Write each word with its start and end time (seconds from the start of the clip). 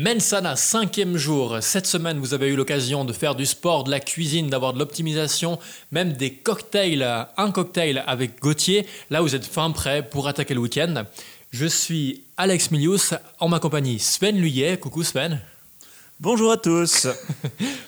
Mensana, 0.00 0.54
cinquième 0.54 1.16
jour. 1.16 1.56
Cette 1.60 1.88
semaine, 1.88 2.20
vous 2.20 2.32
avez 2.32 2.46
eu 2.46 2.54
l'occasion 2.54 3.04
de 3.04 3.12
faire 3.12 3.34
du 3.34 3.44
sport, 3.44 3.82
de 3.82 3.90
la 3.90 3.98
cuisine, 3.98 4.48
d'avoir 4.48 4.72
de 4.72 4.78
l'optimisation, 4.78 5.58
même 5.90 6.12
des 6.12 6.34
cocktails, 6.34 7.26
un 7.36 7.50
cocktail 7.50 8.04
avec 8.06 8.38
Gauthier. 8.38 8.86
Là, 9.10 9.22
vous 9.22 9.34
êtes 9.34 9.44
fin 9.44 9.72
prêt 9.72 10.08
pour 10.08 10.28
attaquer 10.28 10.54
le 10.54 10.60
week-end. 10.60 11.02
Je 11.50 11.66
suis 11.66 12.22
Alex 12.36 12.70
Milius, 12.70 13.14
en 13.40 13.48
ma 13.48 13.58
compagnie 13.58 13.98
Sven 13.98 14.36
Luyet. 14.36 14.76
Coucou 14.76 15.02
Sven. 15.02 15.40
Bonjour 16.20 16.52
à 16.52 16.58
tous. 16.58 17.08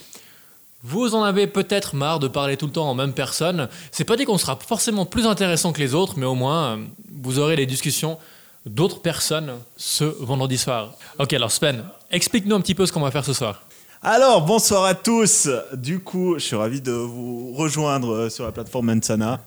Vous 0.83 1.15
en 1.15 1.23
avez 1.23 1.47
peut-être 1.47 1.95
marre 1.95 2.19
de 2.19 2.27
parler 2.27 2.57
tout 2.57 2.67
le 2.67 2.73
temps 2.73 2.91
en 2.91 2.95
même 2.95 3.13
personne. 3.13 3.69
C'est 3.93 4.03
pas 4.03 4.17
dit 4.17 4.25
qu'on 4.25 4.39
sera 4.39 4.57
forcément 4.57 5.07
plus 5.07 5.27
intéressant 5.27 5.73
que 5.73 5.79
les 5.79 5.95
autres, 5.95 6.15
mais 6.17 6.27
au 6.27 6.35
moins, 6.35 6.77
euh, 6.77 6.85
vous 7.23 7.39
aurez 7.39 7.55
les 7.55 7.67
discussions 7.67 8.19
d'autres 8.67 9.01
personnes 9.01 9.53
ce 9.77 10.05
vendredi 10.05 10.59
soir. 10.59 10.95
Ok, 11.19 11.35
alors 11.35 11.53
Sven, 11.53 11.85
explique-nous 12.11 12.55
un 12.55 12.61
petit 12.61 12.75
peu 12.75 12.87
ce 12.87 12.93
qu'on 12.93 13.01
va 13.01 13.11
faire 13.11 13.25
ce 13.25 13.33
soir. 13.33 13.63
Alors, 14.03 14.45
bonsoir 14.45 14.85
à 14.85 14.95
tous. 14.95 15.49
Du 15.75 16.01
coup, 16.01 16.35
je 16.39 16.45
suis 16.45 16.57
ravi 16.57 16.81
de 16.81 16.93
vous 16.93 17.53
rejoindre 17.53 18.15
euh, 18.15 18.31
sur 18.31 18.45
la 18.45 18.53
plateforme 18.53 18.87
Mensana. 18.87 19.41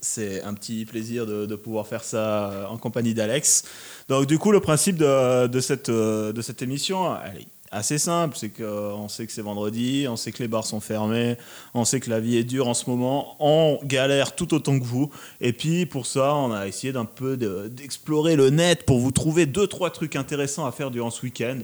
C'est 0.00 0.42
un 0.42 0.54
petit 0.54 0.84
plaisir 0.84 1.24
de, 1.24 1.54
pouvoir 1.54 1.86
faire 1.86 2.02
ça 2.02 2.50
euh, 2.50 2.66
en 2.66 2.78
compagnie 2.78 3.14
d'Alex. 3.14 3.64
Donc, 4.08 4.26
du 4.26 4.38
coup, 4.38 4.50
le 4.50 4.58
principe 4.58 4.96
de, 4.96 5.60
cette, 5.60 5.88
euh, 5.88 6.32
de 6.32 6.42
cette 6.42 6.62
émission, 6.62 7.14
est 7.14 7.46
assez 7.70 7.98
simple. 7.98 8.36
C'est 8.36 8.50
qu'on 8.50 9.08
sait 9.08 9.24
que 9.24 9.32
c'est 9.32 9.42
vendredi, 9.42 10.06
on 10.08 10.16
sait 10.16 10.32
que 10.32 10.42
les 10.42 10.48
bars 10.48 10.66
sont 10.66 10.80
fermés, 10.80 11.36
on 11.72 11.84
sait 11.84 12.00
que 12.00 12.10
la 12.10 12.18
vie 12.18 12.36
est 12.36 12.44
dure 12.44 12.66
en 12.66 12.74
ce 12.74 12.90
moment, 12.90 13.36
on 13.38 13.78
galère 13.84 14.34
tout 14.34 14.52
autant 14.52 14.78
que 14.80 14.84
vous. 14.84 15.10
Et 15.40 15.52
puis, 15.52 15.86
pour 15.86 16.06
ça, 16.06 16.34
on 16.34 16.52
a 16.52 16.66
essayé 16.66 16.92
d'un 16.92 17.04
peu 17.04 17.36
d'explorer 17.36 18.34
le 18.34 18.50
net 18.50 18.84
pour 18.84 18.98
vous 18.98 19.12
trouver 19.12 19.46
deux, 19.46 19.68
trois 19.68 19.90
trucs 19.90 20.16
intéressants 20.16 20.66
à 20.66 20.72
faire 20.72 20.90
durant 20.90 21.10
ce 21.10 21.22
week-end. 21.22 21.60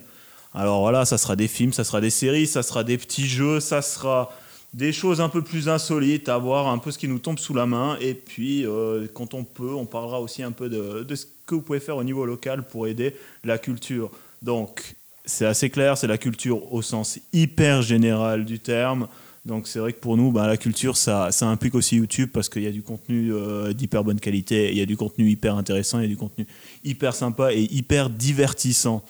Alors 0.55 0.81
voilà, 0.81 1.05
ça 1.05 1.19
sera 1.19 1.37
des 1.37 1.49
films, 1.49 1.73
ça 1.73 1.85
sera 1.85 2.01
des 2.01 2.11
séries, 2.11 2.47
ça 2.47 2.63
sera 2.63 2.85
des 2.85 2.99
petits 2.99 3.27
jeux, 3.27 3.61
ça 3.61 3.81
sera 3.81 4.31
des 4.75 4.93
choses 4.93 5.21
un 5.21 5.29
peu 5.29 5.43
plus 5.43 5.69
insolites, 5.69 6.29
à 6.29 6.39
voir 6.39 6.69
un 6.69 6.79
peu 6.79 6.91
ce 6.91 6.99
qui 6.99 7.09
nous 7.09 7.19
tombe 7.19 7.39
sous 7.39 7.55
la 7.55 7.67
main. 7.67 7.97
Et 8.01 8.15
puis, 8.15 8.67
euh, 8.67 9.07
quand 9.13 9.35
on 9.35 9.45
peut, 9.45 9.75
on 9.75 9.87
parlera 9.87 10.21
aussi 10.21 10.43
un 10.43 10.53
peu 10.53 10.69
de, 10.69 11.15
ce 11.15 11.27
que 11.47 11.55
vous 11.55 11.63
pouvez 11.63 11.81
faire 11.81 11.97
au 11.97 12.05
niveau 12.05 12.25
local 12.27 12.65
pour 12.67 12.87
aider 12.87 13.15
la 13.45 13.59
culture. 13.59 14.11
Donc, 14.43 14.97
c'est 15.25 15.47
assez 15.47 15.71
clair, 15.71 15.97
c'est 15.97 16.07
la 16.07 16.19
culture 16.19 16.73
au 16.73 16.83
sens 16.83 17.19
hyper 17.33 17.83
général 17.83 18.45
du 18.45 18.59
terme. 18.59 19.09
Donc 19.45 19.67
c'est 19.67 19.81
vrai 19.81 19.93
que 19.93 19.99
pour 19.99 20.17
nous, 20.17 20.31
bah, 20.31 20.47
la 20.47 20.57
culture, 20.57 20.97
ça, 20.97 21.33
ça 21.33 21.47
implique 21.47 21.75
aussi 21.75 21.97
YouTube 21.97 22.31
parce 22.33 22.49
qu'il 22.49 22.63
y 22.63 22.67
a 22.67 22.71
du 22.71 22.83
contenu 22.83 23.33
euh, 23.33 23.73
d'hyper 23.73 24.05
bonne 24.05 24.21
qualité, 24.21 24.71
il 24.71 24.79
y 24.79 24.83
a 24.83 24.87
du 24.87 24.97
contenu 24.97 25.29
hyper 25.29 25.57
intéressant, 25.57 25.99
il 25.99 26.03
y 26.03 26.07
a 26.07 26.09
du 26.09 26.17
contenu 26.17 26.47
hyper 26.85 27.15
sympa 27.15 27.53
et 27.53 27.63
hyper 27.63 28.09
divertissant. 28.09 29.03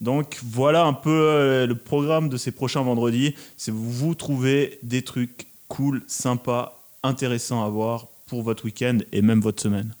Donc 0.00 0.38
voilà 0.44 0.84
un 0.84 0.92
peu 0.92 1.10
euh, 1.10 1.66
le 1.66 1.74
programme 1.74 2.28
de 2.28 2.36
ces 2.36 2.50
prochains 2.50 2.82
vendredis. 2.82 3.34
C'est 3.56 3.72
vous 3.72 4.14
trouver 4.14 4.78
des 4.82 5.02
trucs 5.02 5.46
cool, 5.68 6.02
sympas, 6.06 6.80
intéressants 7.02 7.64
à 7.64 7.68
voir 7.68 8.08
pour 8.26 8.42
votre 8.42 8.64
week-end 8.64 8.98
et 9.12 9.22
même 9.22 9.40
votre 9.40 9.62
semaine. 9.62 9.94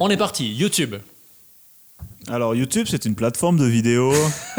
On 0.00 0.10
est 0.10 0.16
parti, 0.16 0.52
YouTube. 0.52 0.96
Alors 2.28 2.54
YouTube, 2.54 2.86
c'est 2.90 3.04
une 3.04 3.14
plateforme 3.14 3.56
de 3.56 3.66
vidéo 3.66 4.12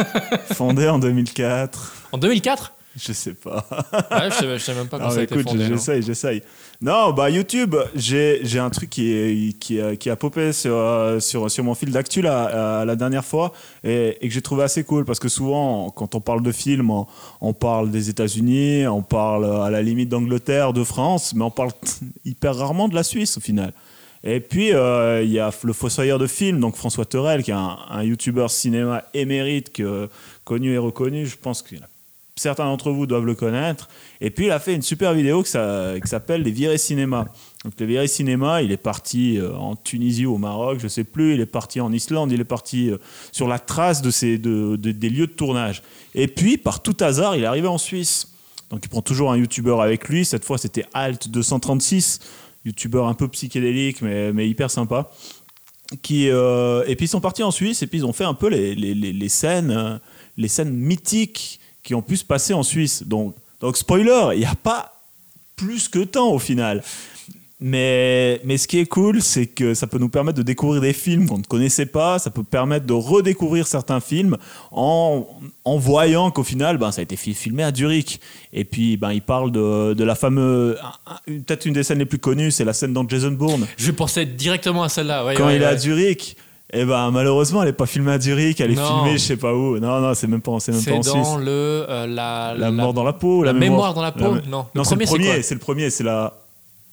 fondée 0.54 0.88
en 0.88 1.00
2004. 1.00 2.08
En 2.14 2.18
2004 2.18 2.77
je 3.06 3.14
sais 3.14 3.34
pas. 3.34 3.68
ouais, 4.12 4.30
je, 4.32 4.58
sais, 4.58 4.74
même 4.74 4.88
pas 4.88 4.98
quand 4.98 5.12
ça 5.12 5.20
a 5.20 5.24
été 5.24 5.40
écoute, 5.40 5.56
J'essaye, 5.58 6.02
j'essaye. 6.02 6.42
Non, 6.82 7.12
bah 7.12 7.30
YouTube, 7.30 7.76
j'ai, 7.96 8.42
un 8.60 8.70
truc 8.70 8.90
qui, 8.90 9.12
est, 9.12 9.60
qui, 9.60 9.80
a, 9.80 9.96
qui 9.96 10.10
a 10.10 10.16
popé 10.16 10.52
sur, 10.52 10.76
euh, 10.76 11.20
sur, 11.20 11.50
sur 11.52 11.64
mon 11.64 11.76
fil 11.76 11.92
d'actu 11.92 12.22
la, 12.22 12.86
la 12.86 12.96
dernière 12.96 13.26
fois 13.26 13.54
et, 13.84 14.18
et 14.22 14.28
que 14.28 14.34
j'ai 14.34 14.42
trouvé 14.42 14.64
assez 14.64 14.84
cool 14.84 15.06
parce 15.06 15.20
que 15.20 15.30
souvent, 15.30 15.92
quand 15.92 16.16
on 16.16 16.22
parle 16.22 16.42
de 16.42 16.52
films, 16.52 16.90
on, 16.90 17.08
on 17.42 17.54
parle 17.54 17.92
des 17.92 18.10
États-Unis, 18.10 18.88
on 18.88 19.04
parle 19.04 19.46
à 19.46 19.70
la 19.70 19.82
limite 19.82 20.10
d'Angleterre, 20.10 20.74
de 20.74 20.84
France, 20.84 21.34
mais 21.36 21.44
on 21.44 21.52
parle 21.52 21.72
hyper 22.26 22.56
rarement 22.56 22.88
de 22.88 22.96
la 22.96 23.04
Suisse 23.04 23.38
au 23.38 23.42
final. 23.42 23.74
Et 24.24 24.40
puis, 24.40 24.74
euh, 24.74 25.22
il 25.24 25.32
y 25.32 25.40
a 25.40 25.52
le 25.64 25.74
fossoyeur 25.74 26.20
de 26.20 26.28
films, 26.28 26.60
donc 26.60 26.76
François 26.76 27.06
Terrel, 27.06 27.44
qui 27.44 27.52
est 27.52 27.54
un, 27.54 27.78
un 27.90 28.04
youtubeur 28.04 28.50
cinéma 28.50 29.04
émérite, 29.14 29.72
que, 29.72 30.10
connu 30.44 30.74
et 30.74 30.78
reconnu. 30.78 31.26
Je 31.26 31.38
pense 31.38 31.62
que 31.62 31.76
certains 32.40 32.66
d'entre 32.66 32.92
vous 32.92 33.06
doivent 33.06 33.26
le 33.26 33.36
connaître. 33.36 33.90
Et 34.22 34.30
puis, 34.30 34.46
il 34.46 34.52
a 34.52 34.60
fait 34.60 34.74
une 34.74 34.82
super 34.82 35.14
vidéo 35.14 35.44
qui 35.44 35.52
s'appelle 35.52 36.42
Les 36.42 36.52
Virés 36.52 36.78
Cinéma. 36.78 37.28
Donc, 37.64 37.74
Les 37.80 37.86
Virés 37.86 38.08
Cinéma, 38.08 38.62
il 38.62 38.72
est 38.72 38.78
parti 38.78 39.38
euh, 39.38 39.54
en 39.56 39.76
Tunisie 39.76 40.26
au 40.26 40.38
Maroc, 40.38 40.80
je 40.80 40.86
ne 40.86 40.90
sais 40.90 41.04
plus. 41.04 41.34
Il 41.36 41.42
est 41.42 41.46
parti 41.46 41.82
en 41.82 41.92
Islande, 41.92 42.32
il 42.32 42.40
est 42.40 42.46
parti 42.46 42.90
euh, 42.90 42.98
sur 43.32 43.48
la 43.48 43.60
trace 43.60 44.02
de 44.02 44.12
ces, 44.12 44.38
des 44.38 45.10
lieux 45.10 45.28
de 45.28 45.32
tournage. 45.32 45.84
Et 46.16 46.28
puis, 46.28 46.58
par 46.58 46.82
tout 46.82 46.96
hasard, 47.00 47.36
il 47.36 47.44
est 47.44 47.48
arrivé 47.48 47.68
en 47.68 47.78
Suisse. 47.78 48.32
Donc, 48.70 48.82
il 48.84 48.90
prend 48.90 49.02
toujours 49.02 49.32
un 49.32 49.38
youtubeur 49.38 49.82
avec 49.82 50.10
lui. 50.10 50.26
Cette 50.26 50.46
fois, 50.46 50.58
c'était 50.58 50.86
Alt 50.94 51.30
236 51.30 52.20
youtubeur 52.68 53.08
un 53.08 53.14
peu 53.14 53.28
psychédélique, 53.30 54.02
mais, 54.02 54.48
hyper 54.48 54.70
sympa. 54.70 55.10
Qui, 56.02 56.30
euh, 56.30 56.84
et 56.86 56.98
puis 56.98 57.06
ils 57.06 57.10
sont 57.10 57.22
partis 57.22 57.44
en 57.44 57.52
Suisse 57.52 57.82
et 57.82 57.88
puis 57.88 58.00
ils 58.00 58.06
ont 58.06 58.12
fait 58.12 58.26
un 58.26 58.34
peu 58.34 58.50
les, 58.50 58.76
les, 58.76 58.94
les, 58.94 59.30
scènes, 59.30 60.02
les 60.36 60.50
scènes 60.50 60.74
mythiques 60.74 61.62
qui 61.88 61.96
ont 61.96 62.02
pu 62.02 62.18
se 62.18 62.26
passer 62.26 62.54
en 62.54 62.64
Suisse. 62.64 63.04
Donc, 63.04 63.34
donc 63.62 63.78
spoiler, 63.78 64.32
il 64.34 64.40
n'y 64.40 64.46
a 64.46 64.56
pas 64.56 64.92
plus 65.56 65.88
que 65.88 66.00
temps 66.00 66.34
au 66.34 66.38
final. 66.38 66.84
Mais, 67.62 68.42
mais 68.44 68.58
ce 68.58 68.68
qui 68.68 68.80
est 68.80 68.86
cool, 68.86 69.22
c'est 69.22 69.48
que 69.48 69.74
ça 69.74 69.88
peut 69.88 69.98
nous 69.98 70.10
permettre 70.10 70.38
de 70.38 70.44
découvrir 70.44 70.82
des 70.82 70.92
films 70.92 71.28
qu'on 71.28 71.38
ne 71.38 71.44
connaissait 71.44 71.86
pas, 71.86 72.20
ça 72.20 72.30
peut 72.30 72.44
permettre 72.44 72.86
de 72.86 72.92
redécouvrir 72.92 73.68
certains 73.68 74.02
films 74.02 74.36
en, 74.70 75.26
en 75.64 75.78
voyant 75.78 76.30
qu'au 76.30 76.44
final, 76.44 76.78
ben, 76.78 76.92
ça 76.92 77.00
a 77.00 77.04
été 77.04 77.16
filmé 77.16 77.64
à 77.64 77.74
Zurich. 77.74 78.20
Et 78.52 78.66
puis, 78.66 78.98
ben, 78.98 79.14
il 79.14 79.22
parle 79.22 79.54
de, 79.54 79.94
de 79.94 80.04
la 80.04 80.16
fameuse. 80.16 80.78
Peut-être 81.26 81.66
une 81.66 81.74
des 81.74 81.84
scènes 81.84 82.00
les 82.00 82.06
plus 82.06 82.20
connues, 82.20 82.52
c'est 82.52 82.66
la 82.66 82.74
scène 82.74 82.92
dans 82.92 83.08
Jason 83.08 83.32
Bourne. 83.32 83.66
Je 83.78 83.92
pensais 83.92 84.26
directement 84.26 84.84
à 84.84 84.90
celle-là. 84.90 85.34
Quand 85.38 85.48
il 85.48 85.62
est 85.62 85.66
à 85.66 85.78
Zurich. 85.78 86.36
Et 86.74 86.82
eh 86.82 86.86
ben 86.86 87.12
malheureusement, 87.12 87.62
elle 87.62 87.70
n'est 87.70 87.74
pas 87.74 87.86
filmée 87.86 88.12
à 88.12 88.20
Zurich, 88.20 88.60
elle 88.60 88.72
est 88.72 88.76
filmée 88.76 89.14
je 89.14 89.24
sais 89.24 89.38
pas 89.38 89.54
où. 89.54 89.80
Non, 89.80 90.02
non, 90.02 90.14
c'est 90.14 90.28
même 90.28 90.42
pas, 90.42 90.52
c'est 90.60 90.74
même 90.74 90.84
pas 90.84 90.92
en 90.92 91.02
Suisse. 91.02 91.14
C'est 91.14 91.22
dans 91.22 91.38
le 91.38 91.46
euh, 91.48 92.08
la, 92.08 92.56
la, 92.58 92.72
mort 92.72 92.94
dans 92.94 93.06
la 93.06 93.14
peau, 93.14 93.42
la, 93.44 93.54
mémoire, 93.54 93.94
dans 93.94 94.02
la 94.02 94.12
peau? 94.12 94.36
non, 94.50 94.66
non 94.76 94.84
c'est 94.84 94.96
le 94.96 95.06
premier, 95.06 95.42
c'est 95.44 95.56
le 95.56 95.62
premier, 95.62 95.90
c'est 95.90 96.04
la 96.04 96.34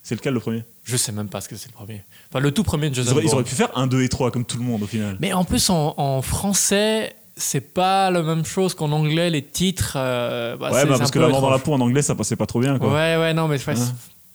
c'est 0.05 0.15
lequel 0.15 0.35
le 0.35 0.41
premier? 0.41 0.63
Je 0.85 0.99
sais 0.99 1.13
même 1.13 1.29
pas 1.29 1.41
ce 1.41 1.49
que 1.49 1.57
c'est 1.57 1.69
le 1.69 1.73
premier. 1.73 2.05
Enfin, 2.31 2.39
le 2.39 2.53
tout 2.53 2.63
premier 2.63 2.91
de 2.91 2.95
Jason 2.95 3.13
ils 3.13 3.15
auraient, 3.15 3.25
ils 3.25 3.35
auraient 3.35 3.43
pu 3.43 3.55
faire 3.55 3.71
un, 3.75 3.87
2 3.87 4.03
et 4.03 4.09
3 4.11 4.31
comme 4.31 4.45
tout 4.45 4.59
le 4.59 4.63
monde 4.63 4.83
au 4.83 4.87
final. 4.87 5.17
Mais 5.19 5.33
en 5.33 5.45
plus, 5.45 5.71
en, 5.71 6.21
français, 6.21 7.17
c'est 7.37 7.73
pas 7.73 8.11
la 8.11 8.23
même 8.23 8.45
chose 8.45 8.75
qu'en 8.75 8.93
anglais, 8.93 9.31
les 9.31 9.43
titres. 9.43 9.95
Euh, 9.97 10.57
bah, 10.57 10.71
ouais, 10.73 10.85
bah, 10.85 10.99
parce 10.99 11.11
que 11.11 11.19
la 11.19 11.29
mort 11.29 11.41
dans 11.41 11.51
la 11.51 11.59
peau 11.59 11.73
en 11.73 11.81
anglais, 11.81 12.03
ça 12.03 12.15
passait 12.15 12.37
pas 12.37 12.47
trop 12.47 12.61
bien. 12.61 12.79
Quoi. 12.79 12.93
Ouais, 12.93 13.17
ouais, 13.17 13.33
non, 13.33 13.49
mais. 13.49 13.57
Ouais. 13.67 13.75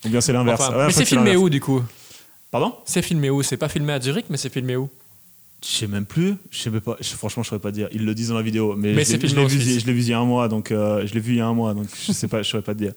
Ou 0.06 0.10
bien 0.10 0.22
c'est 0.22 0.34
l'inverse. 0.34 0.70
mais 0.76 0.92
c'est 0.92 1.06
filmé 1.06 1.36
où 1.36 1.50
du 1.50 1.62
coup? 1.62 1.84
Pardon? 2.52 2.74
C'est 2.84 3.04
filmé 3.04 3.30
où? 3.30 3.44
C'est 3.44 3.58
pas 3.58 3.70
filmé 3.70 3.94
à 3.94 4.02
Zurich, 4.02 4.26
mais 4.30 4.38
c'est 4.38 4.52
filmé 4.52 4.76
où? 4.76 4.90
Je 5.64 5.70
sais 5.70 5.88
même 5.88 6.06
plus. 6.06 6.36
Je 6.52 6.60
sais 6.60 6.72
pas. 6.72 6.98
franchement, 7.02 7.44
je 7.44 7.50
saurais 7.50 7.60
pas 7.60 7.72
dire. 7.72 7.90
Ils 7.92 8.06
le 8.06 8.16
disent 8.16 8.30
dans 8.30 8.36
la 8.36 8.42
vidéo, 8.42 8.76
mais, 8.78 8.94
je 9.04 9.12
l'ai 9.36 9.48
vu, 9.48 9.58
vu, 9.58 10.02
il 10.02 10.10
y 10.10 10.14
a 10.14 10.20
un 10.20 10.26
mois, 10.26 10.48
donc 10.48 10.72
euh, 10.72 11.06
je 11.06 11.14
l'ai 11.14 11.20
vu 11.20 11.34
il 11.34 11.38
y 11.38 11.42
a 11.42 11.48
un 11.48 11.54
mois, 11.54 11.74
donc 11.74 11.88
je 12.08 12.12
sais 12.14 12.28
pas. 12.28 12.42
Je 12.42 12.50
saurais 12.50 12.64
pas 12.64 12.74
te 12.74 12.80
dire. 12.80 12.94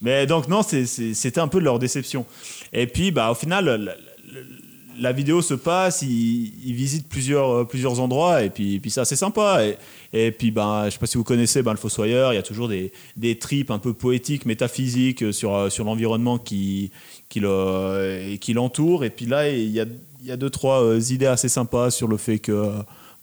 Mais 0.00 0.26
donc, 0.26 0.48
non, 0.48 0.62
c'était 0.62 1.40
un 1.40 1.48
peu 1.48 1.58
leur 1.58 1.78
déception. 1.78 2.24
Et 2.72 2.86
puis, 2.86 3.10
bah, 3.10 3.30
au 3.32 3.34
final, 3.34 3.96
la, 4.96 5.12
vidéo 5.12 5.42
se 5.42 5.54
passe, 5.54 6.02
ils, 6.02 6.72
visitent 6.72 7.08
plusieurs, 7.08 7.50
euh, 7.50 7.64
plusieurs 7.64 7.98
endroits, 7.98 8.44
et 8.44 8.50
puis, 8.50 8.78
puis 8.78 8.92
ça, 8.92 9.04
c'est 9.04 9.16
sympa. 9.16 9.66
Et, 9.66 9.76
et, 10.12 10.30
puis, 10.30 10.52
bah, 10.52 10.84
je 10.86 10.90
sais 10.90 10.98
pas 10.98 11.06
si 11.06 11.18
vous 11.18 11.24
connaissez 11.24 11.62
bah, 11.62 11.72
le 11.72 11.78
Fossoyeur, 11.78 12.32
il 12.32 12.36
y 12.36 12.38
a 12.38 12.44
toujours 12.44 12.68
des, 12.68 12.92
des 13.16 13.38
tripes 13.38 13.72
un 13.72 13.80
peu 13.80 13.92
poétiques, 13.92 14.46
métaphysiques 14.46 15.34
sur, 15.34 15.54
euh, 15.54 15.68
sur 15.68 15.84
l'environnement 15.84 16.38
qui, 16.38 16.92
qui 17.28 17.40
l'entoure. 17.40 19.04
Et 19.04 19.10
puis 19.10 19.26
là, 19.26 19.50
il 19.50 19.70
y 19.70 19.80
a, 19.80 19.86
y 20.22 20.32
a 20.32 20.36
deux, 20.36 20.50
trois 20.50 20.82
euh, 20.82 21.00
idées 21.10 21.26
assez 21.26 21.48
sympas 21.48 21.90
sur 21.90 22.08
le 22.08 22.16
fait 22.16 22.38
que 22.38 22.72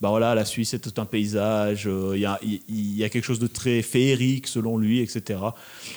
bah 0.02 0.10
voilà, 0.10 0.36
la 0.36 0.44
Suisse 0.44 0.74
est 0.74 0.80
tout 0.80 1.00
un 1.00 1.06
paysage, 1.06 1.88
euh, 1.88 2.14
il 2.16 2.98
y, 2.98 3.04
a, 3.04 3.10
quelque 3.10 3.24
chose 3.24 3.40
de 3.40 3.48
très 3.48 3.82
féerique 3.82 4.46
selon 4.46 4.78
lui, 4.78 5.00
etc. 5.00 5.40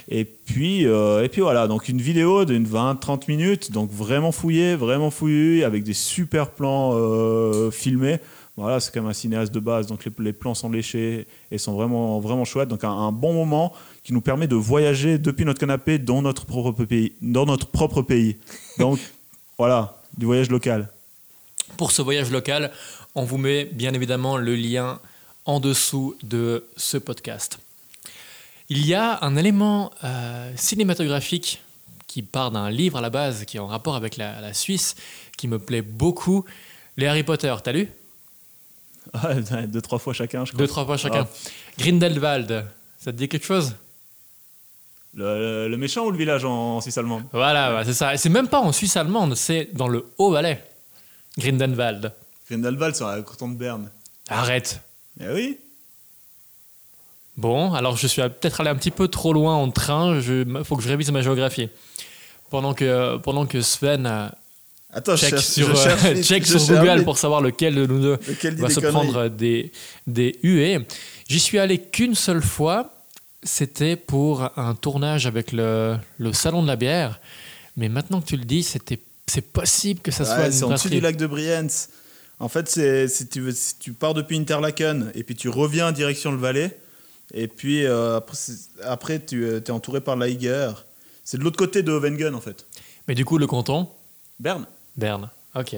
Et 0.08 0.24
puis, 0.24 0.86
euh, 0.86 1.24
et 1.24 1.28
puis 1.28 1.40
voilà, 1.40 1.66
donc 1.66 1.88
une 1.88 2.00
vidéo 2.00 2.44
d'une 2.44 2.64
20-30 2.64 3.24
minutes, 3.26 3.72
donc 3.72 3.90
vraiment 3.90 4.30
fouillée, 4.30 4.76
vraiment 4.76 5.10
fouillée, 5.10 5.64
avec 5.64 5.82
des 5.82 5.94
super 5.94 6.52
plans 6.52 6.92
euh, 6.94 7.72
filmés. 7.72 8.18
Voilà, 8.56 8.78
c'est 8.78 8.94
comme 8.94 9.06
un 9.06 9.12
cinéaste 9.12 9.52
de 9.52 9.60
base, 9.60 9.86
donc 9.88 10.04
les, 10.18 10.32
plans 10.32 10.54
sont 10.54 10.70
léchés 10.70 11.26
et 11.50 11.58
sont 11.58 11.74
vraiment, 11.74 12.20
vraiment 12.20 12.44
chouettes. 12.44 12.68
Donc 12.68 12.84
un, 12.84 12.90
un, 12.90 13.12
bon 13.12 13.32
moment 13.32 13.72
qui 14.04 14.12
nous 14.12 14.20
permet 14.20 14.46
de 14.46 14.56
voyager 14.56 15.18
depuis 15.18 15.44
notre 15.44 15.60
canapé 15.60 15.98
dans 15.98 16.22
notre 16.22 16.46
propre 16.46 16.84
pays. 16.84 17.12
Dans 17.20 17.46
notre 17.46 17.66
propre 17.66 18.02
pays. 18.02 18.36
Donc 18.78 18.98
voilà, 19.58 19.97
du 20.18 20.26
voyage 20.26 20.50
local. 20.50 20.88
Pour 21.76 21.92
ce 21.92 22.02
voyage 22.02 22.30
local, 22.30 22.72
on 23.14 23.24
vous 23.24 23.38
met 23.38 23.64
bien 23.64 23.94
évidemment 23.94 24.36
le 24.36 24.54
lien 24.56 25.00
en 25.46 25.60
dessous 25.60 26.16
de 26.22 26.66
ce 26.76 26.98
podcast. 26.98 27.58
Il 28.68 28.84
y 28.84 28.94
a 28.94 29.24
un 29.24 29.36
élément 29.36 29.92
euh, 30.04 30.52
cinématographique 30.56 31.62
qui 32.06 32.22
part 32.22 32.50
d'un 32.50 32.68
livre 32.70 32.98
à 32.98 33.00
la 33.00 33.10
base, 33.10 33.44
qui 33.44 33.56
est 33.56 33.60
en 33.60 33.66
rapport 33.66 33.94
avec 33.94 34.16
la, 34.16 34.52
Suisse, 34.52 34.96
qui 35.36 35.46
me 35.46 35.58
plaît 35.58 35.82
beaucoup. 35.82 36.44
Les 36.96 37.06
Harry 37.06 37.22
Potter, 37.22 37.54
t'as 37.62 37.72
lu? 37.72 37.88
Deux, 39.68 39.80
trois 39.80 39.98
fois 39.98 40.12
chacun, 40.12 40.44
je 40.44 40.52
crois. 40.52 40.58
Deux, 40.58 40.66
trois 40.66 40.84
fois 40.84 40.96
chacun. 40.96 41.28
Grindelwald, 41.78 42.66
ça 42.98 43.12
te 43.12 43.16
dit 43.16 43.28
quelque 43.28 43.46
chose? 43.46 43.74
Le, 45.18 45.76
méchant 45.76 46.04
ou 46.06 46.10
le 46.12 46.16
village 46.16 46.44
en, 46.44 46.76
en 46.76 46.80
Suisse 46.80 46.96
allemande 46.96 47.24
Voilà, 47.32 47.74
ouais, 47.74 47.84
c'est 47.84 47.92
ça. 47.94 48.14
Et 48.14 48.16
c'est 48.18 48.28
même 48.28 48.46
pas 48.48 48.60
en 48.60 48.70
Suisse 48.72 48.96
allemande, 48.96 49.34
c'est 49.34 49.68
dans 49.72 49.88
le 49.88 50.06
Haut-Valais. 50.18 50.62
Grindelwald. 51.38 52.12
Grindelwald 52.48 52.94
sur 52.94 53.08
la 53.08 53.20
canton 53.22 53.48
de 53.48 53.56
Berne. 53.56 53.90
Arrête. 54.28 54.80
Eh 55.20 55.28
oui. 55.32 55.58
Bon, 57.36 57.72
alors 57.72 57.96
je 57.96 58.06
suis 58.06 58.22
peut-être 58.22 58.60
allé 58.60 58.70
un 58.70 58.76
petit 58.76 58.90
peu 58.90 59.08
trop 59.08 59.32
loin 59.32 59.54
en 59.54 59.70
train. 59.70 60.18
Il 60.20 60.64
faut 60.64 60.76
que 60.76 60.82
je 60.82 60.88
révise 60.88 61.10
ma 61.12 61.22
géographie. 61.22 61.68
Pendant 62.50 62.74
que, 62.74 63.16
pendant 63.18 63.46
que 63.46 63.60
Sven 63.60 64.06
euh, 64.06 64.28
je 64.94 65.16
check 65.16 65.30
cherche, 65.30 65.44
sur, 65.44 65.66
je 65.68 65.72
euh, 65.72 65.84
cherche 65.84 66.02
vite, 66.14 66.24
check 66.24 66.44
je 66.46 66.58
sur 66.58 66.74
cherche 66.74 66.86
Google 66.86 67.04
pour 67.04 67.18
savoir 67.18 67.40
lequel 67.40 67.74
de 67.74 67.86
nous 67.86 68.00
deux 68.00 68.18
Lequel 68.26 68.56
va 68.56 68.70
se 68.70 68.80
conneries. 68.80 68.92
prendre 68.92 69.28
des, 69.28 69.70
des 70.06 70.38
huées. 70.42 70.80
J'y 71.28 71.38
suis 71.40 71.58
allé 71.58 71.78
qu'une 71.78 72.14
seule 72.14 72.42
fois. 72.42 72.94
C'était 73.42 73.96
pour 73.96 74.50
un 74.58 74.74
tournage 74.74 75.26
avec 75.26 75.52
le, 75.52 75.96
le 76.18 76.32
Salon 76.32 76.62
de 76.62 76.66
la 76.66 76.76
bière. 76.76 77.20
Mais 77.76 77.88
maintenant 77.88 78.20
que 78.20 78.26
tu 78.26 78.36
le 78.36 78.44
dis, 78.44 78.62
c'était, 78.64 78.98
c'est 79.26 79.52
possible 79.52 80.00
que 80.00 80.10
ça 80.10 80.24
soit 80.24 80.36
Ouais, 80.38 80.46
une 80.46 80.52
c'est 80.52 80.64
en 80.64 80.70
dessous 80.70 80.88
du 80.88 81.00
lac 81.00 81.16
de 81.16 81.26
Brienz. 81.26 81.90
En 82.40 82.48
fait, 82.48 82.68
c'est 82.68 83.08
si 83.08 83.28
tu, 83.28 83.52
si 83.52 83.76
tu 83.78 83.92
pars 83.92 84.14
depuis 84.14 84.36
Interlaken 84.36 85.12
et 85.14 85.22
puis 85.22 85.34
tu 85.36 85.48
reviens 85.48 85.88
en 85.88 85.92
direction 85.92 86.32
le 86.32 86.38
Valais, 86.38 86.78
et 87.34 87.46
puis 87.48 87.84
euh, 87.84 88.20
après, 88.84 89.20
tu 89.24 89.46
es 89.46 89.70
entouré 89.70 90.00
par 90.00 90.16
l'Aiger. 90.16 90.70
C'est 91.24 91.38
de 91.38 91.44
l'autre 91.44 91.58
côté 91.58 91.82
de 91.82 91.92
Wengen 91.92 92.34
en 92.34 92.40
fait. 92.40 92.64
Mais 93.06 93.14
du 93.14 93.24
coup, 93.24 93.38
le 93.38 93.46
canton, 93.46 93.88
Berne. 94.40 94.66
Berne. 94.96 95.30
Ok. 95.54 95.76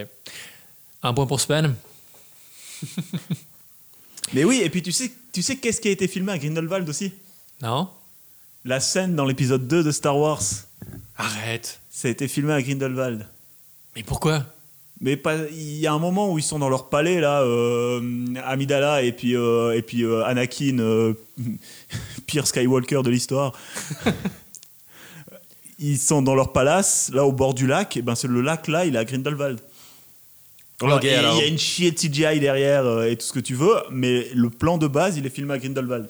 Un 1.03 1.15
point 1.15 1.27
pour 1.27 1.41
Sven. 1.41 1.75
Mais 4.33 4.45
oui, 4.45 4.61
et 4.63 4.71
puis 4.71 4.83
tu 4.83 4.93
sais, 4.93 5.11
tu 5.33 5.43
sais 5.43 5.57
qu'est-ce 5.57 5.81
qui 5.81 5.89
a 5.89 5.91
été 5.91 6.07
filmé 6.09 6.33
à 6.33 6.39
Grindelwald 6.39 6.89
aussi? 6.89 7.13
Non? 7.63 7.89
La 8.65 8.81
scène 8.81 9.15
dans 9.15 9.25
l'épisode 9.25 9.67
2 9.67 9.85
de 9.85 9.91
Star 9.91 10.17
Wars, 10.19 10.43
Arrête. 11.17 11.81
ça 11.91 12.09
a 12.09 12.11
été 12.11 12.29
filmé 12.29 12.53
à 12.53 12.63
Grindelwald. 12.63 13.27
Mais 13.97 14.03
pourquoi? 14.03 14.45
Mais 15.01 15.21
il 15.53 15.79
y 15.79 15.87
a 15.87 15.95
un 15.95 15.99
moment 15.99 16.31
où 16.31 16.39
ils 16.39 16.45
sont 16.45 16.59
dans 16.59 16.69
leur 16.69 16.91
palais 16.91 17.21
là, 17.21 17.41
euh, 17.41 18.35
Amidala 18.45 19.03
et 19.03 19.13
puis 19.13 19.35
euh, 19.35 19.75
et 19.75 19.81
puis 19.81 20.05
euh, 20.05 20.25
Anakin, 20.27 21.15
pire 22.27 22.47
Skywalker 22.47 23.03
de 23.03 23.11
l'histoire. 23.11 23.55
ils 25.79 25.97
sont 25.99 26.21
dans 26.21 26.35
leur 26.35 26.53
palace 26.53 27.11
là 27.15 27.25
au 27.25 27.33
bord 27.33 27.55
du 27.55 27.67
lac. 27.67 27.97
Et 27.97 28.03
ben 28.03 28.15
c'est 28.15 28.29
le 28.29 28.43
lac 28.43 28.69
là, 28.69 28.85
il 28.85 28.95
est 28.95 28.99
à 28.99 29.05
Grindelwald. 29.07 29.61
Alors, 30.83 30.99
Ok, 30.99 31.05
et 31.05 31.15
alors. 31.15 31.35
Il 31.37 31.41
y 31.41 31.45
a 31.45 31.47
une 31.47 31.59
chier 31.59 31.91
de 31.91 31.97
CGI 31.97 32.39
derrière 32.41 33.03
et 33.05 33.17
tout 33.17 33.27
ce 33.27 33.33
que 33.33 33.41
tu 33.41 33.55
veux, 33.55 33.77
mais 33.91 34.29
le 34.35 34.51
plan 34.51 34.77
de 34.77 34.87
base 34.87 35.17
il 35.17 35.25
est 35.25 35.31
filmé 35.31 35.55
à 35.55 35.59
Grindelwald. 35.59 36.09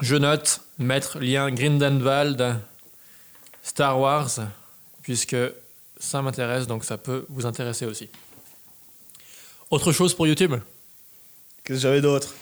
Je 0.00 0.16
note 0.16 0.60
mettre 0.78 1.18
lien 1.20 1.50
Grindelwald, 1.50 2.56
Star 3.62 3.98
Wars, 3.98 4.30
puisque 5.02 5.36
ça 5.98 6.20
m'intéresse, 6.22 6.66
donc 6.66 6.84
ça 6.84 6.98
peut 6.98 7.24
vous 7.30 7.46
intéresser 7.46 7.86
aussi. 7.86 8.08
Autre 9.70 9.92
chose 9.92 10.14
pour 10.14 10.26
YouTube? 10.26 10.54
Qu'est-ce 11.64 11.78
que 11.78 11.82
j'avais 11.82 12.00
d'autre? 12.00 12.34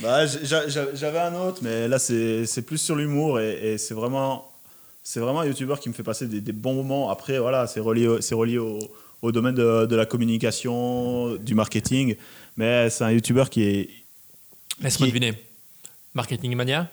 Bah, 0.00 0.26
j'a- 0.26 0.68
j'a- 0.68 0.94
J'avais 0.94 1.18
un 1.18 1.34
autre, 1.34 1.58
mais 1.62 1.88
là 1.88 1.98
c'est 1.98 2.62
plus 2.64 2.78
sur 2.78 2.96
l'humour 2.96 3.40
et, 3.40 3.72
et 3.72 3.78
c'est 3.78 3.94
vraiment, 3.94 4.52
c'est 5.02 5.20
vraiment 5.20 5.40
un 5.40 5.46
youtubeur 5.46 5.80
qui 5.80 5.88
me 5.88 5.94
fait 5.94 6.02
passer 6.02 6.26
des, 6.26 6.40
des 6.40 6.52
bons 6.52 6.74
moments. 6.74 7.10
Après, 7.10 7.38
voilà, 7.38 7.66
c'est 7.66 7.80
relié, 7.80 8.06
relié 8.06 8.58
au, 8.58 8.78
au 9.22 9.32
domaine 9.32 9.54
de, 9.54 9.86
de 9.86 9.96
la 9.96 10.06
communication, 10.06 11.34
du 11.36 11.54
marketing, 11.54 12.16
mais 12.56 12.90
c'est 12.90 13.04
un 13.04 13.10
youtubeur 13.10 13.50
qui 13.50 13.62
est. 13.62 13.90
Laisse-moi 14.80 15.08
deviner. 15.08 15.34
Marketing 16.16 16.56
Mania 16.56 16.88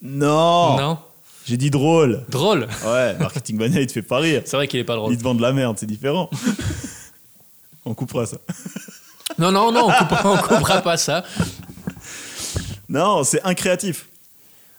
Non, 0.00 0.78
Non 0.78 0.98
J'ai 1.44 1.58
dit 1.58 1.68
drôle 1.68 2.24
Drôle 2.30 2.66
Ouais, 2.86 3.14
Marketing 3.18 3.58
Mania, 3.58 3.82
il 3.82 3.86
te 3.86 3.92
fait 3.92 4.00
pas 4.00 4.16
rire. 4.16 4.40
C'est 4.46 4.56
vrai 4.56 4.66
qu'il 4.66 4.80
est 4.80 4.84
pas 4.84 4.96
drôle. 4.96 5.12
Il 5.12 5.18
te 5.18 5.22
vend 5.22 5.34
de 5.34 5.42
la 5.42 5.52
merde, 5.52 5.76
c'est 5.78 5.84
différent. 5.84 6.30
On 7.84 7.92
coupera 7.92 8.24
ça. 8.24 8.38
Non, 9.38 9.52
non, 9.52 9.70
non, 9.70 9.88
on 9.88 9.92
coupera, 9.92 10.32
on 10.32 10.36
coupera 10.38 10.80
pas 10.80 10.96
ça. 10.96 11.22
Non, 12.88 13.22
c'est 13.22 13.42
incréatif. 13.44 14.06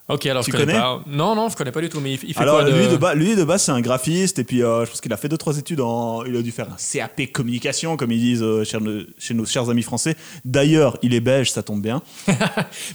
Ok, 0.09 0.25
alors 0.25 0.43
Tu 0.45 0.51
je 0.51 0.57
connais, 0.57 0.71
connais 0.71 0.79
pas. 0.79 1.01
Non, 1.05 1.35
non, 1.35 1.49
je 1.49 1.57
connais 1.57 1.71
pas 1.71 1.81
du 1.81 1.89
tout, 1.89 1.99
mais 1.99 2.13
il, 2.13 2.33
fait 2.33 2.39
Alors 2.39 2.59
quoi 2.59 2.63
de... 2.63 2.71
lui, 2.71 2.87
de 2.87 2.95
base, 2.95 3.15
lui 3.17 3.35
de 3.35 3.43
base 3.43 3.63
c'est 3.63 3.73
un 3.73 3.81
graphiste 3.81 4.39
et 4.39 4.45
puis 4.45 4.63
euh, 4.63 4.85
je 4.85 4.89
pense 4.89 5.01
qu'il 5.01 5.11
a 5.11 5.17
fait 5.17 5.27
deux 5.27 5.37
trois 5.37 5.57
études 5.57 5.81
en 5.81 6.23
il 6.23 6.35
a 6.37 6.41
dû 6.41 6.51
faire 6.51 6.67
un 6.71 6.77
CAP 6.77 7.33
communication 7.33 7.97
comme 7.97 8.13
ils 8.13 8.19
disent 8.19 8.41
euh, 8.41 8.63
chez, 8.63 8.79
nos, 8.79 9.01
chez 9.17 9.33
nos 9.33 9.45
chers 9.45 9.69
amis 9.69 9.83
français. 9.83 10.15
D'ailleurs, 10.45 10.97
il 11.01 11.13
est 11.13 11.19
belge, 11.19 11.51
ça 11.51 11.61
tombe 11.61 11.81
bien. 11.81 12.01
Mais 12.27 12.35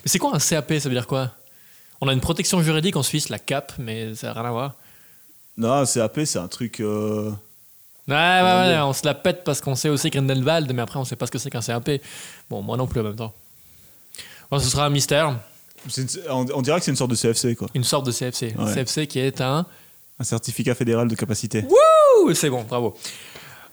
c'est 0.06 0.19
quoi 0.19 0.35
un 0.35 0.38
CAP 0.38 0.73
Ça 0.79 0.88
veut 0.88 0.94
dire 0.94 1.06
quoi? 1.06 1.32
On 2.00 2.09
a 2.09 2.14
une 2.14 2.20
protection 2.20 2.62
juridique 2.62 2.97
en 2.97 3.03
Suisse, 3.03 3.29
la 3.29 3.38
CAP, 3.38 3.75
mais 3.79 4.14
ça 4.14 4.29
n'a 4.29 4.32
rien 4.32 4.44
à 4.47 4.50
voir. 4.50 4.75
Non, 5.56 5.85
CAP 5.85 6.20
c'est 6.25 6.38
un 6.38 6.49
truc 6.49 6.81
euh, 6.81 7.31
Ouais, 8.09 8.14
ouais, 8.14 8.75
ouais, 8.75 8.79
on 8.81 8.93
se 8.94 9.05
la 9.05 9.14
pète 9.14 9.44
parce 9.44 9.61
qu'on 9.61 9.75
sait 9.75 9.91
aussi 9.91 10.09
Grindelwald, 10.09 10.73
mais 10.73 10.82
après 10.82 10.99
on 10.99 11.05
sait 11.05 11.17
pas 11.17 11.26
ce 11.26 11.31
que 11.31 11.38
c'est 11.38 11.50
qu'un 11.50 11.61
CAP. 11.61 11.91
Bon, 12.49 12.62
moi 12.62 12.79
non 12.79 12.87
plus 12.87 13.00
en 13.00 13.05
même 13.05 13.17
temps. 13.17 13.35
Bon, 14.50 14.59
ce 14.59 14.69
sera 14.69 14.87
un 14.87 14.91
mystère, 14.91 15.37
une- 15.96 16.06
on, 16.31 16.46
on 16.55 16.62
dirait 16.62 16.79
que 16.79 16.84
c'est 16.84 16.90
une 16.90 16.96
sorte 16.96 17.11
de 17.11 17.17
CFC 17.17 17.55
quoi. 17.56 17.69
une 17.75 17.84
sorte 17.84 18.06
de 18.06 18.12
CFC. 18.12 18.55
Ouais. 18.58 18.73
CFC 18.75 19.06
qui 19.06 19.19
est 19.19 19.40
un. 19.40 19.67
Un 20.20 20.25
certificat 20.25 20.75
fédéral 20.75 21.08
de 21.08 21.14
capacité. 21.17 21.64
Ouh, 22.25 22.32
c'est 22.34 22.50
bon, 22.50 22.62
bravo. 22.69 22.94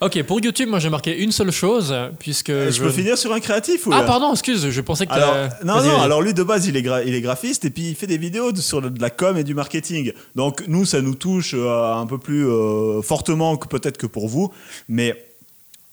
Ok, 0.02 0.24
pour 0.24 0.40
YouTube, 0.40 0.70
moi 0.70 0.80
j'ai 0.80 0.90
marqué 0.90 1.16
une 1.22 1.34
seule 1.34 1.52
chose, 1.52 1.94
puisque. 2.20 2.50
Euh, 2.50 2.72
je 2.72 2.82
peux 2.82 2.90
finir 2.90 3.18
sur 3.18 3.34
un 3.34 3.42
créatif 3.42 3.86
ou 3.86 3.92
Ah, 3.94 4.04
pardon, 4.04 4.32
excuse, 4.32 4.70
je 4.70 4.82
pensais 4.82 5.06
que 5.06 5.12
alors, 5.12 5.36
non, 5.66 5.76
non, 5.76 5.82
vas-y. 5.82 5.90
alors 6.02 6.22
lui 6.22 6.34
de 6.34 6.42
base 6.42 6.66
il 6.68 6.78
est, 6.78 6.82
gra- 6.82 7.04
il 7.06 7.14
est 7.14 7.20
graphiste 7.20 7.66
et 7.66 7.70
puis 7.70 7.90
il 7.90 7.96
fait 7.96 8.08
des 8.08 8.18
vidéos 8.18 8.54
de- 8.54 8.62
sur 8.62 8.82
de 8.82 9.02
la 9.02 9.10
com 9.10 9.36
et 9.38 9.44
du 9.44 9.54
marketing. 9.54 10.14
Donc 10.36 10.64
nous 10.68 10.86
ça 10.86 11.02
nous 11.02 11.16
touche 11.16 11.54
euh, 11.54 11.94
un 11.94 12.06
peu 12.08 12.18
plus 12.18 12.48
euh, 12.48 13.02
fortement 13.02 13.58
que 13.58 13.68
peut-être 13.68 13.98
que 13.98 14.08
pour 14.08 14.30
vous. 14.30 14.52
Mais 14.88 15.22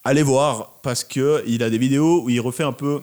allez 0.04 0.22
voir 0.22 0.74
parce 0.84 1.02
que 1.02 1.42
il 1.48 1.64
a 1.64 1.68
des 1.68 1.78
vidéos 1.78 2.22
où 2.22 2.30
il 2.30 2.40
refait 2.40 2.62
un 2.62 2.72
peu 2.72 3.02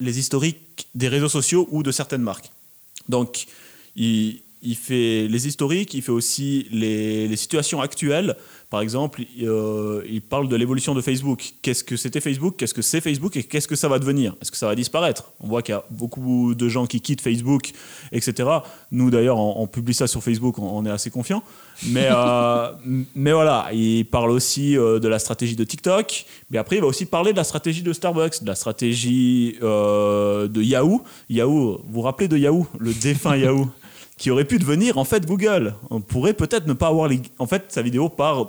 les 0.00 0.18
historiques 0.18 0.88
des 0.94 1.08
réseaux 1.08 1.28
sociaux 1.28 1.68
ou 1.70 1.82
de 1.82 1.90
certaines 1.90 2.22
marques. 2.22 2.50
Donc 3.08 3.46
il, 3.94 4.40
fait 4.74 5.28
les 5.28 5.46
historiques, 5.46 5.94
il 5.94 6.02
fait 6.02 6.12
aussi 6.12 6.68
les 6.70 7.36
situations 7.36 7.80
actuelles. 7.80 8.36
Par 8.68 8.80
exemple, 8.80 9.22
euh, 9.42 10.02
il 10.10 10.20
parle 10.20 10.48
de 10.48 10.56
l'évolution 10.56 10.94
de 10.94 11.00
Facebook. 11.00 11.52
Qu'est-ce 11.62 11.84
que 11.84 11.96
c'était 11.96 12.20
Facebook? 12.20 12.56
Qu'est-ce 12.56 12.74
que 12.74 12.82
c'est 12.82 13.00
Facebook 13.00 13.36
Et 13.36 13.44
qu'est-ce 13.44 13.68
que 13.68 13.76
ça 13.76 13.88
va 13.88 14.00
devenir? 14.00 14.34
Est-ce 14.42 14.50
que 14.50 14.56
ça 14.56 14.66
va 14.66 14.74
disparaître? 14.74 15.30
On 15.40 15.46
voit 15.46 15.62
qu'il 15.62 15.72
y 15.72 15.78
a 15.78 15.84
beaucoup 15.90 16.52
de 16.54 16.68
gens 16.68 16.86
qui 16.86 17.00
quittent 17.00 17.20
Facebook, 17.20 17.70
etc. 18.10 18.48
Nous, 18.90 19.10
d'ailleurs, 19.10 19.38
on, 19.38 19.68
publie 19.68 19.94
ça 19.94 20.08
sur 20.08 20.20
Facebook, 20.20 20.58
on, 20.58 20.84
est 20.84 20.90
assez 20.90 21.10
confiants. 21.10 21.44
Mais, 21.86 22.08
euh, 22.10 22.72
mais 23.14 23.32
voilà, 23.32 23.68
il 23.72 24.04
parle 24.04 24.32
aussi 24.32 24.76
euh, 24.76 24.98
de 24.98 25.06
la 25.06 25.20
stratégie 25.20 25.54
de 25.54 25.64
TikTok. 25.64 26.26
Mais 26.50 26.58
après, 26.58 26.76
il 26.76 26.82
va 26.82 26.88
aussi 26.88 27.06
parler 27.06 27.30
de 27.30 27.36
la 27.36 27.44
stratégie 27.44 27.82
de 27.82 27.92
Starbucks, 27.92 28.42
de 28.42 28.48
la 28.48 28.56
stratégie 28.56 29.58
de 29.60 30.62
Yahoo. 30.62 31.02
Yahoo, 31.30 31.80
vous 31.84 31.92
vous 31.92 32.00
rappelez 32.02 32.26
de 32.26 32.36
Yahoo 32.36 32.66
Le 32.80 32.92
défunt 32.92 33.36
Yahoo? 33.36 33.68
qui 34.18 34.30
aurait 34.30 34.44
pu 34.44 34.58
devenir 34.58 34.98
en 34.98 35.04
fait 35.04 35.26
Google. 35.26 35.74
On 35.90 36.00
pourrait 36.00 36.34
peut-être 36.34 36.66
ne 36.66 36.72
pas 36.72 36.88
avoir 36.88 37.08
les. 37.08 37.20
En 37.38 37.46
fait, 37.46 37.64
sa 37.68 37.82
vidéo 37.82 38.08
part. 38.08 38.48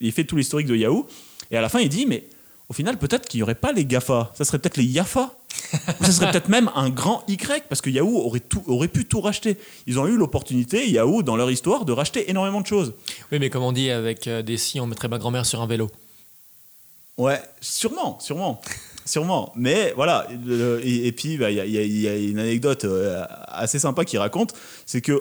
Il 0.00 0.12
fait 0.12 0.24
tout 0.24 0.36
l'historique 0.36 0.68
de 0.68 0.76
Yahoo. 0.76 1.08
Et 1.50 1.56
à 1.56 1.60
la 1.60 1.68
fin, 1.68 1.80
il 1.80 1.88
dit 1.88 2.06
Mais 2.06 2.28
au 2.68 2.72
final, 2.72 2.98
peut-être 2.98 3.28
qu'il 3.28 3.38
n'y 3.38 3.42
aurait 3.42 3.54
pas 3.54 3.72
les 3.72 3.84
GAFA. 3.84 4.32
Ça 4.36 4.44
serait 4.44 4.58
peut-être 4.58 4.76
les 4.76 4.84
YAFA. 4.84 5.34
Ou 6.00 6.04
ça 6.04 6.12
serait 6.12 6.30
peut-être 6.30 6.48
même 6.48 6.70
un 6.74 6.88
grand 6.88 7.24
Y, 7.28 7.64
parce 7.68 7.80
que 7.80 7.90
Yahoo 7.90 8.18
aurait, 8.18 8.40
tout, 8.40 8.62
aurait 8.66 8.88
pu 8.88 9.04
tout 9.04 9.20
racheter. 9.20 9.56
Ils 9.86 9.98
ont 9.98 10.06
eu 10.06 10.16
l'opportunité, 10.16 10.88
Yahoo, 10.88 11.22
dans 11.22 11.36
leur 11.36 11.50
histoire, 11.50 11.84
de 11.84 11.92
racheter 11.92 12.30
énormément 12.30 12.60
de 12.60 12.66
choses. 12.66 12.94
Oui, 13.32 13.38
mais 13.38 13.50
comme 13.50 13.62
on 13.62 13.72
dit 13.72 13.90
avec 13.90 14.28
euh, 14.28 14.42
des 14.42 14.56
si, 14.56 14.80
on 14.80 14.86
mettrait 14.86 15.08
ma 15.08 15.18
grand-mère 15.18 15.46
sur 15.46 15.60
un 15.60 15.66
vélo. 15.66 15.90
Ouais, 17.16 17.40
sûrement, 17.60 18.18
sûrement. 18.20 18.60
Sûrement. 19.08 19.52
Mais 19.56 19.92
voilà. 19.96 20.26
et, 20.84 21.12
puis, 21.12 21.38
bah, 21.38 21.50
il 21.50 21.56
y, 21.56 22.06
a- 22.08 22.16
une 22.16 22.38
anecdote 22.38 22.84
euh, 22.84 23.24
assez 23.46 23.78
sympa 23.78 24.04
qui 24.04 24.18
raconte 24.18 24.54
c'est 24.86 25.00
que. 25.00 25.18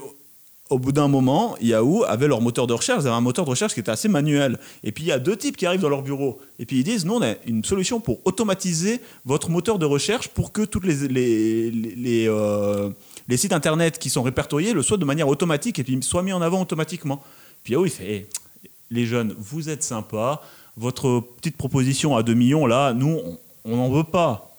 Au 0.69 0.79
bout 0.79 0.91
d'un 0.91 1.07
moment, 1.07 1.55
Yahoo 1.61 2.03
avait 2.03 2.27
leur 2.27 2.41
moteur 2.41 2.67
de 2.67 2.73
recherche. 2.73 3.01
Ils 3.01 3.07
avaient 3.07 3.15
un 3.15 3.21
moteur 3.21 3.45
de 3.45 3.49
recherche 3.51 3.73
qui 3.73 3.79
était 3.79 3.89
assez 3.89 4.09
manuel. 4.09 4.59
Et 4.83 4.91
puis 4.91 5.05
il 5.05 5.07
y 5.07 5.13
a 5.13 5.17
deux 5.17 5.37
types 5.37 5.55
qui 5.55 5.65
arrivent 5.65 5.79
dans 5.79 5.87
leur 5.87 6.01
bureau. 6.01 6.39
Et 6.59 6.65
puis 6.65 6.79
ils 6.79 6.83
disent 6.83 7.05
Nous, 7.05 7.13
on 7.13 7.21
a 7.21 7.35
une 7.45 7.63
solution 7.63 8.01
pour 8.01 8.19
automatiser 8.25 8.99
votre 9.23 9.49
moteur 9.49 9.79
de 9.79 9.85
recherche 9.85 10.27
pour 10.27 10.51
que 10.51 10.63
tous 10.63 10.81
les, 10.81 12.27
euh, 12.27 12.89
sites 13.37 13.53
internet 13.53 13.97
qui 13.97 14.09
sont 14.09 14.23
répertoriés 14.23 14.73
le 14.73 14.81
soient 14.81 14.97
de 14.97 15.05
manière 15.05 15.29
automatique 15.29 15.79
et 15.79 15.85
puis 15.85 15.97
soient 16.03 16.21
mis 16.21 16.33
en 16.33 16.41
avant 16.41 16.61
automatiquement. 16.63 17.23
Puis 17.63 17.71
Yahoo, 17.71 17.85
il 17.85 17.89
fait 17.91 18.27
Eh, 18.65 18.69
Les 18.91 19.05
jeunes, 19.05 19.33
vous 19.37 19.69
êtes 19.69 19.83
sympas. 19.83 20.41
Votre 20.75 21.21
petite 21.37 21.55
proposition 21.55 22.17
à 22.17 22.23
2 22.23 22.33
millions, 22.33 22.65
là, 22.65 22.91
nous, 22.93 23.21
on 23.25 23.39
n'en 23.75 23.89
veut 23.89 24.03
pas. 24.05 24.51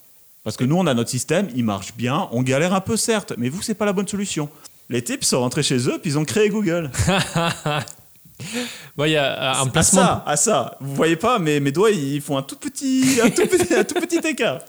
Parce 0.45 0.57
que 0.57 0.65
nous, 0.65 0.77
on 0.77 0.87
a 0.87 0.95
notre 0.95 1.11
système, 1.11 1.49
il 1.55 1.65
marche 1.65 1.95
bien, 1.95 2.29
on 2.33 2.43
galère 2.43 2.75
un 2.75 2.81
peu, 2.81 2.97
certes, 2.97 3.33
mais 3.39 3.49
vous, 3.49 3.63
c'est 3.63 3.75
pas 3.75 3.85
la 3.87 3.93
bonne 3.93 4.09
solution. 4.09 4.49
Les 4.91 5.03
types 5.03 5.25
sont 5.25 5.41
rentrés 5.41 5.63
chez 5.63 5.89
eux, 5.89 5.99
puis 6.01 6.13
ils 6.13 6.19
ont 6.19 6.25
créé 6.25 6.49
Google. 6.49 6.91
Bon, 8.97 9.05
il 9.05 9.11
y 9.13 9.17
a 9.17 9.59
un 9.61 9.67
À 9.67 9.71
placement. 9.71 10.01
ça, 10.01 10.25
à 10.27 10.37
ça. 10.37 10.77
Vous 10.81 10.95
voyez 10.95 11.17
pas, 11.17 11.39
mais 11.41 11.59
mes 11.59 11.73
doigts, 11.73 11.91
ils 11.91 12.21
font 12.21 12.37
un 12.37 12.43
tout 12.43 12.55
petit, 12.57 13.19
un 13.23 13.31
tout 13.31 13.47
petit, 13.47 13.75
un 13.75 13.83
tout 13.85 13.95
petit 13.95 14.19
écart. 14.29 14.61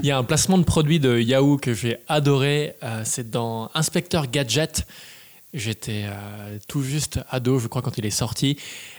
Il 0.00 0.06
y 0.06 0.10
a 0.12 0.18
un 0.18 0.24
placement 0.24 0.58
de 0.58 0.64
produit 0.64 1.00
de 1.00 1.18
Yahoo 1.18 1.56
que 1.58 1.74
j'ai 1.74 1.98
adoré. 2.08 2.76
euh, 2.84 3.02
c'est 3.04 3.30
dans 3.30 3.68
Inspecteur 3.74 4.28
Gadget. 4.30 4.86
J'étais 5.54 6.04
euh, 6.06 6.58
tout 6.66 6.82
juste 6.82 7.20
ado, 7.30 7.58
je 7.58 7.66
crois, 7.68 7.82
quand 7.82 7.98
il 7.98 8.06
est 8.06 8.10
sorti. 8.10 8.56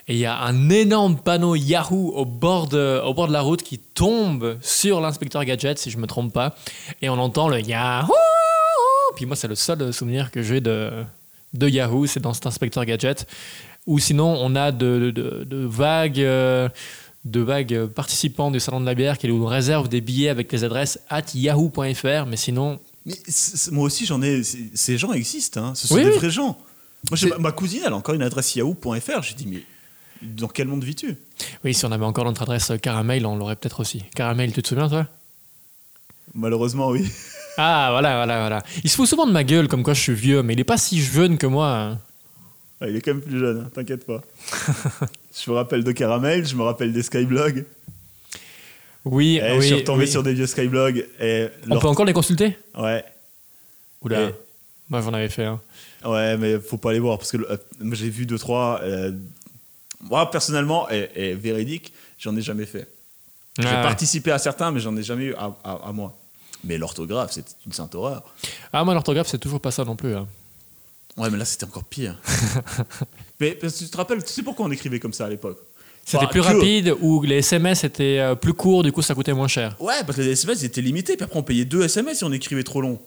Et 0.08 0.14
il 0.14 0.18
y 0.20 0.26
a 0.28 0.38
un 0.40 0.70
énorme 0.70 1.18
panneau 1.18 1.56
Yahoo 1.56 2.12
au 2.16 2.26
bord 2.26 2.68
de, 2.68 3.02
au 3.04 3.14
bord 3.16 3.28
de 3.28 3.34
la 3.34 3.42
route 3.42 3.64
qui 3.64 3.80
tombe 3.80 4.58
sur 4.62 5.02
l'inspecteur 5.02 5.44
Gadget, 5.46 5.80
si 5.80 5.90
je 5.90 5.98
me 5.98 6.06
trompe 6.06 6.32
pas. 6.32 6.56
Et 7.02 7.10
on 7.10 7.14
entend 7.18 7.48
le 7.48 7.60
Yahoo 7.60 8.14
Puis 9.16 9.26
moi, 9.26 9.36
c'est 9.36 9.48
le 9.48 9.56
seul 9.56 9.92
souvenir 9.92 10.30
que 10.30 10.44
j'ai 10.44 10.62
de, 10.62 10.92
de 11.54 11.68
Yahoo, 11.68 12.06
c'est 12.06 12.20
dans 12.20 12.34
cet 12.34 12.46
inspecteur 12.46 12.86
Gadget. 12.86 13.26
Ou 13.88 13.98
sinon, 13.98 14.38
on 14.40 14.56
a 14.56 14.72
de, 14.72 15.12
de- 15.12 15.44
de 15.44 15.66
vagues. 15.66 16.20
euh, 16.22 16.70
de 17.26 17.40
vagues 17.40 17.86
participants 17.86 18.52
du 18.52 18.60
salon 18.60 18.82
de 18.82 18.86
la 18.86 18.96
bière 18.96 19.18
qui 19.18 19.30
nous 19.30 19.46
réservent 19.46 19.88
des 19.88 20.02
billets 20.02 20.28
avec 20.28 20.52
les 20.52 20.66
adresses 20.66 21.00
at 21.10 21.22
yahoo.fr, 21.34 22.26
mais 22.28 22.36
sinon, 22.36 22.80
Mais 23.06 23.16
moi 23.72 23.86
aussi, 23.86 24.06
j'en 24.06 24.22
ai. 24.22 24.42
Ces 24.44 24.98
gens 24.98 25.12
existent. 25.14 25.64
hein. 25.64 25.76
Ce 25.76 25.88
sont 25.88 25.96
Oui, 25.96 26.04
des 26.04 26.10
oui. 26.12 26.18
vrais 26.18 26.30
gens. 26.30 26.58
Moi, 27.10 27.38
ma 27.40 27.52
cousine, 27.52 27.82
elle 27.86 27.92
a 27.92 27.96
encore 27.98 28.16
une 28.16 28.22
adresse 28.22 28.56
yahoo.fr. 28.56 29.22
J'ai 29.24 29.34
dit, 29.36 29.46
mais 29.48 29.64
dans 30.22 30.48
quel 30.48 30.68
monde 30.70 30.84
vis-tu? 30.86 31.18
Oui, 31.66 31.74
si 31.74 31.86
on 31.86 31.92
avait 31.92 32.06
encore 32.06 32.24
notre 32.24 32.44
adresse 32.44 32.72
caramel, 32.82 33.26
on 33.26 33.36
l'aurait 33.36 33.58
peut-être 33.58 33.82
aussi. 33.82 34.04
Caramel, 34.16 34.54
tu 34.54 34.62
te 34.62 34.70
souviens, 34.70 34.88
toi? 34.88 35.08
Malheureusement, 36.34 36.90
oui. 36.90 37.06
Ah, 37.58 37.90
voilà, 37.92 38.16
voilà, 38.16 38.40
voilà. 38.40 38.64
Il 38.84 38.90
se 38.90 38.96
fout 38.96 39.08
souvent 39.08 39.28
de 39.28 39.32
ma 39.32 39.44
gueule 39.44 39.68
comme 39.68 39.84
quoi 39.84 39.94
je 39.94 40.02
suis 40.02 40.14
vieux, 40.14 40.42
mais 40.42 40.54
il 40.54 40.60
est 40.60 40.64
pas 40.64 40.78
si 40.78 41.02
jeune 41.02 41.38
que 41.38 41.46
moi. 41.46 41.70
hein. 41.70 42.00
Ah, 42.82 42.88
il 42.88 42.96
est 42.96 43.02
quand 43.02 43.14
même 43.14 43.22
plus 43.22 43.38
jeune, 43.40 43.64
hein, 43.66 43.70
t'inquiète 43.74 44.06
pas. 44.08 44.22
je 45.46 45.52
me 45.52 45.56
rappelle 45.56 45.84
de 45.84 45.92
Caramel, 45.92 46.48
je 46.48 46.56
me 46.56 46.64
rappelle 46.64 46.92
des 46.94 47.04
Skyblogs. 47.04 47.66
Oui, 49.06 49.38
Et 49.38 49.52
oui. 49.52 49.62
je 49.62 49.66
suis 49.68 49.76
retombé 49.76 50.06
oui. 50.06 50.12
sur 50.12 50.24
des 50.24 50.34
vieux 50.34 50.48
Skyblogs. 50.48 51.06
Et 51.20 51.48
On 51.66 51.74
leur- 51.74 51.82
peut 51.82 51.88
encore 51.88 52.06
les 52.06 52.14
consulter? 52.14 52.58
Ouais. 52.78 53.04
Oula. 54.02 54.30
Et- 54.30 54.36
Moi, 54.90 55.02
j'en 55.02 55.14
avais 55.14 55.30
fait 55.30 55.46
un. 55.46 55.60
Ouais, 56.06 56.38
mais 56.38 56.60
faut 56.60 56.78
pas 56.78 56.94
les 56.94 57.00
voir 57.00 57.18
parce 57.18 57.32
que 57.32 57.38
euh, 57.38 57.58
j'ai 57.94 58.10
vu 58.10 58.26
deux 58.26 58.38
trois. 58.38 58.80
euh, 58.84 59.12
moi 60.02 60.30
personnellement 60.30 60.90
et, 60.90 61.10
et 61.16 61.34
véridique, 61.34 61.94
j'en 62.20 62.36
ai 62.36 62.42
jamais 62.42 62.66
fait. 62.66 62.88
J'ai 63.58 63.68
Ah, 63.68 63.78
ouais. 63.78 63.84
participé 63.84 64.32
à 64.32 64.38
certains, 64.40 64.72
mais 64.72 64.80
j'en 64.82 64.96
ai 64.98 65.04
jamais 65.04 65.26
eu 65.26 65.34
à, 65.36 65.56
à- 65.64 65.88
à 65.90 65.92
moi. 65.94 66.18
Mais 66.66 66.78
l'orthographe, 66.78 67.32
c'est 67.32 67.46
une 67.66 67.72
sainte 67.72 67.94
horreur. 67.96 68.24
Ah, 68.74 68.84
moi, 68.84 68.94
l'orthographe, 68.94 69.28
c'est 69.28 69.38
toujours 69.38 69.60
pas 69.62 69.72
ça 69.72 69.84
non 69.86 69.96
plus. 69.96 70.16
hein. 70.16 70.28
Ouais, 71.18 71.30
mais 71.30 71.38
là 71.38 71.46
c'était 71.46 71.66
encore 71.66 71.84
pire. 71.84 72.20
mais 73.40 73.52
parce 73.52 73.74
que 73.74 73.84
tu 73.86 73.90
te 73.90 73.98
rappelles, 73.98 74.24
tu 74.24 74.32
sais 74.34 74.44
pourquoi 74.44 74.66
on 74.66 74.72
écrivait 74.72 75.00
comme 75.00 75.14
ça 75.14 75.26
à 75.26 75.30
l'époque? 75.30 75.60
C'était 76.06 76.26
Bah, 76.26 76.32
plus 76.32 76.42
que- 76.42 76.46
rapide 76.48 76.94
ou 77.02 77.22
les 77.24 77.38
SMS 77.38 77.84
étaient 77.86 78.20
euh, 78.20 78.36
plus 78.36 78.54
courts, 78.54 78.84
du 78.84 78.92
coup, 78.92 79.02
ça 79.02 79.16
coûtait 79.16 79.34
moins 79.34 79.48
cher. 79.48 79.76
Ouais, 79.80 80.04
parce 80.06 80.18
que 80.18 80.22
les 80.22 80.32
SMS 80.32 80.64
étaient 80.64 80.82
limités, 80.82 81.16
puis 81.16 81.24
après 81.24 81.40
on 81.40 81.44
payait 81.44 81.66
deux 81.66 81.84
SMS 81.84 82.18
si 82.18 82.24
on 82.26 82.32
écrivait 82.34 82.64
trop 82.64 82.82
long. 82.82 83.00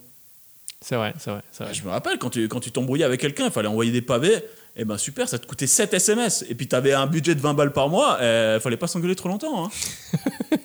C'est 0.80 0.96
vrai, 0.96 1.14
c'est 1.18 1.30
vrai. 1.30 1.42
Je 1.74 1.82
me 1.82 1.90
rappelle, 1.90 2.18
quand 2.18 2.30
tu 2.30 2.48
quand 2.48 2.60
tu 2.60 2.70
t'embrouillais 2.70 3.04
avec 3.04 3.20
quelqu'un, 3.20 3.46
il 3.46 3.50
fallait 3.50 3.68
envoyer 3.68 3.92
des 3.92 4.02
pavés. 4.02 4.36
Et 4.78 4.84
ben 4.84 4.98
super, 4.98 5.26
ça 5.28 5.38
te 5.38 5.46
coûtait 5.46 5.66
7 5.66 5.94
SMS. 5.94 6.44
Et 6.50 6.54
puis 6.54 6.68
tu 6.68 6.76
avais 6.76 6.92
un 6.92 7.06
budget 7.06 7.34
de 7.34 7.40
20 7.40 7.54
balles 7.54 7.72
par 7.72 7.88
mois, 7.88 8.18
il 8.20 8.60
fallait 8.60 8.76
pas 8.76 8.86
s'engueuler 8.86 9.14
trop 9.16 9.28
longtemps. 9.28 9.66
hein. 9.66 9.70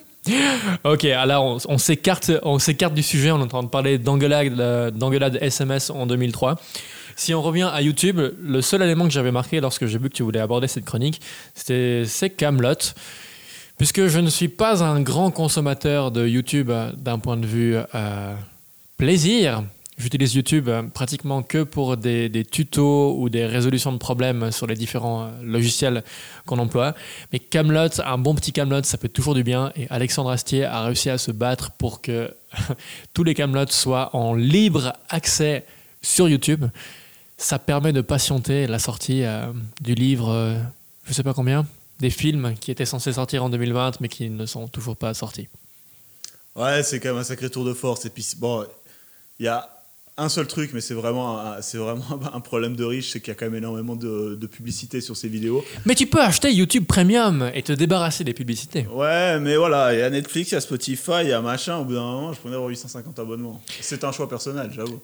Ok, 0.83 1.05
alors 1.05 1.43
on, 1.45 1.57
on 1.67 1.77
s'écarte, 1.79 2.31
on 2.43 2.59
s'écarte 2.59 2.93
du 2.93 3.01
sujet. 3.03 3.31
On 3.31 3.39
est 3.39 3.43
en 3.43 3.47
train 3.47 3.63
de 3.63 3.69
parler 3.69 3.97
d'engueulade, 3.97 4.59
euh, 4.59 4.91
d'engueulade 4.91 5.38
SMS 5.41 5.89
en 5.89 6.05
2003. 6.05 6.59
Si 7.22 7.36
on 7.36 7.42
revient 7.44 7.70
à 7.72 7.84
YouTube, 7.84 8.20
le 8.42 8.62
seul 8.63 8.82
élément 8.82 9.04
que 9.04 9.12
j'avais 9.12 9.32
marqué 9.32 9.62
lorsque 9.62 9.86
j'ai 9.86 10.00
vu 10.00 10.10
que 10.10 10.16
tu 10.16 10.24
voulais 10.24 10.40
aborder 10.40 10.68
cette 10.68 10.86
chronique, 10.86 11.22
c'était 11.54 12.01
c'est 12.08 12.32
Camelot. 12.32 12.96
Puisque 13.78 14.08
je 14.08 14.18
ne 14.18 14.28
suis 14.28 14.48
pas 14.48 14.84
un 14.84 15.01
grand 15.01 15.30
consommateur 15.30 16.10
de 16.10 16.28
YouTube 16.28 16.72
euh, 16.72 16.92
d'un 16.94 17.20
point 17.20 17.38
de 17.38 17.46
vue 17.46 17.75
euh, 17.94 18.34
plaisir, 18.98 19.63
j'utilise 20.00 20.34
YouTube 20.34 20.68
euh, 20.68 20.82
pratiquement 20.82 21.44
que 21.44 21.62
pour 21.62 21.96
des, 21.96 22.44
tutos 22.44 23.16
ou 23.16 23.30
des 23.30 23.46
résolutions 23.46 23.92
de 23.92 24.00
problèmes 24.00 24.50
sur 24.50 24.66
les 24.66 24.74
différents 24.74 25.30
logiciels 25.44 26.04
qu'on 26.48 26.58
emploie. 26.58 26.96
Mais 27.32 27.38
Camelot, 27.38 28.01
un 28.04 28.18
bon 28.18 28.34
petit 28.34 28.51
Camelot, 28.51 28.82
ça 28.82 28.98
fait 28.98 29.10
toujours 29.10 29.36
du 29.36 29.44
bien. 29.44 29.72
Et 29.75 29.86
Alexandre 29.92 30.32
Astier 30.32 30.66
a 30.66 30.86
réussi 30.86 31.12
à 31.12 31.20
se 31.20 31.30
battre 31.30 31.70
pour 31.70 32.01
que 32.01 32.34
tous 33.13 33.24
les 33.24 33.36
Camelots 33.36 33.68
soient 33.70 34.10
en 34.16 34.34
libre 34.34 34.94
accès 35.08 35.66
sur 36.01 36.28
YouTube. 36.28 36.66
Ça 37.41 37.57
permet 37.57 37.91
de 37.91 38.01
patienter 38.01 38.67
la 38.67 38.77
sortie 38.77 39.24
euh, 39.24 39.48
du 39.81 39.95
livre, 39.95 40.29
euh, 40.29 40.60
je 41.05 41.13
sais 41.13 41.24
pas 41.24 41.33
combien, 41.33 41.65
des 42.00 42.12
films 42.12 42.53
qui 42.62 42.69
étaient 42.69 42.86
censés 42.86 43.13
sortir 43.13 43.43
en 43.43 43.50
2020 43.50 44.00
mais 44.00 44.10
qui 44.10 44.29
ne 44.29 44.45
sont 44.45 44.67
toujours 44.67 44.95
pas 44.95 45.15
sortis. 45.15 45.48
Ouais, 46.55 46.83
c'est 46.83 47.00
quand 47.00 47.10
même 47.10 47.17
un 47.17 47.24
sacré 47.24 47.50
tour 47.50 47.65
de 47.65 47.74
force. 47.74 48.05
Et 48.05 48.12
puis, 48.12 48.24
bon, 48.38 48.63
il 49.39 49.45
y 49.45 49.50
a 49.50 49.67
un 50.17 50.29
seul 50.29 50.45
truc, 50.45 50.69
mais 50.71 50.81
c'est 50.81 50.93
vraiment, 50.93 51.60
c'est 51.62 51.79
vraiment 51.79 52.05
un 52.33 52.41
problème 52.41 52.75
de 52.75 52.83
riche, 52.83 53.10
c'est 53.10 53.19
qu'il 53.21 53.29
y 53.29 53.31
a 53.31 53.36
quand 53.36 53.45
même 53.45 53.55
énormément 53.55 53.95
de, 53.95 54.38
de 54.39 54.48
publicité 54.48 55.01
sur 55.01 55.17
ces 55.17 55.27
vidéos. 55.27 55.65
Mais 55.88 55.95
tu 55.95 56.05
peux 56.05 56.21
acheter 56.21 56.53
YouTube 56.53 56.86
Premium 56.86 57.50
et 57.55 57.63
te 57.63 57.74
débarrasser 57.74 58.24
des 58.24 58.36
publicités. 58.36 58.86
Ouais, 58.86 59.39
mais 59.39 59.55
voilà, 59.55 59.95
il 59.95 60.00
y 60.00 60.03
a 60.03 60.12
Netflix, 60.12 60.51
il 60.51 60.53
y 60.53 60.57
a 60.57 60.62
Spotify, 60.62 61.21
il 61.24 61.29
y 61.29 61.33
a 61.33 61.41
machin. 61.41 61.79
Au 61.79 61.86
bout 61.86 61.95
d'un 61.95 62.01
moment, 62.01 62.33
je 62.33 62.39
prenais 62.39 62.53
avoir 62.53 62.69
850 62.69 63.17
abonnements. 63.17 63.60
C'est 63.79 64.03
un 64.03 64.12
choix 64.12 64.29
personnel, 64.29 64.69
j'avoue. 64.71 65.01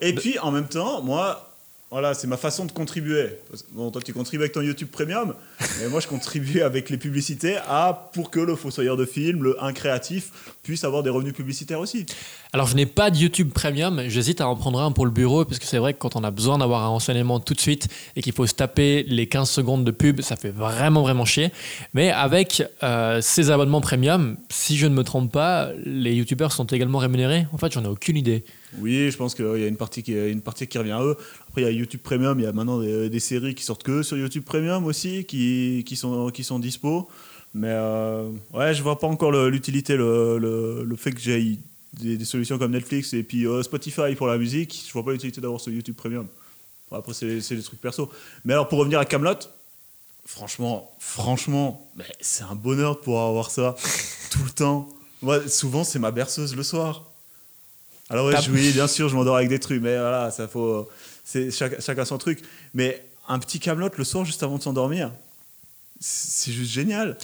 Et 0.00 0.12
puis, 0.12 0.40
en 0.40 0.50
même 0.50 0.68
temps, 0.68 1.02
moi, 1.02 1.47
voilà, 1.90 2.12
c'est 2.12 2.26
ma 2.26 2.36
façon 2.36 2.66
de 2.66 2.72
contribuer. 2.72 3.28
Bon, 3.70 3.90
toi, 3.90 4.02
tu 4.04 4.12
contribues 4.12 4.42
avec 4.42 4.52
ton 4.52 4.60
YouTube 4.60 4.88
Premium, 4.88 5.34
mais 5.80 5.88
moi, 5.88 6.00
je 6.00 6.06
contribue 6.06 6.60
avec 6.60 6.90
les 6.90 6.98
publicités 6.98 7.56
à, 7.66 8.10
pour 8.12 8.30
que 8.30 8.40
le 8.40 8.56
fossoyeur 8.56 8.96
de 8.96 9.06
film, 9.06 9.42
le 9.42 9.62
un 9.62 9.72
créatif, 9.72 10.54
puisse 10.62 10.84
avoir 10.84 11.02
des 11.02 11.10
revenus 11.10 11.32
publicitaires 11.32 11.80
aussi. 11.80 12.04
Alors, 12.54 12.66
je 12.66 12.74
n'ai 12.76 12.86
pas 12.86 13.10
de 13.10 13.16
YouTube 13.18 13.50
Premium. 13.52 14.04
J'hésite 14.08 14.40
à 14.40 14.48
en 14.48 14.56
prendre 14.56 14.80
un 14.80 14.90
pour 14.90 15.04
le 15.04 15.10
bureau 15.10 15.44
parce 15.44 15.58
que 15.58 15.66
c'est 15.66 15.76
vrai 15.76 15.92
que 15.92 15.98
quand 15.98 16.16
on 16.16 16.24
a 16.24 16.30
besoin 16.30 16.56
d'avoir 16.56 16.82
un 16.82 16.88
renseignement 16.88 17.40
tout 17.40 17.52
de 17.52 17.60
suite 17.60 17.88
et 18.16 18.22
qu'il 18.22 18.32
faut 18.32 18.46
se 18.46 18.54
taper 18.54 19.02
les 19.02 19.26
15 19.26 19.50
secondes 19.50 19.84
de 19.84 19.90
pub, 19.90 20.22
ça 20.22 20.34
fait 20.34 20.50
vraiment, 20.50 21.02
vraiment 21.02 21.26
chier. 21.26 21.50
Mais 21.92 22.10
avec 22.10 22.62
euh, 22.82 23.20
ces 23.20 23.50
abonnements 23.50 23.82
Premium, 23.82 24.38
si 24.48 24.78
je 24.78 24.86
ne 24.86 24.94
me 24.94 25.04
trompe 25.04 25.30
pas, 25.30 25.72
les 25.84 26.14
YouTubeurs 26.14 26.52
sont 26.52 26.64
également 26.64 26.98
rémunérés. 26.98 27.46
En 27.52 27.58
fait, 27.58 27.70
j'en 27.70 27.84
ai 27.84 27.88
aucune 27.88 28.16
idée. 28.16 28.44
Oui, 28.78 29.10
je 29.10 29.16
pense 29.18 29.34
qu'il 29.34 29.44
y 29.44 29.64
a 29.64 29.68
une 29.68 29.76
partie, 29.76 30.02
qui, 30.02 30.14
revient 30.78 30.92
à 30.92 31.02
eux. 31.02 31.16
Après, 31.48 31.60
il 31.60 31.64
y 31.64 31.68
a 31.68 31.70
YouTube 31.70 32.00
Premium, 32.02 32.38
il 32.40 32.44
y 32.44 32.46
a 32.46 32.52
maintenant 32.52 32.80
des, 32.80 33.20
séries 33.20 33.54
qui 33.54 33.62
sortent 33.62 33.82
que 33.82 34.02
sur 34.02 34.16
YouTube 34.16 34.44
Premium 34.44 34.86
aussi, 34.86 35.26
qui, 35.26 35.84
sont, 35.96 36.30
qui 36.30 36.44
sont 36.44 36.58
dispo. 36.58 37.08
Mais 37.54 37.70
euh, 37.70 38.30
ouais, 38.54 38.72
je 38.72 38.82
vois 38.82 38.98
pas 38.98 39.06
encore 39.06 39.32
l'utilité, 39.32 39.96
le, 39.96 40.38
le, 40.38 40.96
fait 40.96 41.12
que 41.12 41.20
j'ai 41.20 41.58
des, 41.94 42.16
des 42.16 42.24
solutions 42.24 42.58
comme 42.58 42.72
Netflix 42.72 43.12
et 43.14 43.22
puis 43.22 43.46
euh, 43.46 43.62
Spotify 43.62 44.14
pour 44.16 44.26
la 44.26 44.38
musique. 44.38 44.84
Je 44.86 44.92
vois 44.92 45.04
pas 45.04 45.12
l'utilité 45.12 45.40
d'avoir 45.40 45.60
ce 45.60 45.70
YouTube 45.70 45.96
Premium. 45.96 46.26
Après, 46.90 47.12
c'est 47.14 47.40
c'est 47.40 47.54
des 47.56 47.62
trucs 47.62 47.80
perso. 47.80 48.10
Mais 48.44 48.52
alors, 48.54 48.68
pour 48.68 48.78
revenir 48.78 48.98
à 48.98 49.04
Camelot, 49.04 49.34
franchement, 50.26 50.90
franchement, 50.98 51.90
c'est 52.20 52.44
un 52.44 52.54
bonheur 52.54 52.96
de 52.96 53.00
pouvoir 53.00 53.28
avoir 53.28 53.50
ça 53.50 53.76
tout 54.30 54.42
le 54.44 54.50
temps. 54.50 54.88
Moi, 55.22 55.48
souvent, 55.48 55.84
c'est 55.84 55.98
ma 55.98 56.10
berceuse 56.10 56.54
le 56.56 56.62
soir. 56.62 57.04
Alors 58.10 58.26
ouais, 58.26 58.40
je- 58.40 58.50
oui, 58.50 58.72
bien 58.74 58.86
sûr, 58.88 59.08
je 59.08 59.16
m'endors 59.16 59.36
avec 59.36 59.48
des 59.48 59.58
trucs, 59.58 59.82
mais 59.82 59.98
voilà, 59.98 60.30
ça 60.30 60.48
faut, 60.48 60.88
c'est 61.24 61.50
chaque- 61.50 61.80
chacun 61.82 62.04
son 62.04 62.16
truc. 62.18 62.42
Mais 62.72 63.04
un 63.28 63.38
petit 63.38 63.60
Camelot 63.60 63.90
le 63.98 64.04
soir 64.04 64.24
juste 64.24 64.42
avant 64.42 64.56
de 64.56 64.62
s'endormir, 64.62 65.12
c'est 66.00 66.52
juste 66.52 66.70
génial. 66.72 67.18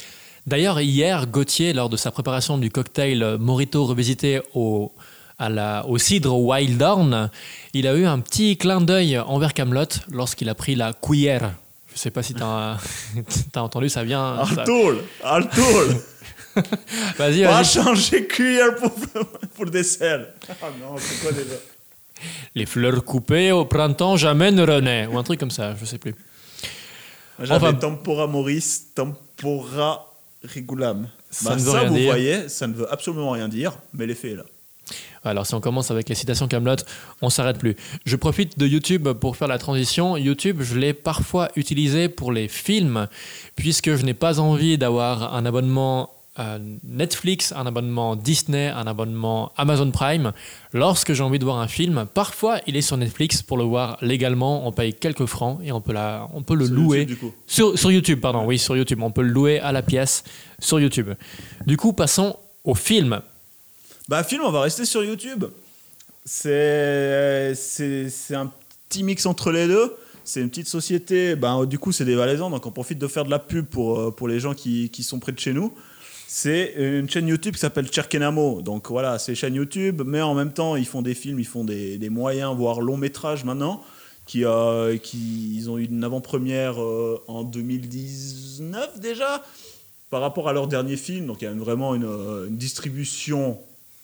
D'ailleurs, 0.46 0.80
hier, 0.80 1.26
Gauthier, 1.26 1.72
lors 1.72 1.88
de 1.88 1.96
sa 1.96 2.10
préparation 2.10 2.58
du 2.58 2.70
cocktail 2.70 3.36
Morito 3.40 3.84
revisité 3.86 4.42
au, 4.54 4.92
à 5.38 5.48
la- 5.48 5.86
au 5.86 5.96
cidre 5.98 6.36
Wild 6.38 6.80
Horn, 6.82 7.30
il 7.72 7.86
a 7.86 7.94
eu 7.94 8.04
un 8.04 8.20
petit 8.20 8.56
clin 8.58 8.80
d'œil 8.82 9.18
envers 9.18 9.54
Camelot 9.54 9.86
lorsqu'il 10.10 10.48
a 10.50 10.54
pris 10.54 10.74
la 10.74 10.92
cuillère. 10.92 11.52
Je 11.94 11.98
sais 11.98 12.10
pas 12.10 12.22
si 12.22 12.34
tu 12.34 12.42
as, 12.42 12.76
entendu, 13.56 13.88
ça 13.88 14.04
vient. 14.04 14.44
ça- 14.54 14.60
Altoul, 14.62 15.02
Altoul, 15.22 15.96
Vas-y, 17.18 17.42
pas 17.44 17.62
vas-y. 17.62 17.64
changer 17.64 18.26
cuillère 18.26 18.76
pour, 18.76 18.92
pour 19.56 19.64
dessert. 19.66 20.26
Ah 20.48 20.66
non, 20.80 20.94
c'est 20.98 21.20
quoi 21.22 21.32
déjà 21.32 21.56
Les 22.54 22.66
fleurs 22.66 23.02
coupées 23.04 23.50
au 23.50 23.64
printemps 23.64 24.16
jamais 24.16 24.50
ne 24.52 24.62
renaissent. 24.64 25.08
Ou 25.10 25.18
un 25.18 25.22
truc 25.24 25.40
comme 25.40 25.50
ça, 25.50 25.74
je 25.80 25.84
sais 25.86 25.98
plus. 25.98 26.14
J'avais 27.42 27.66
Enfin- 27.68 27.74
tempora 27.74 28.26
moris, 28.28 28.92
tempora 28.94 30.13
regulam. 30.54 31.08
Ça 31.30 31.50
Bah, 31.50 31.56
ne 31.56 31.60
veut 31.62 31.70
ça, 31.72 31.80
rien 31.80 31.88
vous 31.88 31.94
dire. 31.96 32.10
voyez, 32.10 32.48
ça 32.48 32.66
ne 32.66 32.74
veut 32.74 32.92
absolument 32.92 33.30
rien 33.30 33.48
dire, 33.48 33.72
mais 33.92 34.06
l'effet 34.06 34.32
est 34.32 34.36
là. 34.36 34.44
Alors 35.26 35.46
si 35.46 35.54
on 35.54 35.60
commence 35.60 35.90
avec 35.90 36.10
les 36.10 36.14
citations 36.14 36.46
Camelot, 36.48 36.76
on 37.22 37.30
s'arrête 37.30 37.58
plus. 37.58 37.76
Je 38.04 38.16
profite 38.16 38.58
de 38.58 38.66
YouTube 38.66 39.08
pour 39.12 39.36
faire 39.38 39.48
la 39.48 39.56
transition. 39.58 40.18
YouTube, 40.18 40.58
je 40.60 40.78
l'ai 40.78 40.92
parfois 40.92 41.48
utilisé 41.56 42.10
pour 42.10 42.30
les 42.32 42.46
films, 42.48 43.08
puisque 43.56 43.94
je 43.94 44.04
n'ai 44.04 44.12
pas 44.12 44.38
envie 44.40 44.76
d'avoir 44.76 45.34
un 45.34 45.46
abonnement 45.46 46.10
euh, 46.38 46.59
Netflix, 46.83 47.53
un 47.53 47.64
abonnement 47.67 48.17
Disney, 48.17 48.69
un 48.69 48.87
abonnement 48.87 49.53
Amazon 49.57 49.91
Prime. 49.91 50.33
Lorsque 50.73 51.12
j'ai 51.12 51.23
envie 51.23 51.38
de 51.38 51.45
voir 51.45 51.59
un 51.59 51.69
film, 51.69 52.07
parfois 52.12 52.59
il 52.67 52.76
est 52.76 52.83
sur 52.83 52.97
Netflix 52.97 53.43
pour 53.43 53.57
le 53.57 53.64
voir 53.64 53.99
légalement. 54.03 54.67
On 54.67 54.73
paye 54.73 54.93
quelques 54.95 55.26
francs 55.26 55.61
et 55.62 55.71
on 55.71 55.81
peut, 55.81 55.93
la, 55.93 56.29
on 56.35 56.43
peut 56.43 56.57
le 56.57 56.67
Sur 56.67 56.75
louer. 56.75 56.99
YouTube, 57.00 57.14
du 57.14 57.17
coup. 57.21 57.33
Sur, 57.47 57.79
sur 57.79 57.93
YouTube, 57.93 58.21
pardon, 58.21 58.45
oui, 58.47 58.59
sur 58.59 58.76
YouTube. 58.76 59.00
On 59.03 59.11
peut 59.12 59.23
le 59.23 59.29
louer 59.29 59.61
à 59.61 59.71
la 59.71 59.83
pièce 59.83 60.25
sur 60.59 60.81
YouTube. 60.81 61.11
Du 61.67 61.76
coup, 61.76 61.93
passons 61.93 62.37
au 62.64 62.75
film. 62.75 63.21
Bah, 64.09 64.25
film, 64.25 64.43
on 64.45 64.50
va 64.50 64.62
rester 64.62 64.85
sur 64.85 65.05
YouTube. 65.05 65.45
C'est 66.25 67.55
un 68.31 68.50
petit 68.88 69.03
mix 69.03 69.26
entre 69.26 69.50
les 69.53 69.67
deux. 69.69 69.95
C'est 70.25 70.41
une 70.41 70.49
petite 70.49 70.69
société. 70.69 71.37
Bah, 71.37 71.64
du 71.67 71.79
coup, 71.79 71.93
c'est 71.93 72.05
des 72.05 72.14
Valaisans, 72.14 72.50
donc 72.50 72.64
on 72.67 72.71
profite 72.71 72.99
de 72.99 73.07
faire 73.07 73.25
de 73.25 73.31
la 73.31 73.38
pub 73.38 73.67
pour, 73.67 74.00
euh, 74.00 74.11
pour 74.11 74.26
les 74.26 74.41
gens 74.41 74.55
qui, 74.55 74.88
qui 74.91 75.03
sont 75.03 75.19
près 75.19 75.33
de 75.33 75.38
chez 75.38 75.53
nous. 75.53 75.73
C'est 76.26 76.75
une 76.76 77.09
chaîne 77.09 77.28
YouTube 77.28 77.54
qui 77.54 77.61
s'appelle 77.61 77.90
Cherkenamo. 77.90 78.62
Donc 78.62 78.88
voilà, 78.90 79.19
c'est 79.19 79.35
chaîne 79.35 79.54
YouTube, 79.54 80.02
mais 80.04 80.21
en 80.21 80.35
même 80.35 80.52
temps, 80.52 80.76
ils 80.76 80.87
font 80.87 81.02
des 81.02 81.14
films, 81.14 81.38
ils 81.38 81.47
font 81.47 81.64
des, 81.64 81.99
des 81.99 82.11
moyens, 82.11 82.54
voire 82.57 82.81
longs 82.81 82.97
métrages 82.97 83.45
maintenant. 83.45 83.83
Qui, 84.26 84.47
euh, 84.47 84.97
qui, 84.97 85.54
ils 85.54 85.69
ont 85.69 85.76
eu 85.76 85.85
une 85.85 86.02
avant-première 86.02 86.83
euh, 86.83 87.23
en 87.28 87.45
2019 87.45 88.99
déjà, 88.99 89.45
par 90.09 90.23
rapport 90.23 90.49
à 90.49 90.54
leur 90.54 90.66
dernier 90.66 90.97
film. 90.97 91.26
Donc 91.26 91.43
il 91.43 91.45
y 91.45 91.49
a 91.49 91.52
vraiment 91.52 91.95
une, 91.95 92.07
euh, 92.07 92.47
distribution 92.49 93.59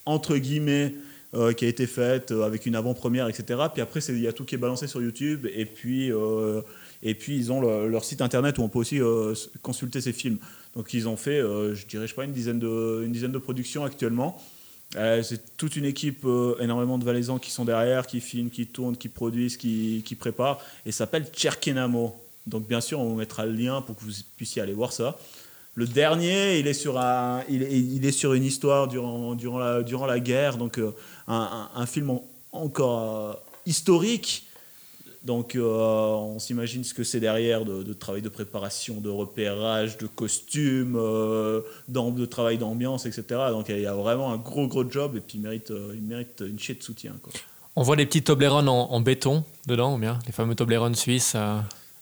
entre 0.04 0.36
guillemets 0.36 0.94
euh, 1.32 1.52
qui 1.52 1.64
a 1.64 1.68
été 1.68 1.86
faite 1.86 2.32
euh, 2.32 2.42
avec 2.42 2.66
une 2.66 2.74
avant-première, 2.74 3.28
etc. 3.28 3.60
Puis 3.72 3.80
après, 3.80 4.00
il 4.08 4.18
y 4.18 4.26
a 4.26 4.32
tout 4.32 4.44
qui 4.44 4.56
est 4.56 4.58
balancé 4.58 4.88
sur 4.88 5.00
YouTube. 5.00 5.46
Et 5.54 5.64
puis, 5.64 6.10
euh, 6.10 6.60
et 7.02 7.14
puis 7.14 7.36
ils 7.36 7.50
ont 7.52 7.60
le- 7.60 7.88
leur 7.88 8.04
site 8.04 8.20
internet 8.22 8.58
où 8.58 8.62
on 8.62 8.68
peut 8.68 8.78
aussi 8.78 9.00
euh, 9.00 9.34
consulter 9.62 10.00
ces 10.00 10.12
films. 10.12 10.38
Donc 10.76 10.94
ils 10.94 11.08
ont 11.08 11.16
fait, 11.16 11.40
euh, 11.40 11.74
je 11.74 11.86
dirais, 11.86 12.06
je 12.06 12.10
sais 12.12 12.16
pas, 12.16 12.24
une 12.24 12.32
dizaine 12.32 12.58
de, 12.58 13.38
productions 13.38 13.84
actuellement. 13.84 14.40
Euh, 14.96 15.22
c'est 15.22 15.56
toute 15.56 15.76
une 15.76 15.84
équipe, 15.84 16.26
énormément 16.60 16.98
de 16.98 17.04
Valaisans 17.04 17.38
qui 17.38 17.50
sont 17.50 17.64
derrière, 17.64 18.06
qui 18.06 18.20
filment, 18.20 18.50
qui 18.50 18.66
tournent, 18.66 18.96
qui 18.96 19.08
produisent, 19.08 19.56
qui, 19.56 20.02
qui 20.04 20.14
préparent. 20.16 20.58
Et 20.84 20.92
ça 20.92 20.98
s'appelle 20.98 21.26
Cherkenamo. 21.32 22.20
Donc 22.46 22.66
bien 22.66 22.80
sûr, 22.80 22.98
on 23.00 23.08
vous 23.10 23.16
mettra 23.16 23.46
le 23.46 23.52
lien 23.52 23.82
pour 23.82 23.96
que 23.96 24.02
vous 24.04 24.12
puissiez 24.36 24.60
aller 24.62 24.72
voir 24.72 24.92
ça. 24.92 25.16
Le 25.74 25.86
dernier, 25.86 26.58
il 26.58 26.66
est 26.66 26.74
sur, 26.74 26.98
un, 26.98 27.44
il 27.48 28.04
est, 28.04 28.10
sur 28.12 28.34
une 28.34 28.44
histoire 28.44 28.88
durant, 28.88 29.34
durant, 29.36 29.58
la, 29.58 29.82
durant 29.82 30.06
la 30.06 30.18
guerre, 30.18 30.56
donc 30.56 30.80
un, 31.28 31.86
film 31.86 32.10
en- 32.10 32.28
encore 32.52 33.40
historique. 33.66 34.46
Donc 35.22 35.54
euh, 35.54 35.62
on 35.70 36.38
s'imagine 36.38 36.82
ce 36.82 36.94
que 36.94 37.04
c'est 37.04 37.20
derrière 37.20 37.66
de, 37.66 37.82
de 37.82 37.92
travail 37.92 38.22
de 38.22 38.30
préparation, 38.30 39.00
de 39.02 39.10
repérage, 39.10 39.98
de 39.98 40.06
costumes, 40.06 40.96
euh, 40.96 41.60
de 41.88 42.24
travail 42.24 42.56
d'ambiance, 42.56 43.04
etc. 43.04 43.24
Donc 43.50 43.68
il 43.68 43.80
y 43.80 43.86
a 43.86 43.94
vraiment 43.94 44.32
un 44.32 44.38
gros 44.38 44.66
gros 44.66 44.88
job 44.90 45.16
et 45.16 45.20
puis 45.20 45.36
il 45.36 45.42
mérite, 45.42 45.70
euh, 45.72 45.92
il 45.94 46.02
mérite 46.02 46.42
une 46.46 46.58
chier 46.58 46.74
de 46.74 46.82
soutien. 46.82 47.12
Quoi. 47.22 47.32
On 47.76 47.82
voit 47.82 47.96
des 47.96 48.06
petits 48.06 48.22
Toblerone 48.22 48.68
en, 48.68 48.90
en 48.92 49.00
béton 49.00 49.44
dedans, 49.66 49.94
ou 49.94 49.98
bien 49.98 50.18
les 50.26 50.32
fameux 50.32 50.54
Toblerone 50.54 50.94
suisses 50.94 51.36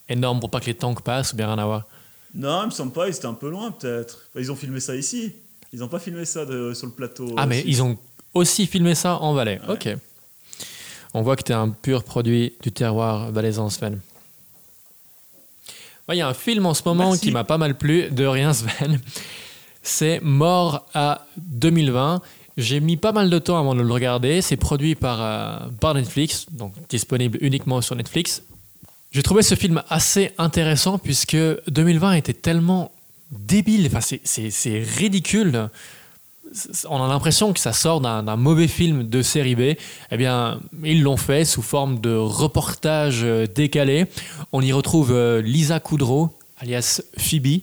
énormes 0.09 0.39
pour 0.41 0.51
pas 0.51 0.61
que 0.61 0.67
les 0.67 0.75
tanks 0.75 1.03
passent, 1.03 1.33
ou 1.33 1.37
bien 1.37 1.47
rien 1.49 1.59
à 1.59 1.65
voir. 1.67 1.87
Non, 2.35 2.63
il 2.63 2.67
me 2.67 2.71
semble 2.71 2.93
pas, 2.93 3.09
ils 3.09 3.15
étaient 3.17 3.27
un 3.27 3.35
peu 3.35 3.51
loin 3.51 3.71
peut-être. 3.73 4.27
Enfin, 4.31 4.41
ils 4.41 4.53
ont 4.53 4.57
filmé 4.57 4.81
ça 4.81 4.95
ici. 4.95 5.33
Ils 5.73 5.81
n'ont 5.81 5.89
pas 5.89 5.99
filmé 5.99 6.25
ça 6.25 6.45
de- 6.47 6.73
sur 6.73 6.87
le 6.87 6.93
plateau. 6.93 7.35
Ah, 7.37 7.47
mais 7.47 7.61
suisse. 7.61 7.79
ils 7.79 7.83
ont 7.83 7.99
aussi 8.33 8.67
filmé 8.67 8.95
ça 8.95 9.17
en 9.21 9.35
Valais. 9.35 9.61
Ouais. 9.69 9.75
Ok. 9.75 9.97
On 11.15 11.23
voit 11.23 11.37
que 11.37 11.43
tu 11.43 11.53
es 11.53 11.55
un 11.55 11.71
pur 11.71 12.05
produit 12.05 12.53
du 12.62 12.73
terroir 12.73 13.31
valaisan, 13.33 13.71
Sven. 13.71 14.00
Ouais, 16.09 16.17
Il 16.17 16.19
y 16.19 16.23
a 16.23 16.29
un 16.29 16.35
film 16.35 16.67
en 16.67 16.75
ce 16.75 16.83
moment 16.85 17.11
Merci. 17.11 17.27
qui 17.27 17.31
m'a 17.33 17.45
pas 17.45 17.59
mal 17.59 17.77
plu, 17.77 18.09
de 18.11 18.25
rien, 18.27 18.53
Sven. 18.53 19.00
C'est 19.83 20.21
Mort 20.23 20.87
à 20.95 21.27
2020. 21.37 22.21
J'ai 22.57 22.81
mis 22.81 22.97
pas 22.97 23.12
mal 23.12 23.31
de 23.31 23.38
temps 23.38 23.59
avant 23.59 23.75
de 23.75 23.83
le 23.83 23.93
regarder. 23.93 24.43
C'est 24.43 24.57
produit 24.57 24.95
par, 24.95 25.23
euh, 25.23 25.69
par 25.81 25.95
Netflix, 25.95 26.47
donc 26.50 26.73
disponible 26.88 27.38
uniquement 27.41 27.81
sur 27.81 27.95
Netflix. 27.95 28.43
J'ai 29.12 29.23
trouvé 29.23 29.43
ce 29.43 29.55
film 29.55 29.83
assez 29.88 30.33
intéressant 30.38 30.99
puisque 30.99 31.37
2020 31.69 32.15
était 32.15 32.35
tellement 32.35 32.91
débile, 33.31 33.87
enfin, 33.87 34.00
c'est 34.00 34.83
ridicule 34.97 35.69
on 36.88 37.02
a 37.02 37.09
l'impression 37.09 37.52
que 37.52 37.61
ça 37.61 37.73
sort 37.73 38.00
d'un 38.00 38.37
mauvais 38.37 38.69
film 38.69 39.09
de 39.09 39.23
série 39.23 39.55
B. 39.55 39.76
Eh 40.11 40.17
bien, 40.17 40.61
ils 40.85 41.02
l'ont 41.02 41.17
fait 41.17 41.45
sous 41.45 41.62
forme 41.62 42.00
de 42.00 42.14
reportage 42.14 43.20
euh, 43.23 43.46
décalé. 43.46 44.07
On 44.53 44.62
y 44.62 44.73
retrouve 44.73 45.12
euh, 45.12 45.40
Lisa 45.40 45.81
Kudrow, 45.81 46.31
alias 46.59 47.03
Phoebe, 47.16 47.62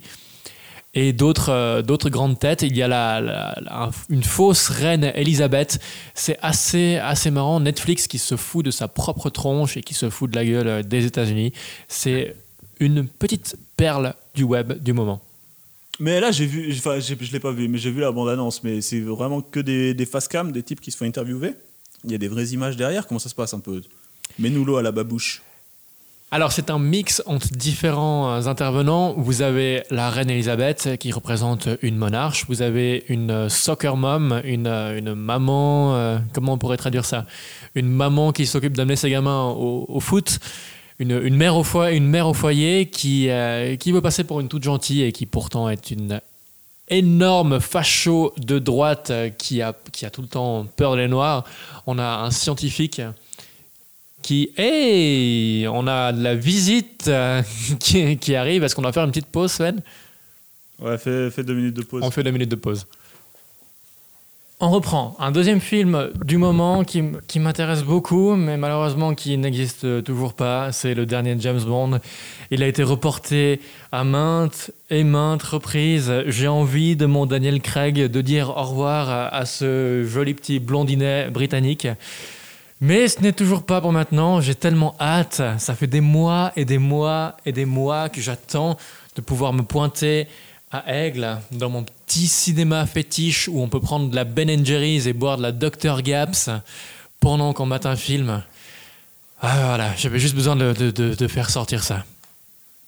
et 0.93 1.13
d'autres 1.13 1.51
euh, 1.51 1.81
d'autres 1.81 2.09
grandes 2.09 2.39
têtes. 2.39 2.61
Il 2.61 2.75
y 2.75 2.83
a 2.83 2.87
la, 2.87 3.91
une 4.09 4.23
fausse 4.23 4.69
reine 4.69 5.11
Elisabeth. 5.15 5.79
C'est 6.13 6.37
assez, 6.41 6.97
assez 6.97 7.31
marrant. 7.31 7.59
Netflix 7.59 8.07
qui 8.07 8.19
se 8.19 8.35
fout 8.35 8.63
de 8.63 8.71
sa 8.71 8.87
propre 8.87 9.29
tronche 9.29 9.77
et 9.77 9.81
qui 9.81 9.93
se 9.93 10.09
fout 10.09 10.29
de 10.29 10.35
la 10.35 10.45
gueule 10.45 10.83
des 10.87 11.05
États-Unis. 11.05 11.53
C'est 11.87 12.35
une 12.79 13.07
petite 13.07 13.57
perle 13.77 14.13
du 14.35 14.43
web 14.43 14.81
du 14.81 14.93
moment. 14.93 15.21
Mais 15.99 16.19
là, 16.19 16.31
j'ai 16.31 16.45
vu, 16.45 16.73
enfin, 16.77 16.99
je 16.99 17.31
l'ai 17.31 17.39
pas 17.39 17.51
vu, 17.51 17.67
mais 17.67 17.77
j'ai 17.77 17.91
vu 17.91 18.01
la 18.01 18.11
bande-annonce. 18.11 18.63
Mais 18.63 18.81
c'est 18.81 18.99
vraiment 18.99 19.41
que 19.41 19.59
des, 19.59 20.05
face 20.05 20.27
cam, 20.27 20.51
des 20.51 20.63
types 20.63 20.81
qui 20.81 20.91
se 20.91 20.97
font 20.97 21.05
interviewer. 21.05 21.53
Il 22.03 22.11
y 22.11 22.15
a 22.15 22.17
des 22.17 22.27
vraies 22.27 22.47
images 22.47 22.75
derrière. 22.75 23.07
Comment 23.07 23.19
ça 23.19 23.29
se 23.29 23.35
passe 23.35 23.53
un 23.53 23.59
peu? 23.59 23.81
Mets-nous 24.37 24.65
l'eau 24.65 24.77
à 24.77 24.83
la 24.83 24.91
babouche. 24.91 25.41
Alors 26.31 26.51
c'est 26.51 26.69
un 26.69 26.79
mix 26.79 27.23
entre 27.27 27.47
différents 27.47 28.31
euh, 28.31 28.47
intervenants. 28.47 29.13
Vous 29.15 29.41
avez 29.41 29.83
la 29.89 30.09
reine 30.09 30.29
Elisabeth 30.29 30.97
qui 30.97 31.11
représente 31.11 31.69
une 31.81 31.95
monarche. 31.95 32.45
Vous 32.49 32.61
avez 32.61 33.05
une 33.07 33.31
euh, 33.31 33.47
soccer 33.47 33.95
mom, 33.95 34.41
une, 34.43 34.67
euh, 34.67 35.15
maman, 35.15 36.19
comment 36.33 36.53
on 36.53 36.57
pourrait 36.57 36.77
traduire 36.77 37.05
ça? 37.05 37.25
Une 37.75 37.87
maman 37.87 38.33
qui 38.33 38.47
s'occupe 38.47 38.75
d'amener 38.75 38.95
ses 38.95 39.09
gamins 39.09 39.45
au 39.45 39.99
foot. 39.99 40.39
Une, 40.99 41.11
une 41.11 41.35
mère 41.35 41.57
au 41.57 41.63
foyer, 41.63 41.97
une 41.97 42.07
mère 42.07 42.27
au 42.27 42.33
foyer 42.33 42.85
qui, 42.87 43.29
euh, 43.29 43.75
qui 43.75 43.91
veut 43.91 44.01
passer 44.01 44.23
pour 44.23 44.39
une 44.39 44.47
toute 44.47 44.63
gentille 44.63 45.03
et 45.03 45.11
qui 45.11 45.25
pourtant 45.25 45.69
est 45.69 45.91
une 45.91 46.21
énorme 46.87 47.59
facho 47.59 48.33
de 48.37 48.59
droite 48.59 49.09
euh, 49.09 49.29
qui 49.29 49.61
a, 49.61 49.73
qui 49.91 50.05
a 50.05 50.09
tout 50.09 50.21
le 50.21 50.27
temps 50.27 50.65
peur 50.77 50.95
des 50.95 51.07
noirs. 51.07 51.43
On 51.85 51.99
a 51.99 52.19
un 52.23 52.31
scientifique 52.31 53.01
qui 54.21 54.51
hey 54.57 55.67
on 55.67 55.85
a 55.87 56.11
de 56.13 56.23
la 56.23 56.33
visite 56.35 57.07
euh, 57.09 57.43
qui, 57.79 58.17
qui 58.17 58.35
arrive 58.35 58.63
est-ce 58.63 58.73
qu'on 58.73 58.81
doit 58.81 58.93
faire 58.93 59.03
une 59.03 59.11
petite 59.11 59.27
pause 59.27 59.51
Sven? 59.51 59.81
Ouais, 60.79 60.97
fais, 60.97 61.29
fais 61.29 61.43
deux 61.43 61.53
minutes 61.53 61.75
de 61.75 61.83
pause. 61.83 62.01
on 62.03 62.11
fait 62.11 62.23
deux 62.23 62.31
minutes 62.31 62.49
de 62.49 62.55
pause 62.55 62.87
on 64.59 64.69
reprend 64.69 65.15
un 65.19 65.31
deuxième 65.31 65.59
film 65.59 66.11
du 66.23 66.37
moment 66.37 66.83
qui, 66.83 67.03
qui 67.27 67.39
m'intéresse 67.39 67.83
beaucoup 67.83 68.35
mais 68.35 68.57
malheureusement 68.57 69.13
qui 69.13 69.37
n'existe 69.37 70.03
toujours 70.03 70.33
pas 70.33 70.71
c'est 70.71 70.93
le 70.93 71.05
dernier 71.05 71.35
James 71.39 71.59
Bond 71.59 71.99
il 72.51 72.63
a 72.63 72.67
été 72.67 72.81
reporté 72.81 73.59
à 73.91 74.03
maintes 74.03 74.71
et 74.89 75.03
maintes 75.03 75.43
reprises 75.43 76.11
j'ai 76.27 76.47
envie 76.47 76.95
de 76.95 77.05
mon 77.05 77.25
Daniel 77.25 77.61
Craig 77.61 77.95
de 77.95 78.21
dire 78.21 78.49
au 78.49 78.63
revoir 78.63 79.09
à, 79.09 79.27
à 79.27 79.45
ce 79.45 80.05
joli 80.05 80.33
petit 80.33 80.59
blondinet 80.59 81.29
britannique 81.29 81.87
mais 82.81 83.07
ce 83.07 83.21
n'est 83.21 83.31
toujours 83.31 83.63
pas 83.63 83.79
pour 83.79 83.93
maintenant. 83.93 84.41
J'ai 84.41 84.53
tellement 84.53 84.95
hâte. 84.99 85.41
Ça 85.59 85.75
fait 85.75 85.87
des 85.87 86.01
mois 86.01 86.51
et 86.57 86.65
des 86.65 86.77
mois 86.77 87.37
et 87.45 87.53
des 87.53 87.63
mois 87.63 88.09
que 88.09 88.19
j'attends 88.19 88.75
de 89.15 89.21
pouvoir 89.21 89.53
me 89.53 89.61
pointer 89.63 90.27
à 90.75 90.93
Aigle 90.93 91.37
dans 91.51 91.69
mon 91.69 91.83
petit 91.83 92.27
cinéma 92.27 92.85
fétiche 92.85 93.47
où 93.47 93.61
on 93.61 93.67
peut 93.67 93.79
prendre 93.79 94.09
de 94.09 94.15
la 94.15 94.23
Ben 94.23 94.65
Jerry's 94.65 95.05
et 95.05 95.13
boire 95.13 95.37
de 95.37 95.43
la 95.43 95.51
Dr 95.51 96.01
Gaps 96.01 96.49
pendant 97.19 97.53
qu'on 97.53 97.65
mate 97.65 97.85
un 97.85 97.95
film. 97.95 98.41
Ah 99.41 99.67
voilà, 99.67 99.95
j'avais 99.97 100.19
juste 100.19 100.35
besoin 100.35 100.55
de, 100.55 101.27
faire 101.27 101.49
sortir 101.49 101.83
ça. 101.83 102.03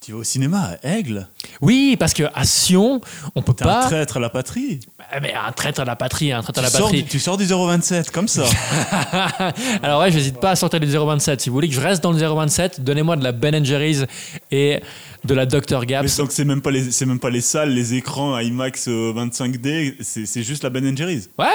Tu 0.08 0.14
vas 0.14 0.20
au 0.20 0.24
cinéma 0.24 0.78
à 0.82 0.88
Aigle 0.98 1.28
Oui, 1.60 1.98
parce 2.00 2.14
que 2.14 2.24
à 2.34 2.46
Sion, 2.46 3.02
on 3.36 3.42
peut 3.42 3.54
T'es 3.54 3.66
un 3.66 3.68
pas. 3.68 3.88
traître 3.88 4.16
à 4.16 4.20
la 4.22 4.30
patrie. 4.30 4.80
Mais 5.22 5.34
un 5.34 5.52
traître 5.52 5.82
à 5.82 5.84
la 5.84 5.98
patrie, 5.98 6.32
un 6.32 6.42
traître 6.42 6.60
à 6.60 6.62
la 6.62 6.70
sors, 6.70 6.84
patrie. 6.84 7.04
du, 7.04 7.10
tu 7.10 7.20
sors 7.20 7.36
du 7.36 7.44
027, 7.44 8.10
comme 8.12 8.30
ça. 8.30 8.46
Alors 9.84 10.00
ouais, 10.00 10.10
j'hésite 10.10 10.40
pas 10.40 10.52
à 10.52 10.56
sortir 10.56 10.80
du 10.80 10.86
027. 10.88 11.42
Si 11.42 11.50
vous 11.50 11.56
voulez 11.56 11.68
que 11.68 11.74
je 11.76 11.82
reste 11.82 12.02
dans 12.02 12.14
le 12.14 12.18
027, 12.26 12.80
donnez-moi 12.86 13.18
de 13.18 13.24
la 13.26 13.34
Ben 13.34 13.66
Jerry's 13.66 14.06
et 14.50 14.80
de 15.26 15.34
la 15.34 15.46
Dr 15.46 15.82
Mais 15.82 15.86
Gaps. 15.88 16.16
donc 16.16 16.32
c'est 16.32 16.46
même 16.46 16.62
pas 16.62 16.72
les, 16.72 16.90
c'est 16.92 17.06
même 17.06 17.20
pas 17.20 17.30
les 17.30 17.42
salles, 17.42 17.72
les 17.74 17.94
écrans 17.96 18.40
IMAX 18.40 18.88
euh, 18.88 19.12
25D, 19.14 19.96
c'est 20.00 20.26
c'est 20.26 20.44
juste 20.44 20.64
la 20.64 20.70
Ben 20.70 20.96
Jerry's. 20.98 21.30
Ouais, 21.38 21.46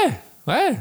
ouais. 0.46 0.76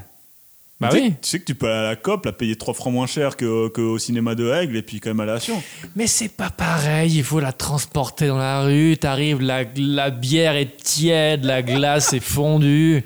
Bah 0.82 0.90
tu 0.90 0.98
sais, 0.98 1.04
oui. 1.04 1.14
Tu 1.22 1.30
sais 1.30 1.40
que 1.40 1.46
tu 1.46 1.56
peux 1.56 1.68
aller 1.68 1.86
à 1.86 1.90
la 1.90 1.96
COP, 1.96 2.26
la 2.26 2.32
payer 2.34 2.56
3 2.56 2.74
francs 2.74 2.92
moins 2.92 3.06
cher 3.06 3.38
que, 3.38 3.70
que 3.70 3.82
au 3.82 4.00
cinéma 4.00 4.34
de 4.36 4.52
Aigle 4.52 4.76
et 4.78 4.82
puis 4.82 5.00
quand 5.00 5.14
même 5.14 5.30
à 5.30 5.40
Sion. 5.40 5.62
Mais 5.96 6.08
c'est 6.08 6.30
pas 6.30 6.50
pareil, 6.50 7.16
il 7.16 7.24
faut 7.24 7.40
la 7.40 7.54
transporter 7.54 8.28
dans 8.28 8.38
la 8.40 8.64
rue, 8.64 8.98
t'arrives, 8.98 9.42
la, 9.42 9.64
la 9.76 10.10
bière 10.10 10.56
est 10.56 10.78
tiède, 10.84 11.46
la 11.46 11.62
glace 11.62 12.14
est 12.14 12.20
fondue. 12.20 13.04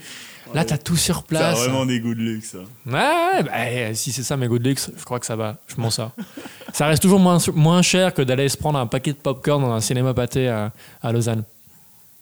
Là, 0.53 0.63
t'as 0.63 0.77
tout 0.77 0.95
sur 0.95 1.23
place. 1.23 1.57
vraiment 1.59 1.85
des 1.85 1.99
goûts 1.99 2.13
de 2.15 2.21
luxe. 2.21 2.51
ça. 2.51 2.59
Ouais, 2.59 3.43
bah, 3.43 3.69
eh, 3.69 3.93
si 3.93 4.13
c'est 4.13 4.23
ça 4.23 4.37
mes 4.37 4.47
goûts 4.47 4.59
de 4.59 4.69
luxe, 4.69 4.89
je 4.97 5.03
crois 5.03 5.19
que 5.19 5.25
ça 5.25 5.35
va, 5.35 5.57
je 5.67 5.75
m'en 5.81 5.89
sors. 5.89 6.11
ça 6.71 6.87
reste 6.87 7.01
toujours 7.01 7.19
moins, 7.19 7.39
moins 7.55 7.81
cher 7.81 8.13
que 8.13 8.21
d'aller 8.21 8.47
se 8.47 8.55
prendre 8.55 8.79
un 8.79 8.87
paquet 8.87 9.11
de 9.11 9.17
popcorn 9.17 9.61
dans 9.61 9.73
un 9.73 9.81
cinéma 9.81 10.13
pâté 10.13 10.47
à, 10.47 10.71
à 11.03 11.11
Lausanne. 11.11 11.43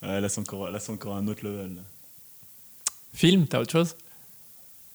Ouais, 0.01 0.19
là, 0.19 0.29
c'est 0.29 0.39
encore, 0.39 0.71
là, 0.71 0.79
c'est 0.79 0.91
encore 0.91 1.15
un 1.15 1.27
autre 1.27 1.45
level. 1.45 1.73
Film, 3.13 3.45
t'as 3.45 3.59
autre 3.59 3.71
chose? 3.71 3.95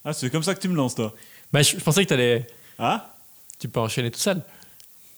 Ah, 0.08 0.14
c'est 0.14 0.30
comme 0.30 0.42
ça 0.42 0.54
que 0.54 0.60
tu 0.60 0.68
me 0.68 0.74
lances, 0.74 0.94
toi. 0.94 1.12
bah, 1.52 1.60
je, 1.60 1.76
je 1.76 1.84
pensais 1.84 2.02
que 2.02 2.08
t'allais. 2.08 2.46
Ah 2.78 3.12
Tu 3.58 3.68
peux 3.68 3.78
enchaîner 3.80 4.10
tout 4.10 4.18
seul. 4.18 4.40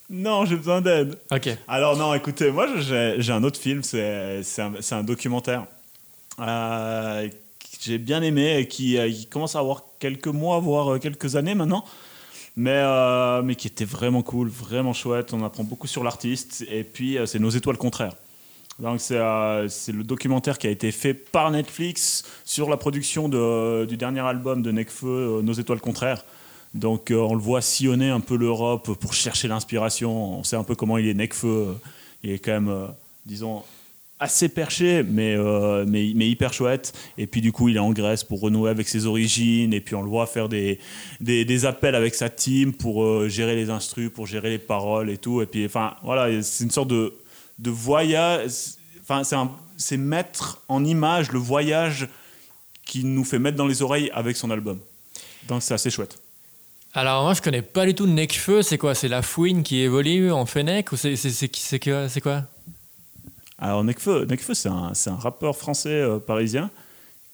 Non, 0.08 0.44
j'ai 0.46 0.56
besoin 0.56 0.80
d'aide. 0.80 1.16
Ok. 1.30 1.48
Alors 1.68 1.96
non, 1.96 2.12
écoutez, 2.14 2.50
moi 2.50 2.66
j'ai 2.78 3.14
j'ai 3.18 3.32
un 3.32 3.44
autre 3.44 3.60
film, 3.60 3.84
c'est 3.84 4.42
c'est 4.42 4.62
un, 4.62 4.72
c'est 4.80 4.96
un 4.96 5.04
documentaire. 5.04 5.66
Euh, 6.40 7.28
j'ai 7.80 7.98
bien 7.98 8.20
aimé 8.20 8.56
et 8.58 8.66
qui, 8.66 8.98
euh, 8.98 9.08
qui 9.08 9.26
commence 9.26 9.54
à 9.54 9.60
avoir 9.60 9.84
quelques 10.00 10.26
mois, 10.26 10.58
voire 10.58 10.94
euh, 10.94 10.98
quelques 10.98 11.36
années 11.36 11.54
maintenant. 11.54 11.84
Mais, 12.56 12.72
euh, 12.74 13.42
mais 13.42 13.54
qui 13.54 13.68
était 13.68 13.84
vraiment 13.84 14.22
cool, 14.22 14.48
vraiment 14.48 14.92
chouette. 14.92 15.32
On 15.32 15.44
apprend 15.44 15.62
beaucoup 15.62 15.86
sur 15.86 16.02
l'artiste. 16.02 16.64
Et 16.68 16.82
puis, 16.82 17.16
euh, 17.16 17.24
c'est 17.26 17.38
Nos 17.38 17.50
étoiles 17.50 17.76
contraires. 17.78 18.14
Donc, 18.80 19.00
c'est 19.00 19.18
euh, 19.18 19.68
le 19.88 20.04
documentaire 20.04 20.56
qui 20.56 20.66
a 20.66 20.70
été 20.70 20.90
fait 20.90 21.12
par 21.12 21.50
Netflix 21.50 22.24
sur 22.44 22.70
la 22.70 22.78
production 22.78 23.28
de- 23.28 23.84
du 23.84 23.96
dernier 23.98 24.20
album 24.20 24.62
de 24.62 24.72
Necfeu, 24.72 25.06
euh, 25.06 25.42
Nos 25.42 25.52
étoiles 25.52 25.80
contraires. 25.80 26.24
Donc, 26.72 27.10
euh, 27.10 27.16
on 27.16 27.34
le 27.34 27.40
voit 27.40 27.60
sillonner 27.60 28.08
un 28.08 28.20
peu 28.20 28.36
l'Europe 28.36 28.94
pour 28.98 29.12
chercher 29.12 29.48
l'inspiration. 29.48 30.38
On 30.38 30.44
sait 30.44 30.56
un 30.56 30.64
peu 30.64 30.74
comment 30.74 30.96
il 30.96 31.08
est 31.08 31.14
Necfeu. 31.14 31.76
Il 32.22 32.30
est 32.30 32.38
quand 32.38 32.52
même, 32.52 32.68
euh, 32.68 32.86
disons, 33.26 33.62
assez 34.18 34.48
perché, 34.48 35.02
mais, 35.02 35.34
mais, 35.86 36.12
mais 36.14 36.28
hyper 36.28 36.52
chouette. 36.52 36.92
Et 37.16 37.26
puis 37.26 37.40
du 37.40 37.52
coup, 37.52 37.70
il 37.70 37.76
est 37.76 37.80
en 37.80 37.90
Grèce 37.90 38.22
pour 38.22 38.40
renouer 38.40 38.68
avec 38.68 38.86
ses 38.86 39.06
origines. 39.06 39.72
Et 39.72 39.80
puis 39.80 39.94
on 39.94 40.02
le 40.02 40.10
voit 40.10 40.26
faire 40.26 40.50
des, 40.50 40.78
des, 41.20 41.64
appels 41.64 41.94
avec 41.94 42.14
sa 42.14 42.28
team 42.28 42.74
pour 42.74 43.26
gérer 43.30 43.56
les 43.56 43.70
instrus, 43.70 44.10
pour 44.10 44.26
gérer 44.26 44.50
les 44.50 44.58
paroles 44.58 45.08
et 45.08 45.16
tout. 45.16 45.40
Et 45.40 45.46
puis, 45.46 45.64
enfin, 45.64 45.94
voilà, 46.02 46.42
c'est 46.42 46.64
une 46.64 46.70
sorte 46.70 46.88
de, 46.88 47.14
de 47.60 47.70
voyage. 47.70 48.52
Enfin, 49.02 49.22
c'est 49.76 49.96
mettre 49.96 50.62
en 50.68 50.84
image 50.84 51.32
le 51.32 51.38
voyage 51.38 52.08
qu'il 52.84 53.12
nous 53.14 53.24
fait 53.24 53.38
mettre 53.38 53.56
dans 53.56 53.66
les 53.66 53.82
oreilles 53.82 54.10
avec 54.14 54.36
son 54.36 54.50
album. 54.50 54.78
Donc 55.48 55.62
c'est 55.62 55.74
assez 55.74 55.90
chouette. 55.90 56.18
Alors 56.92 57.22
moi 57.22 57.34
je 57.34 57.40
connais 57.42 57.62
pas 57.62 57.86
du 57.86 57.94
tout 57.94 58.06
Necfeu, 58.06 58.62
c'est 58.62 58.76
quoi? 58.78 58.94
C'est 58.96 59.08
la 59.08 59.22
fouine 59.22 59.62
qui 59.62 59.78
évolue 59.80 60.32
en 60.32 60.44
Fennec 60.44 60.90
ou 60.92 60.96
c'est 60.96 61.14
qui- 61.48 62.20
quoi 62.20 62.42
Alors 63.58 63.84
Nekfeu, 63.84 64.24
Nekfeu 64.26 64.54
c'est 64.54 64.68
un, 64.68 64.92
un 65.06 65.14
rappeur 65.16 65.56
français 65.56 65.88
euh, 66.00 66.18
parisien 66.18 66.68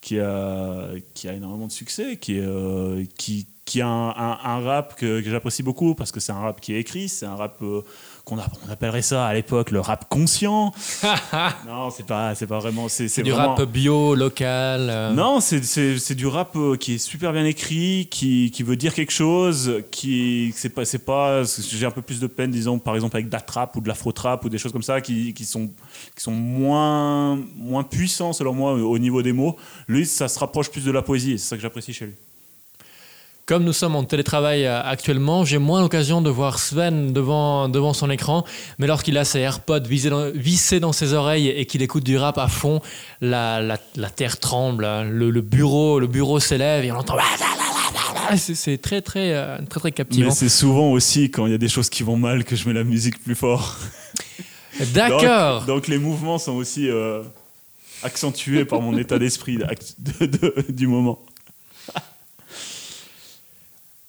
qui 0.02 0.20
a, 0.20 0.90
qui 1.14 1.28
a 1.28 1.32
énormément 1.32 1.66
de 1.66 1.72
succès, 1.72 2.16
qui, 2.18 2.38
euh, 2.38 3.04
qui, 3.16 3.46
qui 3.64 3.80
a 3.80 3.88
un, 3.88 4.10
un- 4.10 4.38
un 4.44 4.60
rap 4.60 4.94
que, 4.96 5.20
que 5.22 5.30
j'apprécie 5.30 5.62
beaucoup 5.62 5.94
parce 5.94 6.12
que 6.12 6.20
c'est 6.20 6.32
un 6.32 6.40
rap 6.40 6.60
qui 6.60 6.74
est 6.74 6.80
écrit, 6.80 7.08
c'est 7.08 7.26
un 7.26 7.34
rap 7.36 7.56
euh, 7.62 7.80
qu'on 8.26 8.38
on 8.38 8.72
appellerait 8.72 9.02
ça 9.02 9.24
à 9.24 9.32
l'époque 9.34 9.70
le 9.70 9.78
rap 9.78 10.08
conscient. 10.08 10.72
non, 11.66 11.90
c'est 11.90 12.04
pas, 12.04 12.34
c'est 12.34 12.48
pas 12.48 12.58
vraiment. 12.58 12.88
C'est, 12.88 13.06
c'est 13.06 13.22
Du 13.22 13.30
vraiment- 13.30 13.54
rap 13.54 13.62
bio, 13.68 14.16
local 14.16 14.88
euh, 14.90 15.12
Non, 15.12 15.38
c'est, 15.40 15.62
c'est, 15.62 16.14
du 16.16 16.26
rap 16.26 16.56
euh, 16.56 16.76
qui 16.76 16.94
est 16.94 16.98
super 16.98 17.32
bien 17.32 17.44
écrit, 17.44 18.08
qui, 18.10 18.50
qui 18.50 18.64
veut 18.64 18.74
dire 18.74 18.94
quelque 18.94 19.12
chose, 19.12 19.80
qui 19.92 20.52
c'est 20.56 20.70
pas 20.70 20.84
c'est 20.84 21.04
pas 21.04 21.44
j'ai 21.44 21.86
un 21.86 21.92
peu 21.92 22.02
plus 22.02 22.18
de 22.18 22.26
peine 22.26 22.50
disons 22.50 22.80
par 22.80 22.96
exemple 22.96 23.16
avec 23.16 23.28
de 23.28 23.32
la 23.32 23.40
trap 23.40 23.76
ou 23.76 23.80
de 23.80 23.86
l'afro 23.86 24.10
trap 24.10 24.44
ou 24.44 24.48
des 24.48 24.58
choses 24.58 24.72
comme 24.72 24.82
ça 24.82 25.00
qui, 25.00 25.32
qui 25.32 25.44
sont 25.44 25.68
qui 26.16 26.22
sont 26.22 26.32
moins 26.32 27.36
moins 27.56 27.84
puissants 27.84 28.32
selon 28.32 28.54
moi 28.54 28.72
au 28.74 28.98
niveau 28.98 29.22
des 29.22 29.32
mots. 29.32 29.56
Lui, 29.86 30.04
ça 30.04 30.26
se 30.26 30.38
rapproche 30.40 30.68
plus 30.70 30.84
de 30.84 30.90
la 30.90 31.02
poésie, 31.02 31.32
et 31.32 31.38
c'est 31.38 31.50
ça 31.50 31.56
que 31.56 31.62
j'apprécie 31.62 31.92
chez 31.92 32.06
lui. 32.06 32.14
Comme 33.46 33.62
nous 33.62 33.72
sommes 33.72 33.94
en 33.94 34.02
télétravail 34.02 34.66
euh, 34.66 34.82
actuellement, 34.82 35.44
j'ai 35.44 35.58
moins 35.58 35.80
l'occasion 35.80 36.20
de 36.20 36.28
voir 36.30 36.58
Sven 36.58 37.12
devant, 37.12 37.68
devant 37.68 37.92
son 37.92 38.10
écran, 38.10 38.44
mais 38.78 38.88
lorsqu'il 38.88 39.16
a 39.18 39.24
ses 39.24 39.38
AirPods 39.38 39.78
dans- 39.80 40.30
vissés 40.34 40.80
dans 40.80 40.92
ses 40.92 41.12
oreilles 41.12 41.48
et 41.48 41.64
qu'il 41.64 41.80
écoute 41.80 42.02
du 42.02 42.18
rap 42.18 42.38
à 42.38 42.48
fond, 42.48 42.80
la, 43.20 43.60
la, 43.62 43.78
la 43.94 44.10
terre 44.10 44.40
tremble, 44.40 44.84
hein. 44.84 45.04
le, 45.04 45.30
le 45.30 45.40
bureau 45.42 46.00
le 46.00 46.08
bureau 46.08 46.40
s'élève 46.40 46.84
et 46.84 46.90
on 46.90 46.96
entend... 46.96 47.16
C'est 48.36 48.56
c'est 48.56 48.78
très 48.78 49.00
très, 49.00 49.32
euh, 49.34 49.58
très 49.70 49.78
très 49.78 49.92
captivant. 49.92 50.26
Mais 50.30 50.34
c'est 50.34 50.48
souvent 50.48 50.90
aussi 50.90 51.30
quand 51.30 51.46
il 51.46 51.52
y 51.52 51.54
a 51.54 51.58
des 51.58 51.68
choses 51.68 51.88
qui 51.88 52.02
vont 52.02 52.16
mal 52.16 52.42
que 52.42 52.56
je 52.56 52.66
mets 52.66 52.74
la 52.74 52.82
musique 52.82 53.22
plus 53.22 53.36
fort. 53.36 53.76
D'accord. 54.92 55.60
Donc, 55.60 55.66
donc 55.68 55.86
les 55.88 55.98
mouvements 55.98 56.38
sont 56.38 56.54
aussi 56.54 56.88
euh, 56.90 57.22
accentués 58.02 58.64
par 58.64 58.80
mon 58.82 58.96
état 58.98 59.20
d'esprit 59.20 59.58
d'ac- 59.58 59.94
de- 59.98 60.26
de- 60.26 60.54
du 60.70 60.88
moment. 60.88 61.20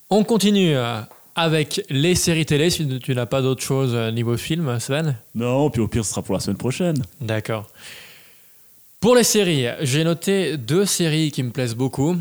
On 0.09 0.23
continue 0.23 0.73
euh, 0.73 1.01
avec 1.35 1.81
les 1.89 2.15
séries 2.15 2.45
télé, 2.45 2.69
si 2.69 2.87
tu 2.99 3.13
n'as 3.13 3.25
pas 3.25 3.41
d'autre 3.41 3.61
chose 3.61 3.91
euh, 3.93 4.09
niveau 4.09 4.37
film, 4.37 4.79
Sven 4.79 5.17
Non, 5.35 5.69
puis 5.69 5.81
au 5.81 5.89
pire, 5.89 6.05
ce 6.05 6.11
sera 6.11 6.21
pour 6.21 6.33
la 6.33 6.39
semaine 6.39 6.55
prochaine. 6.55 7.03
D'accord. 7.19 7.67
Pour 9.01 9.15
les 9.15 9.25
séries, 9.25 9.65
j'ai 9.81 10.05
noté 10.05 10.55
deux 10.55 10.85
séries 10.85 11.31
qui 11.31 11.43
me 11.43 11.51
plaisent 11.51 11.75
beaucoup, 11.75 12.15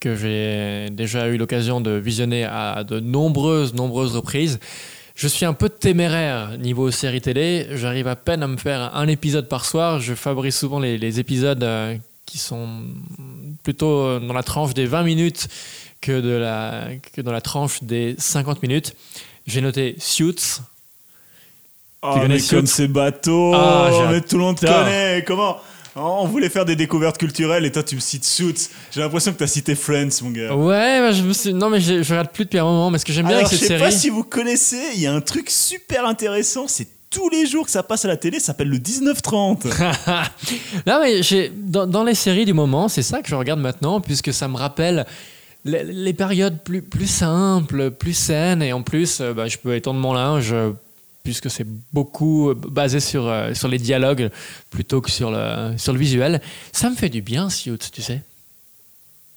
que 0.00 0.14
j'ai 0.16 0.90
déjà 0.90 1.28
eu 1.28 1.38
l'occasion 1.38 1.80
de 1.80 1.92
visionner 1.92 2.44
à 2.44 2.84
de 2.84 3.00
nombreuses, 3.00 3.72
nombreuses 3.72 4.14
reprises. 4.14 4.60
Je 5.14 5.28
suis 5.28 5.46
un 5.46 5.54
peu 5.54 5.70
téméraire 5.70 6.58
niveau 6.58 6.90
série 6.90 7.22
télé. 7.22 7.68
J'arrive 7.72 8.06
à 8.06 8.16
peine 8.16 8.42
à 8.42 8.48
me 8.48 8.58
faire 8.58 8.94
un 8.94 9.08
épisode 9.08 9.48
par 9.48 9.64
soir. 9.64 9.98
Je 9.98 10.12
favorise 10.12 10.56
souvent 10.56 10.78
les, 10.78 10.98
les 10.98 11.20
épisodes 11.20 11.62
euh, 11.64 11.96
qui 12.26 12.36
sont 12.36 12.68
plutôt 13.62 14.18
dans 14.20 14.34
la 14.34 14.42
tranche 14.42 14.74
des 14.74 14.86
20 14.86 15.02
minutes 15.04 15.48
que, 16.02 16.20
de 16.20 16.30
la, 16.36 16.88
que 17.14 17.22
dans 17.22 17.32
la 17.32 17.40
tranche 17.40 17.82
des 17.82 18.14
50 18.18 18.62
minutes. 18.62 18.94
J'ai 19.46 19.62
noté 19.62 19.96
Suits, 19.98 20.60
Oh, 22.04 22.14
connais 22.14 22.28
mais 22.28 22.38
Suits 22.40 22.56
comme 22.56 22.66
ces 22.66 22.88
bateaux, 22.88 23.54
Ah, 23.54 24.08
mais 24.10 24.20
tout 24.20 24.36
le 24.36 24.42
monde 24.42 24.58
connaît. 24.58 25.22
Comment 25.26 25.56
On 25.94 26.26
voulait 26.26 26.48
faire 26.48 26.64
des 26.64 26.74
découvertes 26.74 27.16
culturelles 27.16 27.64
et 27.64 27.70
toi 27.70 27.84
tu 27.84 27.94
me 27.94 28.00
cites 28.00 28.24
Suits. 28.24 28.68
J'ai 28.90 29.00
l'impression 29.00 29.32
que 29.32 29.38
tu 29.38 29.44
as 29.44 29.48
cité 29.48 29.74
Friends, 29.76 30.08
mon 30.22 30.30
gars. 30.30 30.54
Ouais, 30.54 31.00
bah, 31.00 31.12
je 31.12 31.22
me 31.22 31.32
suis... 31.32 31.54
non 31.54 31.70
mais 31.70 31.80
je, 31.80 32.02
je 32.02 32.10
regarde 32.10 32.30
plus 32.32 32.44
depuis 32.44 32.58
un 32.58 32.64
moment, 32.64 32.90
mais 32.90 32.98
ce 32.98 33.04
que 33.04 33.12
j'aime 33.12 33.26
bien 33.26 33.36
avec 33.36 33.48
je 33.50 33.56
cette 33.56 33.68
sais 33.68 33.78
pas 33.78 33.90
série, 33.90 34.00
si 34.00 34.10
vous 34.10 34.24
connaissez, 34.24 34.82
il 34.94 35.00
y 35.00 35.06
a 35.06 35.14
un 35.14 35.20
truc 35.20 35.48
super 35.48 36.04
intéressant, 36.04 36.66
c'est 36.66 36.88
tous 37.08 37.28
les 37.28 37.46
jours 37.46 37.66
que 37.66 37.70
ça 37.70 37.82
passe 37.84 38.04
à 38.04 38.08
la 38.08 38.16
télé, 38.16 38.40
ça 38.40 38.46
s'appelle 38.46 38.68
le 38.70 38.78
1930. 38.78 39.66
non 40.86 41.00
mais 41.02 41.20
dans, 41.56 41.86
dans 41.86 42.02
les 42.04 42.14
séries 42.14 42.46
du 42.46 42.54
moment, 42.54 42.88
c'est 42.88 43.02
ça 43.02 43.22
que 43.22 43.28
je 43.28 43.34
regarde 43.34 43.60
maintenant, 43.60 44.00
puisque 44.00 44.32
ça 44.32 44.48
me 44.48 44.56
rappelle 44.56 45.06
les, 45.64 45.84
les 45.84 46.12
périodes 46.12 46.62
plus 46.62 46.82
plus 46.82 47.06
simples, 47.06 47.90
plus 47.90 48.14
saines, 48.14 48.62
et 48.62 48.72
en 48.72 48.82
plus, 48.82 49.20
euh, 49.20 49.32
bah, 49.34 49.48
je 49.48 49.58
peux 49.58 49.74
étendre 49.74 50.00
mon 50.00 50.12
linge. 50.14 50.52
euh, 50.52 50.72
Puisque 51.24 51.48
c'est 51.52 51.66
beaucoup 51.92 52.50
euh, 52.50 52.54
basé 52.54 52.98
sur, 52.98 53.28
euh, 53.28 53.54
sur 53.54 53.68
les 53.68 53.78
dialogues 53.78 54.28
plutôt 54.70 55.00
que 55.00 55.08
sur 55.08 55.30
le, 55.30 55.72
sur 55.78 55.92
le 55.92 55.98
visuel. 56.00 56.40
Ça 56.72 56.90
me 56.90 56.96
fait 56.96 57.10
du 57.10 57.22
bien, 57.22 57.48
Suits, 57.48 57.78
tu 57.92 58.02
sais. 58.02 58.22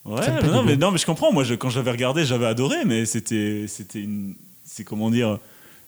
Ouais, 0.03 0.19
non, 0.43 0.63
mais, 0.63 0.75
bien. 0.77 0.87
non, 0.87 0.91
mais 0.91 0.97
je 0.97 1.05
comprends. 1.05 1.31
Moi, 1.31 1.43
je- 1.43 1.53
quand 1.53 1.69
j'avais 1.69 1.91
regardé, 1.91 2.25
j'avais 2.25 2.47
adoré, 2.47 2.77
mais 2.85 3.05
c'était, 3.05 3.65
c'était 3.67 4.01
une, 4.01 4.33
c'est 4.63 4.83
comment 4.83 5.11
dire, 5.11 5.37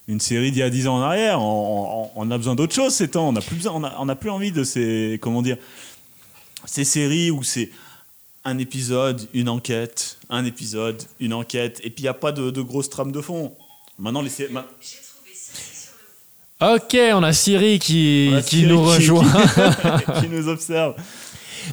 une 0.06 0.20
série 0.20 0.52
d'il 0.52 0.60
y 0.60 0.62
a 0.62 0.70
10 0.70 0.86
ans 0.86 0.98
en 0.98 1.02
arrière. 1.02 1.40
On, 1.42 2.04
on- 2.04 2.10
on 2.14 2.30
a 2.30 2.36
besoin 2.38 2.54
d'autre 2.54 2.74
chose 2.76 2.94
ces 2.94 3.08
temps. 3.08 3.28
On 3.28 3.32
n'a 3.32 3.40
plus 3.40 3.56
besoin, 3.56 3.72
on 3.74 3.82
a, 3.82 3.96
on 3.98 4.08
a 4.08 4.14
plus 4.14 4.30
envie 4.30 4.52
de 4.52 4.62
ces, 4.62 5.18
comment 5.20 5.42
dire, 5.42 5.56
ces 6.64 6.84
séries 6.84 7.32
où 7.32 7.42
c'est 7.42 7.70
un 8.48 8.58
épisode, 8.58 9.20
une 9.34 9.48
enquête, 9.48 10.18
un 10.30 10.44
épisode, 10.44 11.02
une 11.20 11.32
enquête, 11.34 11.80
et 11.84 11.90
puis 11.90 12.00
il 12.00 12.04
n'y 12.04 12.08
a 12.08 12.14
pas 12.14 12.32
de, 12.32 12.50
de 12.50 12.62
grosse 12.62 12.90
trame 12.90 13.12
de 13.12 13.20
fond. 13.20 13.52
Maintenant, 13.98 14.22
les 14.22 14.30
sé- 14.30 14.48
ma- 14.50 14.66
Ok, 16.60 16.96
on 17.14 17.22
a 17.22 17.32
Siri 17.32 17.78
qui, 17.78 18.32
a 18.36 18.42
qui 18.42 18.56
Siri 18.60 18.68
nous 18.72 18.82
rejoint. 18.82 19.24
qui, 20.20 20.20
qui 20.22 20.28
nous 20.34 20.48
observe. 20.48 20.94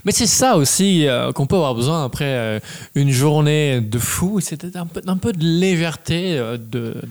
Mais 0.04 0.12
c'est 0.12 0.28
ça 0.28 0.58
aussi 0.58 1.08
euh, 1.08 1.32
qu'on 1.32 1.48
peut 1.48 1.56
avoir 1.56 1.74
besoin 1.74 2.04
après 2.06 2.26
euh, 2.26 2.60
une 2.96 3.10
journée 3.12 3.80
de 3.82 3.98
fou, 3.98 4.40
c'était 4.42 4.76
un 4.78 4.86
peu, 4.86 5.02
un 5.08 5.18
peu 5.18 5.32
de 5.32 5.44
légèreté 5.44 6.38
euh, 6.38 6.58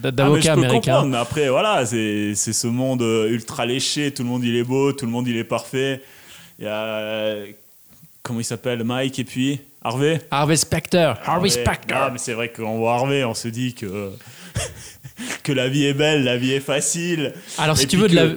Ah, 0.03 0.11
d'avocat 0.11 0.53
américain. 0.53 1.03
mais 1.05 1.17
après, 1.17 1.49
voilà, 1.49 1.85
c'est 1.85 2.33
c'est 2.35 2.53
ce 2.53 2.67
monde 2.67 3.01
euh, 3.01 3.27
ultra 3.29 3.65
léché, 3.65 4.11
tout 4.13 4.21
le 4.23 4.29
monde 4.29 4.43
il 4.43 4.55
est 4.55 4.63
beau, 4.63 4.93
tout 4.93 5.05
le 5.05 5.11
monde 5.11 5.27
il 5.27 5.35
est 5.35 5.43
parfait. 5.43 6.01
Il 6.59 6.65
y 6.65 6.67
a. 6.67 7.35
Comment 8.25 8.39
il 8.39 8.43
s'appelle 8.43 8.83
Mike 8.83 9.19
et 9.19 9.23
puis 9.23 9.59
Harvey? 9.83 10.19
Harvey 10.31 10.55
Specter, 10.55 11.13
Harvey 11.23 11.51
Specter. 11.51 11.93
Ah, 11.95 12.09
mais 12.11 12.17
c'est 12.17 12.33
vrai 12.33 12.49
que 12.49 12.63
quand 12.63 12.71
on 12.71 12.79
voit 12.79 12.95
Harvey, 12.95 13.23
on 13.23 13.35
se 13.35 13.47
dit 13.47 13.75
que. 13.75 14.09
que 15.43 15.51
la 15.51 15.69
vie 15.69 15.85
est 15.85 15.93
belle, 15.93 16.23
la 16.23 16.35
vie 16.35 16.53
est 16.53 16.59
facile. 16.59 17.35
Alors 17.59 17.77
si 17.77 17.85
tu 17.85 17.97
veux 17.97 18.07
de 18.07 18.15
la 18.15 18.29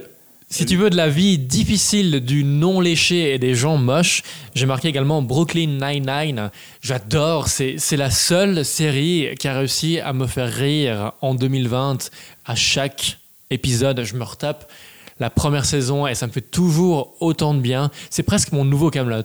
si 0.51 0.67
tu 0.67 0.75
veux 0.75 0.91
de 0.91 0.95
la 0.95 1.09
vie 1.09 1.39
difficile, 1.39 2.19
du 2.19 2.43
non 2.43 2.81
léché 2.81 3.33
et 3.33 3.39
des 3.39 3.55
gens 3.55 3.77
moches, 3.77 4.21
j'ai 4.53 4.67
marqué 4.67 4.89
également 4.89 5.23
Brooklyn 5.23 5.79
Nine-Nine. 5.81 6.51
J'adore, 6.81 7.47
c'est 7.47 7.75
c'est 7.79 7.97
la 7.97 8.11
seule 8.11 8.63
série 8.63 9.29
qui 9.39 9.47
a 9.47 9.57
réussi 9.57 9.99
à 9.99 10.13
me 10.13 10.27
faire 10.27 10.53
rire 10.53 11.13
en 11.21 11.33
2020 11.33 12.11
à 12.45 12.53
chaque 12.53 13.17
épisode. 13.49 14.03
Je 14.03 14.13
me 14.13 14.23
retape 14.23 14.71
la 15.19 15.31
première 15.31 15.65
saison 15.65 16.05
et 16.05 16.13
ça 16.13 16.27
me 16.27 16.31
fait 16.31 16.41
toujours 16.41 17.15
autant 17.21 17.55
de 17.55 17.59
bien. 17.59 17.89
C'est 18.11 18.21
presque 18.21 18.51
mon 18.51 18.65
nouveau 18.65 18.91
Camelot. 18.91 19.23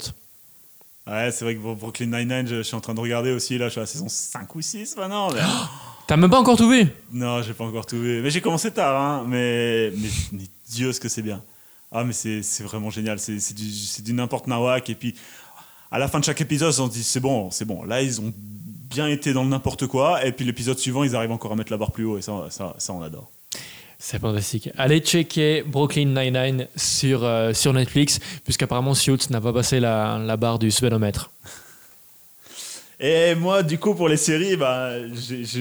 Ouais, 1.07 1.31
c'est 1.31 1.45
vrai 1.45 1.55
que 1.55 1.61
pour 1.61 1.77
Brooklyn 1.77 2.07
Nine-Nine, 2.07 2.47
je, 2.47 2.57
je 2.57 2.62
suis 2.62 2.75
en 2.75 2.81
train 2.81 2.95
de 2.95 3.01
regarder 3.01 3.31
aussi, 3.33 3.59
là, 3.59 3.67
je 3.67 3.73
suis 3.73 3.79
à 3.81 3.83
la 3.83 3.87
saison 3.87 4.07
5 4.09 4.55
ou 4.55 4.62
6 4.62 4.97
maintenant. 4.97 5.31
mais- 5.33 5.40
T'as 6.07 6.17
même 6.17 6.31
pas 6.31 6.38
encore 6.40 6.57
tout 6.59 6.69
vu? 6.69 6.87
Non, 7.12 7.43
j'ai 7.43 7.55
pas 7.55 7.64
encore 7.64 7.87
tout 7.87 7.99
vu. 7.99 8.21
Mais 8.23 8.31
j'ai 8.31 8.40
commencé 8.43 8.71
tard, 8.71 9.01
hein. 9.01 9.25
Mais, 9.27 9.90
mais, 9.97 10.09
mais 10.33 10.45
Dieu, 10.69 10.93
ce 10.93 11.01
que 11.01 11.09
c'est 11.09 11.23
bien. 11.23 11.43
Ah, 11.90 12.05
mais 12.05 12.12
c'est 12.12 12.43
c'est 12.43 12.62
vraiment 12.64 12.90
génial. 12.90 13.19
C'est 13.19 13.38
c'est 13.40 13.55
du, 13.55 13.71
du 14.03 14.12
n'importe 14.12 14.47
nawak. 14.47 14.90
Et 14.90 14.95
puis, 14.95 15.14
à 15.90 15.99
la 15.99 16.09
fin 16.09 16.19
de 16.21 16.25
chaque 16.25 16.40
épisode, 16.43 16.75
on 16.79 16.87
se 16.88 16.93
dit 16.93 17.03
c'est 17.05 17.21
bon, 17.21 17.51
c'est 17.51 17.64
bon. 17.64 17.85
Là, 17.85 18.03
ils 18.03 18.21
ont 18.21 18.33
bien 18.90 19.07
été 19.09 19.33
dans 19.33 19.45
le 19.45 19.49
n'importe 19.49 19.87
quoi. 19.87 20.25
Et 20.27 20.33
puis, 20.33 20.45
l'épisode 20.45 20.79
suivant, 20.79 21.05
ils 21.05 21.17
arrivent 21.17 21.33
encore 21.33 21.53
à 21.53 21.57
mettre 21.57 21.73
la 21.73 21.79
barre 21.79 21.93
plus 21.93 22.05
haut. 22.05 22.19
Et 22.19 22.23
ça, 22.23 22.49
ça, 22.51 22.75
ça 22.79 22.93
on 22.93 23.01
adore. 23.01 23.31
C'est 24.07 24.19
fantastique. 24.21 24.69
Allez 24.77 25.01
checker 25.01 25.62
Brooklyn 25.62 26.05
Nine-Nine 26.05 26.69
sur, 26.77 27.25
euh, 27.25 27.55
sur 27.55 27.73
Netflix, 27.73 28.21
puisqu'apparemment 28.45 28.93
Suits 28.93 29.31
n'a 29.31 29.40
pas 29.40 29.55
passé 29.55 29.81
la, 29.81 30.19
la 30.19 30.37
barre 30.37 30.59
du 30.59 30.71
speedomètre. 30.71 31.31
Et 33.01 33.35
moi, 33.35 33.62
du 33.62 33.79
coup, 33.79 33.95
pour 33.95 34.11
les 34.11 34.19
séries, 34.19 34.59
bah, 34.59 34.90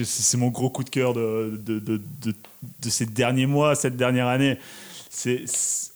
c'est 0.04 0.36
mon 0.36 0.48
gros 0.48 0.68
coup 0.68 0.84
de 0.84 0.90
cœur 0.90 1.14
de, 1.14 1.58
de, 1.64 1.78
de, 1.78 2.02
de- 2.22 2.34
ces 2.90 3.06
derniers 3.06 3.46
mois, 3.46 3.74
cette 3.76 3.96
dernière 3.96 4.26
année. 4.26 4.58
C'est, 5.08 5.44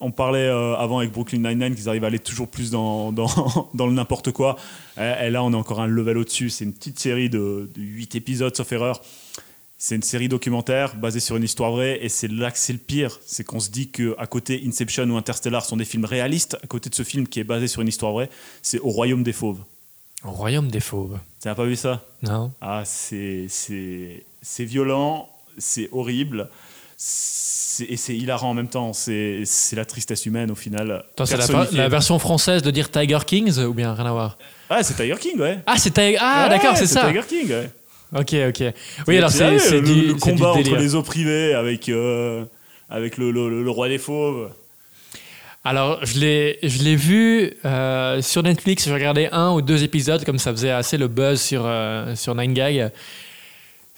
on 0.00 0.10
parlait 0.10 0.48
euh, 0.48 0.74
avant 0.76 1.00
avec 1.00 1.12
Brooklyn 1.12 1.40
Nine-Nine 1.46 1.74
qu'ils 1.74 1.90
arrivent 1.90 2.04
à 2.04 2.06
aller 2.06 2.18
toujours 2.18 2.48
plus 2.48 2.70
dans, 2.70 3.12
dans, 3.12 3.28
dans 3.74 3.86
le 3.86 3.92
n'importe 3.92 4.32
quoi. 4.32 4.56
Et, 4.98 5.26
et 5.26 5.30
là, 5.30 5.42
on 5.44 5.52
est 5.52 5.56
encore 5.56 5.82
un 5.82 5.86
level 5.86 6.16
au-dessus. 6.16 6.48
C'est 6.48 6.64
une 6.64 6.72
petite 6.72 6.98
série 6.98 7.28
de 7.28 7.68
8 7.76 8.14
épisodes, 8.14 8.56
sauf 8.56 8.72
erreur. 8.72 9.02
C'est 9.80 9.94
une 9.94 10.02
série 10.02 10.28
documentaire 10.28 10.96
basée 10.96 11.20
sur 11.20 11.36
une 11.36 11.44
histoire 11.44 11.70
vraie. 11.70 11.98
Et 12.02 12.08
c'est 12.08 12.28
là 12.28 12.50
que 12.50 12.58
c'est 12.58 12.72
le 12.72 12.80
pire. 12.80 13.18
C'est 13.24 13.44
qu'on 13.44 13.60
se 13.60 13.70
dit 13.70 13.88
qu'à 13.88 14.26
côté, 14.26 14.62
Inception 14.66 15.08
ou 15.08 15.16
Interstellar 15.16 15.64
sont 15.64 15.76
des 15.76 15.84
films 15.84 16.04
réalistes. 16.04 16.56
À 16.62 16.66
côté 16.66 16.90
de 16.90 16.94
ce 16.94 17.04
film 17.04 17.28
qui 17.28 17.38
est 17.38 17.44
basé 17.44 17.68
sur 17.68 17.80
une 17.80 17.88
histoire 17.88 18.12
vraie, 18.12 18.28
c'est 18.60 18.80
Au 18.80 18.90
Royaume 18.90 19.22
des 19.22 19.32
Fauves. 19.32 19.60
Au 20.24 20.30
royaume 20.30 20.68
des 20.68 20.80
fauves. 20.80 21.18
Tu 21.40 21.48
n'as 21.48 21.54
pas 21.54 21.64
vu 21.64 21.76
ça? 21.76 22.02
Non 22.22 22.50
ah, 22.60 22.82
c'est, 22.84 23.46
c'est, 23.48 24.64
violent, 24.64 25.28
c'est 25.58 25.88
horrible, 25.92 26.48
et 26.98 27.96
c'est 27.96 28.16
hilarant 28.16 28.50
en 28.50 28.54
même 28.54 28.68
temps. 28.68 28.92
C'est, 28.92 29.44
la 29.72 29.84
tristesse 29.84 30.26
humaine 30.26 30.50
au 30.50 30.56
final. 30.56 31.04
C'est 31.24 31.72
la, 31.72 31.88
version 31.88 32.18
française 32.18 32.62
de 32.62 32.70
dire 32.72 32.90
Tiger 32.90 33.20
Kings 33.24 33.58
ou 33.60 33.74
bien 33.74 33.94
rien 33.94 34.06
à 34.06 34.12
voir? 34.12 34.38
Ah, 34.70 34.82
c'est 34.82 34.94
Tiger 34.94 35.16
King, 35.20 35.38
ouais. 35.38 35.60
Ah, 35.66 35.78
c'est 35.78 35.92
Tiger. 35.92 36.18
Ah, 36.20 36.44
Ouais, 36.44 36.48
d'accord, 36.56 36.76
c'est 36.76 36.88
ça. 36.88 37.06
Tiger 37.06 37.22
King, 37.28 37.48
ouais. 37.50 37.70
Ok, 38.14 38.34
ok. 38.48 38.64
Oui, 39.06 39.18
alors 39.18 39.30
c'est 39.30 39.58
c'est 39.58 39.80
le, 39.80 39.82
du, 39.82 39.94
le 39.94 40.00
c'est 40.00 40.14
du 40.14 40.14
combat 40.38 40.50
entre 40.50 40.62
délire. 40.62 40.78
les 40.80 40.94
eaux 40.94 41.02
privées 41.02 41.54
avec, 41.54 41.88
euh, 41.88 42.44
avec 42.88 43.16
le, 43.18 43.30
le- 43.30 43.62
le 43.62 43.70
roi 43.70 43.88
des 43.88 43.98
fauves. 43.98 44.50
Alors, 45.64 46.04
je 46.06 46.18
l'ai, 46.20 46.58
je 46.62 46.82
l'ai 46.82 46.96
vu 46.96 47.52
euh, 47.64 48.22
sur 48.22 48.42
Netflix. 48.42 48.84
J'ai 48.86 48.94
regardé 48.94 49.28
un 49.32 49.52
ou 49.52 49.60
deux 49.60 49.82
épisodes, 49.84 50.24
comme 50.24 50.38
ça 50.38 50.52
faisait 50.52 50.70
assez 50.70 50.96
le 50.96 51.08
buzz 51.08 51.40
sur, 51.40 51.62
euh, 51.66 52.14
sur 52.14 52.34
9gag. 52.34 52.90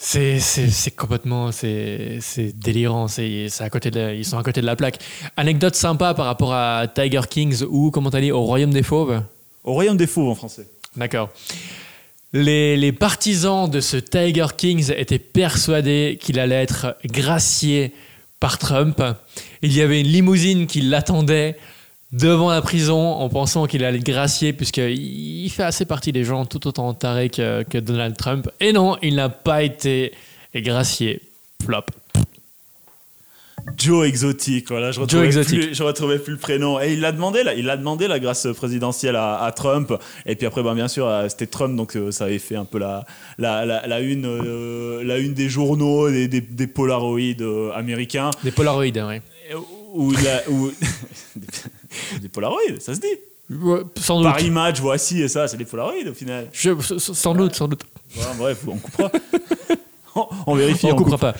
C'est, 0.03 0.41
c'est, 0.41 0.69
c'est 0.71 0.91
complètement 0.93 1.53
c'est, 1.53 2.19
c'est 2.23 2.59
délirant. 2.59 3.07
C'est, 3.07 3.47
c'est 3.51 3.63
à 3.63 3.71
côté 3.71 3.91
de, 3.91 4.15
ils 4.15 4.25
sont 4.25 4.39
à 4.39 4.43
côté 4.43 4.63
de 4.63 4.67
la 4.67 4.75
plaque. 4.75 4.99
Anecdote 5.37 5.75
sympa 5.77 6.15
par 6.15 6.25
rapport 6.25 6.55
à 6.55 6.87
Tiger 6.93 7.21
Kings 7.29 7.63
ou, 7.69 7.91
comment 7.91 8.11
t'as 8.11 8.23
dit, 8.23 8.33
au 8.33 8.41
Royaume 8.41 8.73
des 8.73 8.83
Fauves? 8.83 9.23
Au 9.63 9.75
royaume 9.75 9.99
des 9.99 10.07
fauves 10.07 10.29
en 10.31 10.35
français. 10.35 10.67
D'accord. 10.97 11.29
Les, 12.33 12.93
partisans 12.93 13.69
de 13.69 13.81
ce 13.81 13.97
Tiger 13.97 14.47
Kings 14.57 14.93
étaient 14.97 15.19
persuadés 15.19 16.19
qu'il 16.21 16.39
allait 16.39 16.63
être 16.63 16.97
gracié 17.05 17.93
par 18.39 18.59
Trump. 18.59 19.03
Il 19.63 19.73
y 19.73 19.83
avait 19.83 20.01
une 20.01 20.07
limousine 20.07 20.67
qui 20.67 20.81
l'attendait 20.81 21.57
devant 22.13 22.51
la 22.51 22.63
prison 22.63 23.15
en 23.15 23.29
pensant 23.29 23.67
qu'il 23.67 23.85
allait 23.85 23.99
être 23.99 24.05
gracié 24.05 24.53
puisqu'il 24.53 25.45
il 25.45 25.51
fait 25.51 25.63
assez 25.63 25.85
partie 25.85 26.13
des 26.13 26.25
gens 26.25 26.45
tout 26.45 26.67
autant 26.67 26.93
tarés 26.95 27.31
que, 27.31 27.63
que 27.65 27.79
Donald 27.79 28.17
Trump. 28.17 28.49
Et 28.61 28.73
non, 28.73 28.97
il 29.03 29.17
n'a 29.17 29.29
pas 29.29 29.63
été 29.63 30.13
gracié. 30.55 31.21
Flop. 31.65 31.85
Joe 33.77 34.07
Exotic, 34.07 34.69
voilà, 34.69 34.93
je 34.93 35.01
retrouvais, 35.01 35.27
Exotic. 35.27 35.61
Plus, 35.61 35.75
je 35.75 35.83
retrouvais 35.83 36.19
plus 36.19 36.33
le 36.35 36.39
prénom. 36.39 36.81
Et 36.81 36.93
il 36.93 37.01
l'a 37.01 37.13
demandé, 37.13 37.43
là, 37.43 37.55
il 37.55 37.69
a 37.71 37.77
demandé 37.77 38.09
la 38.09 38.19
grâce 38.19 38.47
présidentielle 38.57 39.17
à, 39.17 39.43
à 39.43 39.53
Trump. 39.53 39.93
Et 40.27 40.37
puis 40.37 40.47
après, 40.47 40.63
ben, 40.63 40.75
bien 40.75 40.89
sûr, 40.89 41.07
euh, 41.07 41.29
c'était 41.29 41.47
Trump, 41.47 41.77
donc 41.77 41.97
euh, 41.97 42.11
ça 42.11 42.25
avait 42.25 42.39
fait 42.39 42.57
un 42.57 42.65
peu 42.65 42.79
la, 42.79 43.05
la, 43.39 43.65
la, 43.65 43.87
la 43.87 44.01
une, 44.01 44.27
euh, 44.27 45.03
la 45.05 45.19
une 45.19 45.35
des 45.35 45.49
journaux, 45.49 46.11
des, 46.11 46.29
des, 46.29 46.41
des 46.41 46.67
Polaroids 46.67 47.19
euh, 47.41 47.71
américains. 47.73 48.31
Des 48.45 48.51
Polaroids, 48.51 48.83
oui. 48.83 49.21
La- 50.25 50.49
où- 50.51 50.73
des 52.21 52.29
Polaroids, 52.29 52.61
ça 52.79 52.95
se 52.95 53.01
dit. 53.01 53.07
Ouais, 53.51 53.81
Sans 54.01 54.21
doute. 54.21 54.31
Par 54.31 54.41
image, 54.41 54.81
voici, 54.81 55.23
et 55.23 55.29
ça, 55.29 55.49
c'est 55.49 55.57
des 55.57 55.65
Polaroids 55.65 55.95
au 56.09 56.15
final. 56.15 56.49
Je- 56.53 56.75
sans 56.99 57.35
doute, 57.35 57.55
sans 57.57 57.67
doute. 57.67 57.83
Bref, 58.39 58.59
on 58.69 58.77
coupera. 58.77 59.11
on, 60.15 60.27
on 60.47 60.55
vérifie. 60.55 60.87
On 60.87 60.91
on 60.91 60.97
coupera 60.97 61.19
pas. 61.19 61.35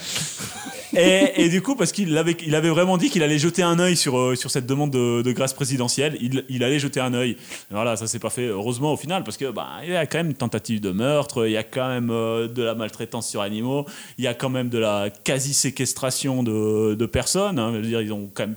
Et, 0.93 1.49
du 1.49 1.61
coup, 1.61 1.75
parce 1.75 1.91
qu'il 1.91 2.17
avait, 2.17 2.69
vraiment 2.69 2.97
dit 2.97 3.09
qu'il 3.09 3.23
allait 3.23 3.39
jeter 3.39 3.63
un 3.63 3.79
œil 3.79 3.95
sur, 3.95 4.17
euh, 4.17 4.35
sur 4.35 4.51
cette 4.51 4.65
demande 4.65 4.91
de, 4.91 5.31
grâce 5.31 5.53
présidentielle, 5.53 6.17
il, 6.19 6.63
allait 6.63 6.79
jeter 6.79 6.99
un 6.99 7.13
œil. 7.13 7.37
Voilà, 7.69 7.95
ça 7.95 8.07
s'est 8.07 8.19
pas 8.19 8.29
fait 8.29 8.47
heureusement 8.47 8.93
au 8.93 8.97
final, 8.97 9.23
parce 9.23 9.37
que 9.37 9.51
bah, 9.51 9.69
il 9.83 9.91
y 9.91 9.95
a 9.95 10.05
quand 10.05 10.19
même 10.19 10.27
une 10.27 10.35
tentative 10.35 10.81
de 10.81 10.91
meurtre, 10.91 11.47
il 11.47 11.53
y 11.53 11.57
a 11.57 11.63
quand 11.63 11.87
même 11.87 12.09
euh, 12.09 12.47
de 12.47 12.63
la 12.63 12.75
maltraitance 12.75 13.29
sur 13.29 13.41
animaux, 13.41 13.85
il 14.17 14.25
y 14.25 14.27
a 14.27 14.33
quand 14.33 14.49
même 14.49 14.69
de 14.69 14.77
la 14.77 15.09
quasi-séquestration 15.09 16.43
de, 16.43 17.05
personnes. 17.05 17.59
hein. 17.59 17.71
Je 17.73 17.77
veux 17.77 17.87
dire, 17.87 18.01
ils 18.01 18.13
ont 18.13 18.29
quand 18.33 18.47
même. 18.47 18.55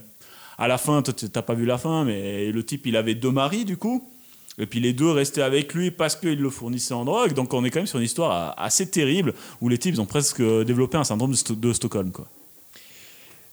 À 0.56 0.68
la 0.68 0.78
fin, 0.78 1.02
t'as 1.02 1.42
pas 1.42 1.54
vu 1.54 1.66
la 1.66 1.78
fin, 1.78 2.04
mais 2.04 2.52
le 2.52 2.64
type, 2.64 2.86
il 2.86 2.96
avait 2.96 3.16
deux 3.16 3.32
maris 3.32 3.64
du 3.64 3.76
coup. 3.76 4.08
Et 4.58 4.66
puis 4.66 4.78
les 4.80 4.92
deux 4.92 5.10
restaient 5.10 5.42
avec 5.42 5.74
lui 5.74 5.90
parce 5.90 6.14
qu'ils 6.16 6.38
le 6.40 6.50
fournissaient 6.50 6.94
en 6.94 7.04
drogue. 7.04 7.32
Donc 7.34 7.52
on 7.54 7.64
est 7.64 7.70
quand 7.70 7.80
même 7.80 7.86
sur 7.88 7.98
une 7.98 8.04
histoire 8.04 8.30
a- 8.30 8.62
assez 8.64 8.88
terrible 8.88 9.34
où 9.60 9.68
les 9.68 9.78
types 9.78 9.98
ont 9.98 10.06
presque 10.06 10.40
développé 10.42 10.96
un 10.96 11.04
syndrome 11.04 11.32
de, 11.32 11.36
Sto- 11.36 11.56
de 11.58 11.72
Stockholm. 11.72 12.12
Quoi. 12.12 12.26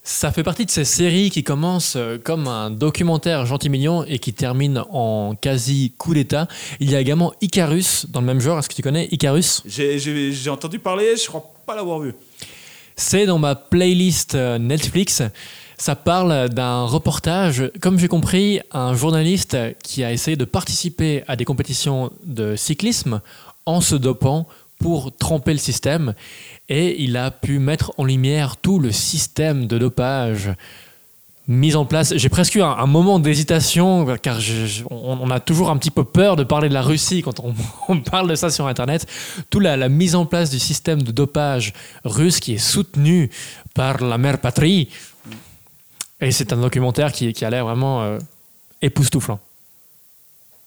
Ça 0.04 0.32
fait 0.32 0.44
partie 0.44 0.66
de 0.66 0.72
ces 0.72 0.84
séries 0.86 1.30
qui 1.30 1.44
commencent 1.44 1.96
euh, 1.96 2.18
comme 2.18 2.48
un 2.48 2.72
documentaire 2.72 3.46
gentil 3.46 3.70
mignon 3.70 4.04
et 4.04 4.18
qui 4.18 4.34
terminent 4.34 4.88
en 4.92 5.36
quasi 5.40 5.94
coup 5.98 6.14
d'état. 6.16 6.48
Il 6.80 6.90
y 6.90 6.96
a 6.96 7.00
également 7.00 7.34
Icarus 7.42 8.08
dans 8.10 8.20
le 8.22 8.26
même 8.26 8.40
genre. 8.42 8.58
Est-ce 8.58 8.68
que 8.70 8.74
tu 8.74 8.82
connais 8.82 9.08
Icarus? 9.12 9.62
J'ai- 9.66 10.50
entendu 10.50 10.80
parler, 10.80 11.16
je 11.18 11.28
crois 11.28 11.52
pas 11.68 11.76
l'avoir 11.76 12.00
vu. 12.00 12.14
C'est 12.96 13.26
dans 13.28 13.38
ma 13.40 13.54
playlist 13.56 14.34
euh, 14.36 14.58
Netflix. 14.58 15.22
Ça 15.82 15.96
parle 15.96 16.50
d'un 16.50 16.84
reportage, 16.84 17.72
comme 17.82 17.98
j'ai 17.98 18.08
compris, 18.08 18.60
un 18.72 18.94
journaliste 18.94 19.58
qui 19.84 20.04
a 20.04 20.12
essayé 20.12 20.38
de 20.38 20.46
participer 20.46 21.24
à 21.28 21.36
des 21.36 21.44
compétitions 21.44 22.12
de 22.24 22.56
cyclisme 22.56 23.20
en 23.66 23.82
se 23.82 23.96
dopant 23.96 24.48
pour 24.78 25.12
tromper 25.12 25.54
le 25.54 25.58
système. 25.58 26.14
Et 26.70 27.02
il 27.02 27.18
a 27.18 27.32
pu 27.32 27.58
mettre 27.58 27.94
en 27.98 28.04
lumière 28.04 28.58
tout 28.58 28.78
le 28.78 28.92
système 28.92 29.66
de 29.66 29.80
dopage 29.80 30.52
mis 31.48 31.76
en 31.76 31.86
place. 31.86 32.14
J'ai 32.16 32.30
presque 32.30 32.54
eu 32.54 32.62
un, 32.62 32.86
moment 32.86 33.18
d'hésitation, 33.18 34.06
car 34.22 34.38
on, 34.92 35.32
a 35.32 35.40
toujours 35.40 35.72
un 35.72 35.78
petit 35.78 35.90
peu 35.90 36.04
peur 36.04 36.36
de 36.36 36.44
parler 36.44 36.70
de 36.70 36.76
la 36.76 36.84
Russie 36.84 37.24
quand 37.24 37.42
on, 37.90 38.00
parle 38.12 38.30
de 38.30 38.36
ça 38.36 38.52
sur 38.52 38.68
Internet. 38.68 39.08
Toute 39.50 39.64
la, 39.64 39.78
la 39.78 39.90
mise 39.90 40.14
en 40.14 40.28
place 40.28 40.52
du 40.52 40.60
système 40.60 41.02
de 41.02 41.12
dopage 41.12 41.74
russe 42.06 42.40
qui 42.40 42.54
est 42.54 42.60
soutenu 42.60 43.32
par 43.74 44.04
la 44.04 44.20
mère 44.20 44.40
patrie. 44.40 44.90
Et 46.22 46.32
c'est 46.32 46.54
un 46.54 46.58
documentaire 46.58 47.12
qui, 47.12 47.34
qui 47.34 47.44
a 47.46 47.50
l'air 47.50 47.66
vraiment 47.66 48.02
euh, 48.04 48.20
époustouflant. 48.82 49.40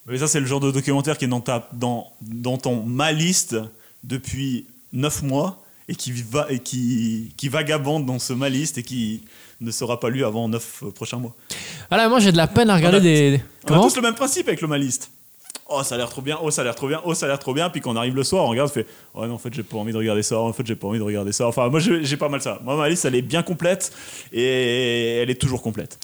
Mais 0.06 0.18
ça, 0.18 0.26
c'est 0.28 0.40
le 0.40 0.46
genre 0.46 0.60
de 0.60 0.70
documentaire 0.70 1.16
qui 1.16 1.24
est 1.24 1.28
dans, 1.28 1.40
ta, 1.40 1.68
dans, 1.72 2.08
dans 2.20 2.58
ton 2.58 2.82
ma 2.82 3.12
liste 3.12 3.56
depuis 4.02 4.66
9 4.92 5.22
mois 5.22 5.62
et 5.88 5.94
qui, 5.94 6.12
va, 6.12 6.46
et 6.50 6.58
qui, 6.58 7.32
qui 7.36 7.48
vagabonde 7.48 8.04
dans 8.04 8.18
ce 8.18 8.32
ma 8.32 8.48
liste 8.48 8.78
et 8.78 8.82
qui 8.82 9.22
ne 9.60 9.70
sera 9.70 9.98
pas 10.00 10.10
lu 10.10 10.24
avant 10.24 10.48
9 10.48 10.84
prochains 10.94 11.18
mois. 11.18 11.34
Voilà, 11.88 12.08
moi 12.08 12.18
j'ai 12.20 12.32
de 12.32 12.36
la 12.36 12.46
peine 12.48 12.68
à 12.70 12.76
regarder 12.76 12.96
On 12.96 13.00
a- 13.00 13.02
des. 13.02 13.40
On 13.64 13.66
a 13.66 13.68
Comment? 13.68 13.82
tous 13.88 13.96
le 13.96 14.02
même 14.02 14.14
principe 14.14 14.48
avec 14.48 14.60
le 14.60 14.66
ma 14.68 14.76
liste. 14.78 15.10
Oh, 15.76 15.82
ça 15.82 15.94
a 15.94 15.98
l'air 15.98 16.08
trop 16.08 16.22
bien, 16.22 16.38
oh, 16.42 16.50
ça 16.50 16.62
a 16.62 16.64
l'air 16.64 16.74
trop 16.74 16.88
bien, 16.88 17.00
oh, 17.04 17.14
ça 17.14 17.26
a 17.26 17.28
l'air 17.28 17.38
trop 17.38 17.54
bien. 17.54 17.70
Puis 17.70 17.80
quand 17.80 17.92
on 17.92 17.96
arrive 17.96 18.14
le 18.14 18.24
soir, 18.24 18.44
on 18.44 18.48
regarde, 18.48 18.70
on 18.70 18.72
fait 18.72 18.86
Oh 19.14 19.26
non, 19.26 19.34
en 19.34 19.38
fait, 19.38 19.52
j'ai 19.52 19.62
pas 19.62 19.76
envie 19.76 19.92
de 19.92 19.98
regarder 19.98 20.22
ça, 20.22 20.38
en 20.38 20.52
fait, 20.52 20.66
j'ai 20.66 20.76
pas 20.76 20.86
envie 20.86 20.98
de 20.98 21.04
regarder 21.04 21.32
ça. 21.32 21.46
Enfin, 21.46 21.68
moi, 21.68 21.80
j'ai 21.80 22.16
pas 22.16 22.28
mal 22.28 22.40
ça. 22.40 22.60
Moi, 22.64 22.76
ma 22.76 22.88
liste, 22.88 23.04
elle 23.04 23.14
est 23.14 23.22
bien 23.22 23.42
complète 23.42 23.92
et 24.32 25.18
elle 25.22 25.30
est 25.30 25.40
toujours 25.40 25.62
complète. 25.62 25.98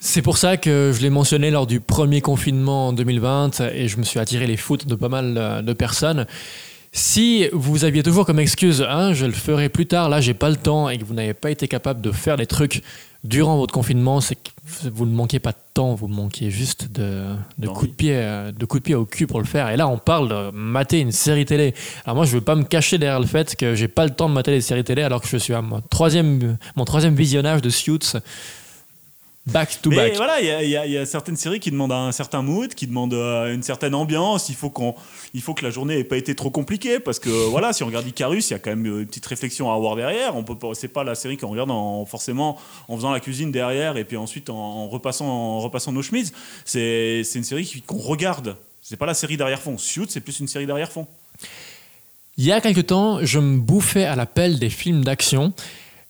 C'est 0.00 0.22
pour 0.22 0.38
ça 0.38 0.56
que 0.56 0.92
je 0.94 1.02
l'ai 1.02 1.10
mentionné 1.10 1.50
lors 1.50 1.66
du 1.66 1.78
premier 1.80 2.22
confinement 2.22 2.88
en 2.88 2.92
2020 2.94 3.60
et 3.74 3.86
je 3.86 3.98
me 3.98 4.02
suis 4.02 4.18
attiré 4.18 4.46
les 4.46 4.56
foutes 4.56 4.86
de 4.86 4.94
pas 4.94 5.10
mal 5.10 5.62
de 5.62 5.72
personnes. 5.74 6.26
Si 6.92 7.46
vous 7.52 7.84
aviez 7.84 8.02
toujours 8.02 8.26
comme 8.26 8.40
excuse, 8.40 8.84
hein, 8.88 9.12
je 9.12 9.26
le 9.26 9.32
ferai 9.32 9.68
plus 9.68 9.86
tard, 9.86 10.08
là 10.08 10.20
j'ai 10.20 10.34
pas 10.34 10.50
le 10.50 10.56
temps 10.56 10.88
et 10.88 10.98
que 10.98 11.04
vous 11.04 11.14
n'avez 11.14 11.34
pas 11.34 11.50
été 11.50 11.68
capable 11.68 12.00
de 12.00 12.10
faire 12.10 12.36
des 12.36 12.46
trucs 12.46 12.82
durant 13.24 13.58
votre 13.58 13.74
confinement, 13.74 14.20
c'est 14.20 14.36
que 14.36 14.50
vous 14.92 15.04
ne 15.04 15.12
manquez 15.12 15.40
pas 15.40 15.52
de 15.52 15.58
temps, 15.74 15.94
vous 15.94 16.08
manquez 16.08 16.50
juste 16.50 16.90
de, 16.90 17.34
de 17.58 17.68
coups 17.68 17.90
de 17.90 17.94
pied, 17.94 18.12
euh, 18.14 18.50
de 18.52 18.64
coups 18.64 18.82
de 18.82 18.84
pied 18.84 18.94
au 18.94 19.04
cul 19.04 19.26
pour 19.26 19.40
le 19.40 19.46
faire. 19.46 19.68
Et 19.68 19.76
là 19.76 19.88
on 19.88 19.98
parle 19.98 20.28
de 20.28 20.50
mater 20.52 21.00
une 21.00 21.12
série 21.12 21.44
télé. 21.44 21.74
Alors 22.04 22.16
moi 22.16 22.24
je 22.24 22.32
veux 22.32 22.40
pas 22.40 22.54
me 22.54 22.64
cacher 22.64 22.98
derrière 22.98 23.20
le 23.20 23.26
fait 23.26 23.56
que 23.56 23.74
j'ai 23.74 23.88
pas 23.88 24.04
le 24.04 24.10
temps 24.10 24.28
de 24.28 24.34
mater 24.34 24.52
des 24.52 24.60
séries 24.60 24.84
télé 24.84 25.02
alors 25.02 25.20
que 25.20 25.28
je 25.28 25.36
suis 25.36 25.54
à 25.54 25.60
mon 25.60 25.80
troisième, 25.80 26.56
mon 26.76 26.84
troisième 26.84 27.14
visionnage 27.14 27.60
de 27.60 27.70
Suits. 27.70 28.14
Back 29.46 29.80
to 29.80 29.88
Mais 29.90 29.96
back. 29.96 30.16
voilà, 30.16 30.40
il 30.40 30.46
y 30.68 30.76
a, 30.76 30.86
y 30.86 30.92
y 31.02 31.06
certaines 31.06 31.36
séries 31.36 31.60
qui 31.60 31.70
demandent 31.70 31.92
un 31.92 32.12
certain 32.12 32.42
mood, 32.42 32.74
qui 32.74 32.86
demandent 32.86 33.14
euh, 33.14 33.52
une 33.54 33.62
certaine 33.62 33.94
ambiance. 33.94 34.50
Il 34.50 34.54
faut, 34.54 34.68
qu'on, 34.68 34.94
il 35.32 35.40
faut 35.40 35.54
que 35.54 35.64
la 35.64 35.70
journée 35.70 35.96
n'ait 35.96 36.04
pas 36.04 36.18
été 36.18 36.34
trop 36.34 36.50
compliquée 36.50 37.00
parce 37.00 37.18
que 37.18 37.30
voilà, 37.48 37.72
si 37.72 37.82
on 37.82 37.86
regarde 37.86 38.06
Icarus, 38.06 38.50
il 38.50 38.52
y 38.52 38.56
a 38.56 38.58
quand 38.58 38.70
même 38.70 38.84
une 38.84 39.06
petite 39.06 39.24
réflexion 39.26 39.72
à 39.72 39.74
avoir 39.74 39.96
derrière. 39.96 40.36
On 40.36 40.44
peut 40.44 40.58
pas, 40.58 40.74
c'est 40.74 40.88
pas 40.88 41.04
la 41.04 41.14
série 41.14 41.38
qu'on 41.38 41.48
regarde 41.48 41.70
en, 41.70 42.04
forcément 42.04 42.58
en 42.88 42.96
faisant 42.96 43.10
la 43.12 43.20
cuisine 43.20 43.50
derrière 43.50 43.96
et 43.96 44.04
puis 44.04 44.18
ensuite 44.18 44.50
en, 44.50 44.56
en 44.56 44.88
repassant, 44.88 45.26
en 45.26 45.58
repassant 45.60 45.92
nos 45.92 46.02
chemises. 46.02 46.32
C'est, 46.66 47.22
c'est 47.24 47.38
une 47.38 47.44
série 47.44 47.82
qu'on 47.86 47.98
regarde. 47.98 48.56
C'est 48.82 48.98
pas 48.98 49.06
la 49.06 49.14
série 49.14 49.38
d'arrière-fond. 49.38 49.78
Suits, 49.78 50.06
c'est 50.10 50.20
plus 50.20 50.38
une 50.40 50.48
série 50.48 50.66
d'arrière-fond. 50.66 51.06
Il 52.36 52.44
y 52.44 52.52
a 52.52 52.60
quelque 52.60 52.80
temps, 52.80 53.18
je 53.22 53.38
me 53.38 53.58
bouffais 53.58 54.04
à 54.04 54.16
l'appel 54.16 54.58
des 54.58 54.70
films 54.70 55.04
d'action 55.04 55.52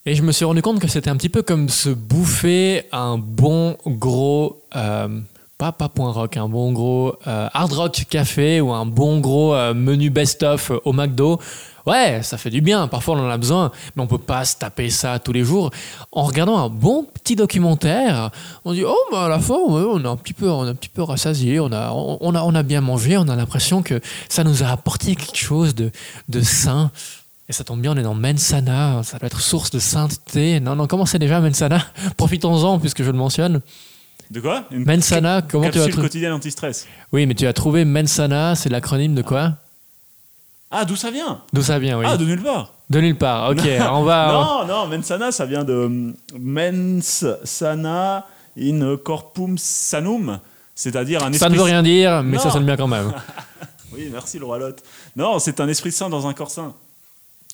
Et 0.07 0.15
je 0.15 0.23
me 0.23 0.33
suis 0.33 0.47
rendu 0.47 0.63
compte 0.63 0.81
que 0.81 0.89
c'était 0.89 1.11
un 1.11 1.17
petit 1.17 1.29
peu 1.29 1.43
comme 1.43 1.69
se 1.69 1.91
bouffer 1.91 2.85
un 2.91 3.19
bon 3.19 3.77
gros, 3.85 4.63
euh, 4.75 5.21
pas, 5.59 5.73
pas 5.73 5.91
point 5.91 6.11
rock, 6.11 6.39
un 6.39 6.49
bon 6.49 6.73
gros 6.73 7.17
euh, 7.27 7.49
hard 7.53 7.73
rock 7.75 8.07
café 8.09 8.63
ou 8.63 8.73
un 8.73 8.87
bon 8.87 9.21
gros 9.21 9.55
euh, 9.55 9.75
menu 9.75 10.09
best-of 10.09 10.73
au 10.87 10.95
McDo. 10.95 11.39
Ouais, 11.87 12.21
ça 12.23 12.39
fait 12.39 12.49
du 12.49 12.63
bien, 12.63 12.89
parfois 12.89 13.15
on 13.17 13.27
en 13.27 13.29
a 13.29 13.37
besoin, 13.37 13.73
mais 13.95 14.03
on 14.03 14.07
peut 14.07 14.17
pas 14.17 14.47
se 14.47 14.57
taper 14.57 14.89
ça 14.89 15.19
tous 15.19 15.33
les 15.33 15.45
jours. 15.45 15.71
En 16.13 16.23
regardant 16.23 16.57
un 16.57 16.71
bon 16.71 17.05
petit 17.05 17.37
documentaire, 17.37 18.31
on 18.65 18.73
dit 18.73 18.85
oh 18.87 18.97
bah 19.13 19.27
à 19.27 19.29
la 19.29 19.39
fin 19.39 19.55
on 19.55 20.03
est 20.03 20.07
un 20.07 20.17
petit 20.17 20.33
peu, 20.33 20.49
on 20.49 20.67
est 20.67 20.71
un 20.71 20.75
petit 20.75 20.89
peu 20.89 21.03
rassasié, 21.03 21.61
on 21.61 21.73
a, 21.73 21.91
on, 21.93 22.35
a, 22.35 22.43
on 22.43 22.55
a 22.55 22.63
bien 22.63 22.81
mangé, 22.81 23.19
on 23.19 23.29
a 23.29 23.37
l'impression 23.37 23.83
que 23.83 24.01
ça 24.31 24.45
nous 24.45 24.63
a 24.63 24.69
apporté 24.69 25.15
quelque 25.15 25.39
chose 25.39 25.75
de, 25.75 25.91
de 26.31 26.41
sain. 26.41 26.91
Et 27.51 27.53
ça 27.53 27.65
tombe 27.65 27.81
bien, 27.81 27.91
on 27.91 27.97
est 27.97 28.05
dans 28.05 28.15
Mensana, 28.15 29.03
ça 29.03 29.19
doit 29.19 29.27
être 29.27 29.41
source 29.41 29.73
de 29.73 29.81
sainteté. 29.81 30.61
Non, 30.61 30.77
non, 30.77 30.87
comment 30.87 31.05
c'est 31.05 31.19
déjà 31.19 31.41
Mensana? 31.41 31.85
Profitons-en 32.17 32.79
puisque 32.79 33.03
je 33.03 33.11
le 33.11 33.17
mentionne. 33.19 33.61
De 34.31 34.39
quoi? 34.39 34.67
Une 34.71 34.85
Mensana, 34.85 35.43
comment 35.43 35.69
tu 35.69 35.81
as 35.81 35.89
trouvé 35.89 36.03
quotidienne 36.03 36.31
anti-stress. 36.31 36.87
Oui, 37.11 37.27
mais 37.27 37.35
tu 37.35 37.49
as 37.49 37.53
trouvé 37.53 37.85
Mensana, 37.85 38.55
c'est 38.55 38.69
l'acronyme 38.69 39.17
de 39.17 39.23
quoi? 39.23 39.55
Ah, 40.71 40.85
d'où 40.85 40.95
ça 40.95 41.11
vient? 41.11 41.41
D'où 41.53 41.63
ça 41.63 41.81
vient, 41.81 41.99
oui. 41.99 42.05
Ah, 42.07 42.17
de 42.17 42.25
nulle 42.25 42.41
part. 42.41 42.73
De 42.89 43.01
nulle 43.01 43.19
part, 43.19 43.51
ok, 43.51 43.69
on 43.91 44.05
va... 44.05 44.33
Non, 44.33 44.67
non, 44.69 44.87
mensana, 44.87 45.33
ça 45.33 45.45
vient 45.45 45.65
de 45.65 45.75
hum, 45.75 46.15
mens 46.39 47.25
sana 47.43 48.29
in 48.57 48.97
corpum 49.05 49.59
sanum, 49.59 50.39
c'est-à-dire 50.77 51.25
un 51.25 51.33
esprit. 51.33 51.41
Ça 51.41 51.49
ne 51.49 51.57
veut 51.57 51.63
rien 51.63 51.83
dire, 51.83 52.23
mais 52.23 52.37
Non. 52.37 52.43
ça 52.45 52.51
sonne 52.53 52.65
bien 52.65 52.77
quand 52.77 52.87
même. 52.87 53.13
Oui, 53.93 54.09
merci 54.13 54.39
le 54.39 54.45
roi 54.45 54.61
Lot. 54.61 54.77
Non, 55.17 55.41
c'est 55.41 55.59
un 55.59 55.67
esprit 55.67 55.91
sain 55.91 56.09
dans 56.09 56.29
un 56.29 56.33
corps 56.33 56.53
sain. 56.53 56.75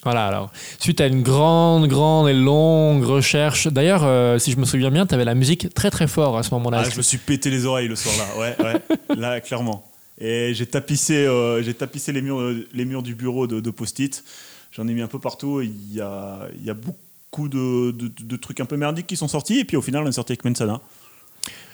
Voilà, 0.07 0.27
alors, 0.29 0.53
suite 0.79 1.01
à 1.01 1.09
une 1.09 1.23
grande, 1.23 1.89
grande 1.89 2.29
et 2.29 2.33
longue 2.33 3.03
recherche, 3.05 3.67
d'ailleurs, 3.67 4.05
euh, 4.05 4.39
si 4.39 4.53
je 4.53 4.57
me 4.57 4.65
souviens 4.65 4.93
bien, 4.93 5.05
tu 5.05 5.15
avais 5.15 5.25
la 5.25 5.35
musique 5.35 5.75
très 5.75 5.91
très 5.91 6.07
fort 6.07 6.39
à 6.39 6.45
ce 6.45 6.55
moment-là. 6.55 6.83
Ah, 6.87 6.89
je 6.89 6.97
me 6.97 7.03
suis 7.03 7.19
pété 7.19 7.51
les 7.51 7.67
oreilles 7.67 7.89
le 7.89 7.97
soir-là, 7.97 8.39
ouais, 8.41 8.57
ouais, 8.65 8.81
là, 9.17 9.41
clairement. 9.41 9.85
Et 10.21 10.53
j'ai 10.55 10.67
tapissé, 10.67 11.27
euh, 11.27 11.61
j'ai 11.63 11.75
tapissé 11.75 12.13
les 12.13 12.23
murs, 12.23 12.41
les 12.73 12.85
murs 12.85 13.03
du 13.03 13.17
bureau 13.17 13.47
de, 13.49 13.59
de 13.59 13.71
post-it. 13.71 14.23
J'en 14.71 14.87
ai 14.87 14.95
mis 14.95 15.03
un 15.03 15.09
peu 15.09 15.19
partout. 15.19 15.61
Il 15.61 15.93
y 15.93 16.01
a, 16.01 16.39
il 16.57 16.65
y 16.65 16.71
a 16.71 16.75
beaucoup 16.75 17.49
de, 17.49 17.91
de- 17.91 18.11
de 18.19 18.37
trucs 18.37 18.61
un 18.61 18.65
peu 18.65 18.77
merdiques 18.77 19.07
qui 19.09 19.17
sont 19.17 19.27
sortis. 19.29 19.59
Et 19.59 19.65
puis 19.65 19.77
au 19.77 19.83
final, 19.83 20.05
on 20.05 20.09
est 20.09 20.13
sorti 20.13 20.33
avec 20.33 20.45
Mensana. 20.45 20.81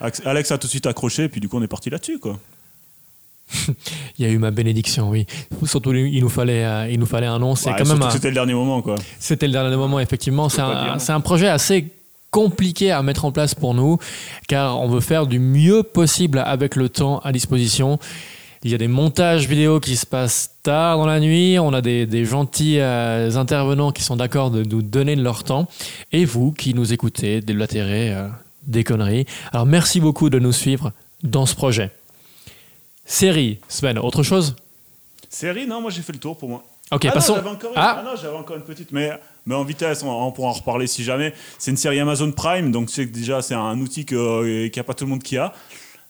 Alex 0.01 0.23
Alex 0.25 0.51
a 0.53 0.59
tout 0.59 0.67
de 0.67 0.71
suite 0.71 0.87
accroché. 0.87 1.25
Et 1.25 1.29
puis 1.29 1.41
du 1.41 1.49
coup, 1.49 1.59
on 1.59 1.63
est 1.63 1.69
parti 1.69 1.91
là-dessus, 1.91 2.19
quoi. 2.19 2.39
Il 4.19 4.25
y 4.27 4.29
a 4.29 4.33
eu 4.33 4.39
ma 4.39 4.51
bénédiction, 4.51 5.11
oui. 5.11 5.27
Surtout, 5.65 5.93
il 5.95 6.21
nous 6.21 6.29
fallait, 6.29 6.65
euh, 6.65 6.89
il 6.91 6.99
nous 6.99 7.07
fallait 7.07 7.27
un 7.27 7.39
nom. 7.39 7.55
C'est 7.55 7.71
Ouais, 7.71 7.77
quand 7.79 7.87
même 7.89 8.03
un- 8.03 8.11
C'était 8.11 8.29
le 8.29 8.35
dernier 8.35 8.55
moment, 8.55 8.83
quoi. 8.83 8.97
C'était 9.19 9.47
le 9.47 9.53
dernier 9.53 9.77
moment, 9.77 10.01
effectivement. 10.01 10.49
C'est 10.49 10.61
un, 10.61 11.21
projet 11.21 11.49
assez 11.49 11.89
compliqué 12.31 12.91
à 12.91 13.03
mettre 13.03 13.25
en 13.25 13.33
place 13.33 13.55
pour 13.55 13.75
nous, 13.75 13.99
car 14.49 14.81
on 14.81 14.89
veut 14.89 15.01
faire 15.01 15.27
du 15.27 15.39
mieux 15.39 15.83
possible 15.83 16.39
avec 16.45 16.77
le 16.77 16.89
temps 16.89 17.19
à 17.21 17.33
disposition. 17.33 17.99
Il 18.65 18.71
y 18.71 18.75
a 18.75 18.79
des 18.79 18.89
montages 18.89 19.49
vidéo 19.49 19.81
qui 19.81 19.97
se 19.97 20.07
passent 20.07 20.55
tard 20.63 20.97
dans 20.97 21.07
la 21.07 21.19
nuit, 21.21 21.59
on 21.59 21.73
a 21.75 21.81
des, 21.83 22.07
des 22.07 22.25
gentils 22.25 22.79
euh, 22.79 23.35
intervenants 23.37 23.91
qui 23.93 24.03
sont 24.03 24.17
d'accord 24.17 24.51
de 24.51 24.63
nous 24.63 24.83
donner 24.83 25.17
de 25.17 25.23
leur 25.23 25.43
temps, 25.45 25.67
et 26.13 26.25
vous 26.25 26.53
qui 26.53 26.73
nous 26.73 26.93
écoutez, 26.93 27.41
déblatérer 27.41 28.15
euh, 28.15 28.29
des 28.67 28.85
conneries. 28.85 29.27
Alors 29.53 29.67
merci 29.67 30.01
beaucoup 30.01 30.31
de 30.31 30.39
nous 30.39 30.53
suivre 30.53 30.93
dans 31.25 31.45
ce 31.45 31.55
projet. 31.57 31.91
Série, 33.13 33.59
Sven, 33.69 33.99
autre 33.99 34.23
chose 34.23 34.57
Série, 35.29 35.67
non, 35.67 35.83
moi 35.83 35.91
j'ai 35.91 36.01
fait 36.01 36.15
le 36.15 36.19
tour 36.19 36.39
pour 36.39 36.49
moi. 36.49 36.65
Ok, 36.91 37.05
ah 37.05 37.13
passons. 37.13 37.35
Non, 37.37 37.41
j'avais 37.43 37.51
encore 37.51 37.71
une. 37.73 37.77
Ah. 37.79 37.97
Ah 37.99 38.03
non, 38.03 38.11
j'avais 38.17 38.37
encore 38.37 38.57
une 38.57 38.63
petite, 38.65 38.91
mais, 38.91 39.11
mais 39.45 39.55
en 39.55 39.65
vitesse, 39.65 40.03
on, 40.03 40.09
on 40.11 40.33
pourra 40.33 40.49
en 40.49 40.53
reparler 40.53 40.87
si 40.87 41.05
jamais. 41.05 41.35
C'est 41.59 41.71
une 41.71 41.77
série 41.77 42.01
Amazon 42.01 42.33
Prime, 42.33 42.71
donc 42.73 42.89
c'est 42.89 43.05
déjà 43.05 43.43
c'est 43.43 43.53
un 43.55 43.79
outil 43.81 44.07
que- 44.07 44.67
qu'il 44.69 44.73
n'y 44.75 44.81
a 44.81 44.85
pas 44.85 44.95
tout 44.95 45.05
le 45.05 45.11
monde 45.11 45.23
qui 45.23 45.37
a. 45.37 45.53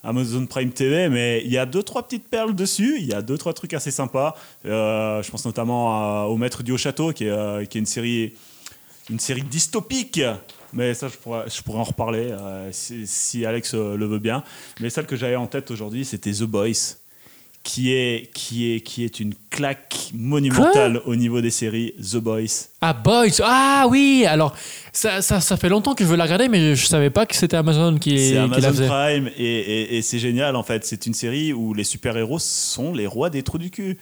Amazon 0.04 0.46
Prime 0.46 0.70
TV, 0.70 1.08
mais 1.08 1.42
il 1.44 1.50
y 1.50 1.58
a 1.58 1.66
deux 1.66 1.82
trois 1.82 2.04
petites 2.04 2.28
perles 2.28 2.54
dessus. 2.54 2.96
Il 3.00 3.06
y 3.06 3.14
a 3.14 3.20
deux 3.20 3.36
trois 3.36 3.52
trucs 3.52 3.74
assez 3.74 3.90
sympas. 3.90 4.36
Euh, 4.64 5.20
je 5.24 5.30
pense 5.30 5.44
notamment 5.44 5.92
à- 6.22 6.26
au 6.26 6.36
Maître 6.36 6.62
du 6.62 6.70
Haut 6.70 6.76
Château, 6.78 7.12
qui 7.12 7.24
est, 7.24 7.30
euh, 7.30 7.64
qui 7.64 7.78
est 7.78 7.80
une 7.80 7.86
série 7.86 8.34
une 9.10 9.18
série 9.18 9.42
dystopique. 9.42 10.20
Mais 10.72 10.94
ça, 10.94 11.08
je 11.08 11.16
pourrais, 11.16 11.44
je 11.54 11.60
pourrais 11.62 11.80
en 11.80 11.84
reparler 11.84 12.28
euh, 12.30 12.68
si, 12.72 13.06
si 13.06 13.44
Alex 13.44 13.74
euh, 13.74 13.96
le 13.96 14.06
veut 14.06 14.18
bien. 14.18 14.42
Mais 14.80 14.88
celle 14.90 15.06
que 15.06 15.16
j'avais 15.16 15.36
en 15.36 15.46
tête 15.46 15.70
aujourd'hui, 15.70 16.04
c'était 16.04 16.32
The 16.32 16.44
Boys, 16.44 16.96
qui 17.62 17.92
est, 17.92 18.30
qui, 18.34 18.72
est, 18.72 18.80
qui 18.80 19.04
est 19.04 19.20
une 19.20 19.34
claque 19.50 20.10
monumentale 20.14 21.00
au 21.06 21.14
niveau 21.14 21.40
des 21.40 21.50
séries 21.50 21.94
The 22.00 22.16
Boys. 22.16 22.68
Ah, 22.80 22.92
Boys 22.92 23.40
Ah 23.44 23.86
oui 23.88 24.24
Alors, 24.26 24.56
ça, 24.92 25.22
ça, 25.22 25.40
ça 25.40 25.56
fait 25.56 25.68
longtemps 25.68 25.94
que 25.94 26.02
je 26.02 26.08
veux 26.08 26.16
la 26.16 26.24
regarder, 26.24 26.48
mais 26.48 26.74
je 26.74 26.86
savais 26.86 27.10
pas 27.10 27.24
que 27.26 27.36
c'était 27.36 27.56
Amazon 27.56 27.98
qui, 27.98 28.32
la 28.32 28.44
Amazon 28.44 28.68
faisait. 28.70 28.86
Prime 28.88 29.30
et, 29.36 29.44
et- 29.44 29.96
et 29.98 30.02
c'est 30.02 30.18
génial 30.18 30.56
en 30.56 30.62
fait. 30.64 30.84
C'est 30.84 31.06
une 31.06 31.14
série 31.14 31.52
où 31.52 31.72
les 31.74 31.84
super-héros 31.84 32.38
sont 32.40 32.92
les 32.94 33.06
rois 33.06 33.30
des 33.30 33.42
trous 33.44 33.58
du 33.58 33.70
cul. 33.70 33.96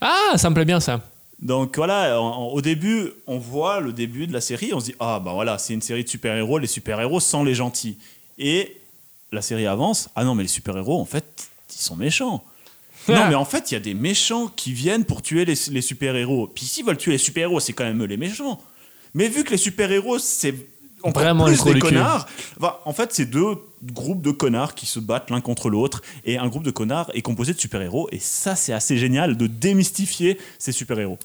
Ah, 0.00 0.34
ça 0.36 0.48
me 0.50 0.54
plaît 0.54 0.64
bien 0.64 0.78
ça. 0.80 1.00
Donc 1.40 1.76
voilà, 1.76 2.20
au 2.20 2.60
début, 2.60 3.12
on 3.26 3.38
voit 3.38 3.80
le 3.80 3.92
début 3.92 4.26
de 4.26 4.32
la 4.32 4.42
série, 4.42 4.72
on 4.74 4.80
se 4.80 4.86
dit 4.86 4.94
ah 5.00 5.20
bah 5.24 5.32
voilà, 5.32 5.56
c'est 5.56 5.72
une 5.72 5.80
série 5.80 6.04
de 6.04 6.08
super-héros, 6.08 6.58
les 6.58 6.66
super-héros 6.66 7.20
sont 7.20 7.44
les 7.44 7.54
gentils. 7.54 7.96
Et 8.38 8.76
la 9.32 9.40
série 9.40 9.66
avance, 9.66 10.10
ah 10.14 10.24
non 10.24 10.34
mais 10.34 10.42
les 10.42 10.48
super-héros 10.48 11.00
en 11.00 11.06
fait, 11.06 11.48
ils 11.74 11.80
sont 11.80 11.96
méchants. 11.96 12.44
non 13.08 13.26
mais 13.28 13.34
en 13.34 13.46
fait, 13.46 13.70
il 13.70 13.74
y 13.74 13.76
a 13.76 13.80
des 13.80 13.94
méchants 13.94 14.48
qui 14.48 14.72
viennent 14.72 15.04
pour 15.04 15.22
tuer 15.22 15.46
les, 15.46 15.54
les 15.70 15.80
super-héros. 15.80 16.46
Puis 16.48 16.66
s'ils 16.66 16.84
veulent 16.84 16.98
tuer 16.98 17.12
les 17.12 17.18
super-héros, 17.18 17.60
c'est 17.60 17.72
quand 17.72 17.84
même 17.84 18.02
eux 18.02 18.06
les 18.06 18.18
méchants. 18.18 18.60
Mais 19.14 19.28
vu 19.28 19.42
que 19.42 19.50
les 19.50 19.56
super-héros, 19.56 20.18
c'est 20.18 20.54
encore 21.02 21.22
Vraiment 21.22 21.44
plus 21.46 21.62
des 21.64 21.78
connards, 21.80 22.26
en 22.84 22.92
fait, 22.92 23.12
c'est 23.12 23.26
deux 23.26 23.56
groupes 23.84 24.22
de 24.22 24.30
connards 24.30 24.74
qui 24.74 24.86
se 24.86 25.00
battent 25.00 25.30
l'un 25.30 25.40
contre 25.40 25.70
l'autre. 25.70 26.02
Et 26.24 26.38
un 26.38 26.48
groupe 26.48 26.62
de 26.64 26.70
connards 26.70 27.10
est 27.14 27.22
composé 27.22 27.52
de 27.54 27.58
super-héros. 27.58 28.08
Et 28.12 28.18
ça, 28.18 28.54
c'est 28.56 28.72
assez 28.72 28.96
génial 28.98 29.36
de 29.36 29.46
démystifier 29.46 30.38
ces 30.58 30.72
super-héros. 30.72 31.18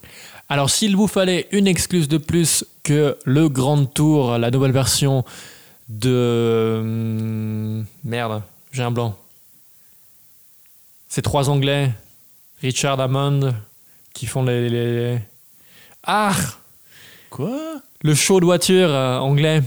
Alors, 0.50 0.70
s'il 0.70 0.96
vous 0.96 1.08
fallait 1.08 1.48
une 1.52 1.68
excuse 1.68 2.08
de 2.08 2.18
plus 2.18 2.64
que 2.84 3.18
le 3.26 3.50
Grand 3.50 3.86
Tour, 3.86 4.38
la 4.38 4.52
nouvelle 4.52 4.72
version 4.72 5.26
de. 5.90 6.78
hum, 6.82 7.86
Merde, 8.04 8.42
j'ai 8.72 8.84
un 8.84 8.92
blanc. 8.92 9.18
Ces 11.10 11.22
trois 11.22 11.50
Anglais, 11.50 11.92
Richard 12.62 13.00
Hammond, 13.00 13.54
qui 14.14 14.26
font 14.26 14.44
les. 14.44 14.70
les- 14.70 15.20
Ah 16.04 16.34
Quoi? 17.36 17.82
Le 18.02 18.15
show 18.15 18.39
de 18.39 18.45
voiture 18.45 18.88
euh, 18.89 19.17
anglais. 19.17 19.62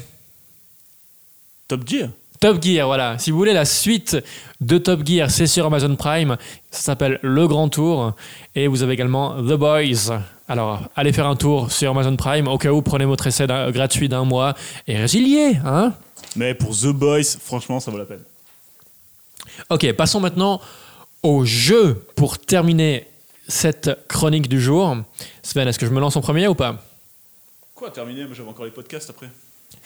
Top 1.68 1.86
Gear? 1.86 2.08
Top 2.40 2.62
Gear, 2.64 2.86
voilà. 2.86 3.18
Si 3.18 3.30
vous 3.30 3.36
voulez 3.36 3.52
la 3.52 3.66
suite 3.66 4.16
de 4.62 4.78
Top 4.78 5.06
Gear, 5.06 5.30
c'est 5.30 5.46
sur 5.46 5.66
Amazon 5.66 5.94
Prime. 5.94 6.38
Ça 6.70 6.80
s'appelle 6.80 7.18
Le 7.20 7.46
Grand 7.46 7.68
Tour. 7.68 8.14
Et 8.54 8.68
vous 8.68 8.82
avez 8.82 8.94
également 8.94 9.34
The 9.42 9.52
Boys. 9.52 10.18
Alors, 10.48 10.80
allez 10.96 11.12
faire 11.12 11.26
un 11.26 11.36
tour 11.36 11.70
sur 11.70 11.90
Amazon 11.90 12.16
Prime. 12.16 12.48
Au 12.48 12.56
cas 12.56 12.72
où, 12.72 12.80
prenez 12.80 13.04
votre 13.04 13.26
essai 13.26 13.46
gratuit 13.46 14.08
d'un 14.08 14.24
mois 14.24 14.54
et 14.86 14.96
résiliez. 14.96 15.58
Hein 15.62 15.92
Mais 16.36 16.54
pour 16.54 16.74
The 16.74 16.86
Boys, 16.86 17.36
franchement, 17.38 17.80
ça 17.80 17.90
vaut 17.90 17.98
la 17.98 18.06
peine. 18.06 18.22
ok, 19.68 19.92
passons 19.92 20.20
maintenant 20.20 20.62
au 21.22 21.44
jeu 21.44 22.02
pour 22.16 22.38
terminer 22.38 23.06
cette 23.46 24.08
chronique 24.08 24.48
du 24.48 24.58
jour. 24.58 24.96
Sven, 25.42 25.68
est-ce 25.68 25.78
que 25.78 25.84
je 25.84 25.90
me 25.90 26.00
lance 26.00 26.16
en 26.16 26.22
premier 26.22 26.48
ou 26.48 26.54
pas? 26.54 26.82
Quoi, 27.78 27.90
terminé 27.90 28.24
Moi, 28.24 28.34
j'avais 28.34 28.48
encore 28.48 28.64
les 28.64 28.72
podcasts 28.72 29.08
après. 29.08 29.28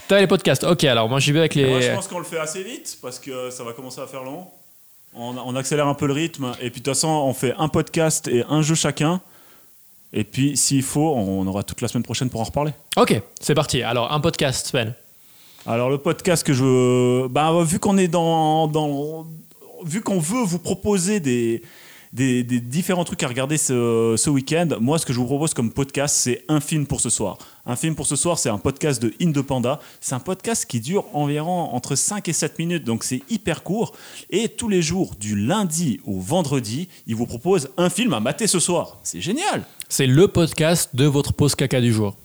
T'as 0.08 0.18
les 0.18 0.26
podcasts. 0.26 0.64
Ok, 0.64 0.84
alors 0.84 1.10
moi 1.10 1.18
j'y 1.18 1.30
vais 1.32 1.40
avec 1.40 1.54
les. 1.54 1.68
Moi, 1.68 1.80
je 1.82 1.92
pense 1.92 2.08
qu'on 2.08 2.20
le 2.20 2.24
fait 2.24 2.38
assez 2.38 2.62
vite 2.62 2.96
parce 3.02 3.18
que 3.18 3.50
ça 3.50 3.64
va 3.64 3.74
commencer 3.74 4.00
à 4.00 4.06
faire 4.06 4.22
long. 4.22 4.46
On, 5.14 5.36
on 5.36 5.54
accélère 5.56 5.86
un 5.86 5.94
peu 5.94 6.06
le 6.06 6.14
rythme. 6.14 6.52
Et 6.60 6.70
puis, 6.70 6.80
de 6.80 6.84
toute 6.86 6.94
façon, 6.94 7.08
on 7.08 7.34
fait 7.34 7.52
un 7.58 7.68
podcast 7.68 8.28
et 8.28 8.44
un 8.48 8.62
jeu 8.62 8.74
chacun. 8.74 9.20
Et 10.14 10.24
puis, 10.24 10.56
s'il 10.56 10.82
faut, 10.82 11.14
on 11.14 11.46
aura 11.46 11.64
toute 11.64 11.82
la 11.82 11.88
semaine 11.88 12.02
prochaine 12.02 12.30
pour 12.30 12.40
en 12.40 12.44
reparler. 12.44 12.72
Ok, 12.96 13.20
c'est 13.40 13.54
parti. 13.54 13.82
Alors, 13.82 14.10
un 14.10 14.20
podcast, 14.20 14.68
Sven. 14.68 14.94
Alors 15.66 15.90
le 15.90 15.98
podcast 15.98 16.44
que 16.44 16.52
je, 16.52 17.28
bah, 17.28 17.52
vu 17.62 17.78
qu'on 17.78 17.96
est 17.96 18.08
dans, 18.08 18.66
dans 18.66 19.26
vu 19.84 20.00
qu'on 20.00 20.18
veut 20.18 20.42
vous 20.42 20.58
proposer 20.58 21.20
des, 21.20 21.62
des, 22.12 22.42
différents 22.42 23.04
trucs 23.04 23.22
à 23.22 23.28
regarder 23.28 23.56
ce, 23.56 24.30
week-end, 24.30 24.68
moi 24.80 24.98
ce 24.98 25.06
que 25.06 25.12
je 25.12 25.18
vous 25.18 25.26
propose 25.26 25.54
comme 25.54 25.72
podcast 25.72 26.14
c'est 26.16 26.44
un 26.48 26.60
film 26.60 26.86
pour 26.86 27.00
ce 27.00 27.10
soir. 27.10 27.38
Un 27.64 27.76
film 27.76 27.94
pour 27.94 28.06
ce 28.06 28.16
soir 28.16 28.38
c'est 28.38 28.48
un 28.48 28.58
podcast 28.58 29.02
de 29.02 29.12
Indepanda. 29.20 29.80
C'est 30.00 30.14
un 30.14 30.20
podcast 30.20 30.66
qui 30.66 30.80
dure 30.80 31.04
environ 31.14 31.70
entre 31.72 31.94
5 31.94 32.28
et 32.28 32.32
7 32.32 32.58
minutes 32.58 32.84
donc 32.84 33.04
c'est 33.04 33.22
hyper 33.30 33.62
court 33.62 33.92
et 34.30 34.48
tous 34.48 34.68
les 34.68 34.82
jours 34.82 35.14
du 35.18 35.36
lundi 35.36 36.00
au 36.04 36.18
vendredi 36.18 36.88
il 37.06 37.14
vous 37.14 37.26
propose 37.26 37.70
un 37.76 37.88
film 37.88 38.12
à 38.12 38.20
mater 38.20 38.46
ce 38.46 38.60
soir. 38.60 38.98
C'est 39.02 39.20
génial. 39.20 39.64
C'est 39.88 40.06
le 40.06 40.28
podcast 40.28 40.94
de 40.94 41.06
votre 41.06 41.32
pause 41.32 41.54
caca 41.54 41.80
du 41.80 41.92
jour. 41.92 42.16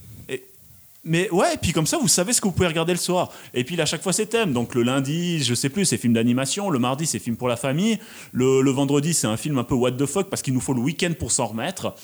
Mais 1.08 1.30
ouais, 1.32 1.54
et 1.54 1.58
puis 1.58 1.72
comme 1.72 1.88
ça, 1.88 1.98
vous 1.98 2.08
savez 2.08 2.34
ce 2.34 2.42
que 2.42 2.48
vous 2.48 2.54
pouvez 2.54 2.68
regarder 2.68 2.94
le 2.94 3.00
soir. 3.00 3.32
Et 3.54 3.64
puis 3.64 3.80
à 3.80 3.86
chaque 3.86 4.04
fois, 4.04 4.14
c'est 4.14 4.28
thème. 4.28 4.54
Donc 4.54 4.76
le 4.76 4.84
lundi, 4.84 5.44
je 5.44 5.56
sais 5.56 5.70
plus, 5.70 5.86
c'est 5.86 5.98
film 5.98 6.14
d'animation. 6.14 6.70
Le 6.70 6.80
mardi, 6.80 7.06
c'est 7.06 7.20
film 7.20 7.38
pour 7.38 7.48
la 7.48 7.56
famille. 7.56 7.98
Le, 8.34 8.62
le 8.62 8.72
vendredi, 8.72 9.14
c'est 9.14 9.28
un 9.28 9.38
film 9.38 9.58
un 9.58 9.64
peu 9.64 9.74
what 9.76 9.92
the 9.92 10.06
fuck 10.06 10.30
parce 10.30 10.42
qu'il 10.42 10.54
nous 10.54 10.62
faut 10.62 10.74
le 10.74 10.82
week-end 10.82 11.14
pour 11.18 11.32
s'en 11.32 11.48
remettre. 11.48 11.96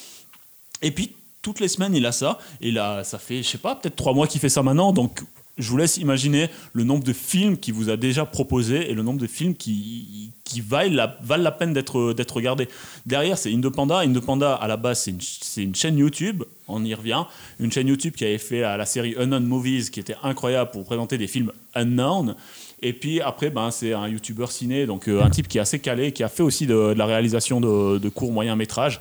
Et 0.82 0.92
puis 0.92 1.16
toutes 1.42 1.60
les 1.60 1.68
semaines, 1.68 1.94
il 1.94 2.06
a 2.06 2.12
ça. 2.12 2.40
Et 2.62 2.72
là, 2.72 3.04
ça 3.04 3.20
fait, 3.20 3.44
je 3.44 3.50
sais 3.50 3.58
pas, 3.60 3.76
peut-être 3.76 3.96
trois 3.96 4.14
mois 4.14 4.26
qu'il 4.26 4.42
fait 4.42 4.50
ça 4.50 4.64
maintenant. 4.64 4.92
Donc, 4.92 5.22
je 5.58 5.70
vous 5.70 5.78
laisse 5.78 5.98
imaginer 5.98 6.50
le 6.74 6.84
nombre 6.84 7.04
de 7.04 7.14
films 7.14 7.58
qu'il 7.58 7.74
vous 7.74 7.90
a 7.90 7.98
déjà 7.98 8.26
proposé 8.26 8.90
et 8.90 8.94
le 8.94 9.04
nombre 9.04 9.20
de 9.20 9.28
films 9.28 9.56
qui, 9.56 10.32
qui 10.44 10.62
valent, 10.62 10.96
la, 10.96 11.18
valent 11.22 11.44
la 11.44 11.52
peine 11.52 11.74
d'être, 11.74 12.34
regardés. 12.34 12.68
Derrière, 13.06 13.38
c'est 13.38 13.54
Indepanda. 13.54 14.00
Indepanda, 14.00 14.56
à 14.56 14.68
la 14.68 14.78
base, 14.78 15.02
c'est 15.02 15.12
une, 15.12 15.64
une 15.64 15.76
chaîne 15.76 15.98
YouTube, 15.98 16.44
on 16.68 16.84
y 16.84 16.94
revient. 16.96 17.24
Une 17.60 17.72
chaîne 17.72 17.88
YouTube 17.88 18.14
qui 18.16 18.26
avait 18.26 18.40
fait 18.40 18.62
la 18.62 18.86
série 18.86 19.16
Unknown 19.18 19.46
Movies, 19.46 19.90
qui 19.92 20.00
était 20.00 20.16
incroyable 20.24 20.72
pour 20.72 20.86
présenter 20.86 21.18
des 21.18 21.28
films 21.28 21.52
unknown. 21.76 22.36
Et 22.82 22.94
puis 22.94 23.22
après, 23.22 23.50
ben, 23.50 23.72
c'est 23.72 23.94
un 23.94 24.08
YouTuber 24.08 24.48
ciné, 24.48 24.86
donc 24.86 25.08
euh, 25.08 25.24
un 25.24 25.30
type 25.30 25.48
qui 25.48 25.58
est 25.58 25.62
assez 25.62 25.80
calé, 25.80 26.12
qui 26.12 26.24
a 26.24 26.30
fait 26.30 26.44
aussi 26.44 26.68
de, 26.68 26.94
de 26.94 26.98
la 26.98 27.06
réalisation 27.06 27.62
de, 27.62 27.98
de 27.98 28.10
courts 28.10 28.32
moyens 28.32 28.58
métrages. 28.58 29.00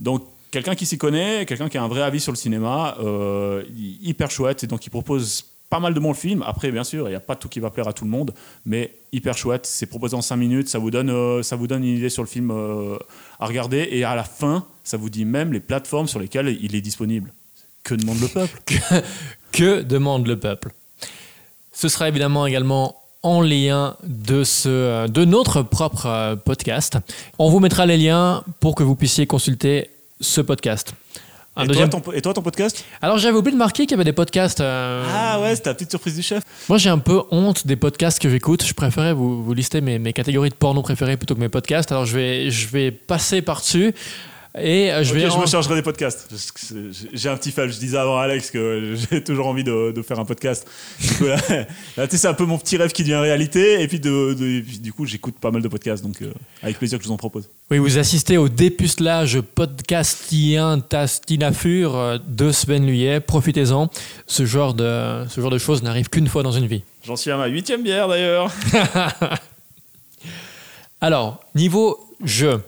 Donc 0.00 0.24
quelqu'un 0.50 0.74
qui 0.74 0.86
s'y 0.86 0.96
connaît, 0.96 1.44
quelqu'un 1.44 1.68
qui 1.68 1.76
a 1.76 1.82
un 1.82 1.88
vrai 1.88 2.02
avis 2.02 2.20
sur 2.20 2.32
le 2.32 2.38
cinéma, 2.38 2.96
euh, 3.00 3.64
hyper 4.02 4.30
chouette, 4.30 4.64
et 4.64 4.66
donc 4.66 4.86
il 4.86 4.90
propose 4.90 5.44
pas 5.70 5.80
mal 5.80 5.94
de 5.94 6.00
bons 6.00 6.14
films. 6.14 6.42
Après, 6.46 6.70
bien 6.70 6.84
sûr, 6.84 7.08
il 7.08 7.10
n'y 7.10 7.16
a 7.16 7.20
pas 7.20 7.36
tout 7.36 7.48
qui 7.48 7.60
va 7.60 7.70
plaire 7.70 7.88
à 7.88 7.92
tout 7.92 8.04
le 8.04 8.10
monde, 8.10 8.32
mais 8.64 8.94
hyper 9.12 9.36
chouette. 9.36 9.66
C'est 9.66 9.86
proposé 9.86 10.16
en 10.16 10.22
5 10.22 10.36
minutes, 10.36 10.68
ça 10.68 10.78
vous 10.78 10.90
donne, 10.90 11.10
euh, 11.10 11.42
ça 11.42 11.56
vous 11.56 11.66
donne 11.66 11.84
une 11.84 11.96
idée 11.96 12.08
sur 12.08 12.22
le 12.22 12.28
film 12.28 12.50
euh, 12.50 12.96
à 13.38 13.46
regarder, 13.46 13.88
et 13.90 14.04
à 14.04 14.14
la 14.14 14.24
fin, 14.24 14.66
ça 14.84 14.96
vous 14.96 15.10
dit 15.10 15.24
même 15.24 15.52
les 15.52 15.60
plateformes 15.60 16.06
sur 16.06 16.20
lesquelles 16.20 16.56
il 16.60 16.74
est 16.74 16.80
disponible. 16.80 17.32
Que 17.82 17.94
demande 17.94 18.20
le 18.20 18.28
peuple? 18.28 18.60
Que 19.50 19.80
demande 19.80 20.26
le 20.26 20.38
peuple? 20.38 20.72
Ce 21.72 21.88
sera 21.88 22.08
évidemment 22.08 22.46
également 22.46 22.96
en 23.22 23.40
lien 23.40 23.96
de, 24.04 24.44
ce, 24.44 25.08
de 25.08 25.24
notre 25.24 25.62
propre 25.62 26.06
euh, 26.06 26.36
podcast. 26.36 26.98
On 27.38 27.50
vous 27.50 27.60
mettra 27.60 27.86
les 27.86 27.96
liens 27.96 28.44
pour 28.60 28.74
que 28.74 28.82
vous 28.82 28.94
puissiez 28.94 29.26
consulter 29.26 29.90
ce 30.20 30.40
podcast. 30.40 30.94
Un 31.58 31.64
et, 31.64 31.66
deuxième- 31.66 31.90
toi, 31.90 32.00
ton, 32.00 32.12
et 32.12 32.22
toi, 32.22 32.32
ton 32.32 32.42
podcast 32.42 32.84
Alors 33.02 33.18
j'avais 33.18 33.36
oublié 33.36 33.52
de 33.52 33.58
marquer 33.58 33.82
qu'il 33.82 33.90
y 33.90 33.94
avait 33.94 34.04
des 34.04 34.12
podcasts. 34.12 34.60
euh, 34.60 35.04
Ah 35.12 35.40
ouais, 35.40 35.54
c'était 35.56 35.70
la 35.70 35.74
petite 35.74 35.90
surprise 35.90 36.14
du 36.16 36.22
chef. 36.22 36.42
Moi 36.68 36.78
j'ai 36.78 36.88
un 36.88 36.98
peu 36.98 37.22
honte 37.30 37.66
des 37.66 37.76
podcasts 37.76 38.18
que 38.20 38.30
j'écoute. 38.30 38.64
Je 38.64 38.72
préférais 38.74 39.12
vous, 39.12 39.42
vous 39.42 39.54
lister 39.54 39.80
mes, 39.80 39.98
mes 39.98 40.12
catégories 40.12 40.50
de 40.50 40.54
porno 40.54 40.80
préférées 40.82 41.16
plutôt 41.16 41.34
que 41.34 41.40
mes 41.40 41.48
podcasts. 41.48 41.90
Alors 41.92 42.06
je 42.06 42.14
vais, 42.16 42.50
je 42.50 42.68
vais 42.68 42.90
passer 42.92 43.42
par-dessus 43.42 43.92
et 44.60 44.92
euh, 44.92 45.02
je 45.04 45.14
vais... 45.14 45.20
je 45.20 45.26
en- 45.28 45.40
me 45.40 45.46
chargerai 45.46 45.74
des 45.76 45.82
podcasts. 45.82 46.28
J'ai 47.12 47.28
un 47.28 47.36
petit 47.36 47.52
faible. 47.52 47.72
Je 47.72 47.78
disais 47.78 47.96
avant 47.98 48.18
à 48.18 48.24
Alex 48.24 48.50
que 48.50 48.94
j'ai 49.10 49.22
toujours 49.24 49.46
envie 49.46 49.64
de, 49.64 49.92
de 49.92 50.02
faire 50.02 50.18
un 50.18 50.24
podcast. 50.24 50.66
Du 51.00 51.14
coup, 51.14 51.24
là, 51.26 51.36
là, 51.96 52.06
tu 52.06 52.12
sais, 52.12 52.18
c'est 52.18 52.28
un 52.28 52.34
peu 52.34 52.44
mon 52.44 52.58
petit 52.58 52.76
rêve 52.76 52.92
qui 52.92 53.02
devient 53.02 53.16
réalité. 53.16 53.80
Et 53.82 53.88
puis, 53.88 54.00
de, 54.00 54.34
de- 54.34 54.46
et 54.58 54.62
puis, 54.62 54.78
du 54.78 54.92
coup, 54.92 55.06
j'écoute 55.06 55.36
pas 55.40 55.50
mal 55.50 55.62
de 55.62 55.68
podcasts. 55.68 56.02
Donc, 56.02 56.22
euh, 56.22 56.32
avec 56.62 56.78
plaisir 56.78 56.98
que 56.98 57.04
je 57.04 57.08
vous 57.08 57.14
en 57.14 57.18
propose. 57.18 57.48
Oui, 57.70 57.78
vous 57.78 57.98
assistez 57.98 58.36
au 58.36 58.48
dépucelage 58.48 59.40
podcastien 59.40 60.80
tastinafur 60.80 61.96
euh, 61.96 62.18
de 62.26 62.50
Sven 62.52 62.86
Luyet. 62.86 63.20
Profitez-en. 63.20 63.90
Ce 64.26 64.44
genre 64.46 64.74
de, 64.74 65.24
ce 65.28 65.40
genre 65.40 65.50
de 65.50 65.58
choses 65.58 65.82
n'arrive 65.82 66.08
qu'une 66.08 66.28
fois 66.28 66.42
dans 66.42 66.52
une 66.52 66.66
vie. 66.66 66.82
J'en 67.06 67.16
suis 67.16 67.30
à 67.30 67.36
ma 67.36 67.46
huitième 67.46 67.82
bière 67.82 68.08
d'ailleurs. 68.08 68.50
Alors, 71.00 71.40
niveau 71.54 71.98
jeu, 72.24 72.60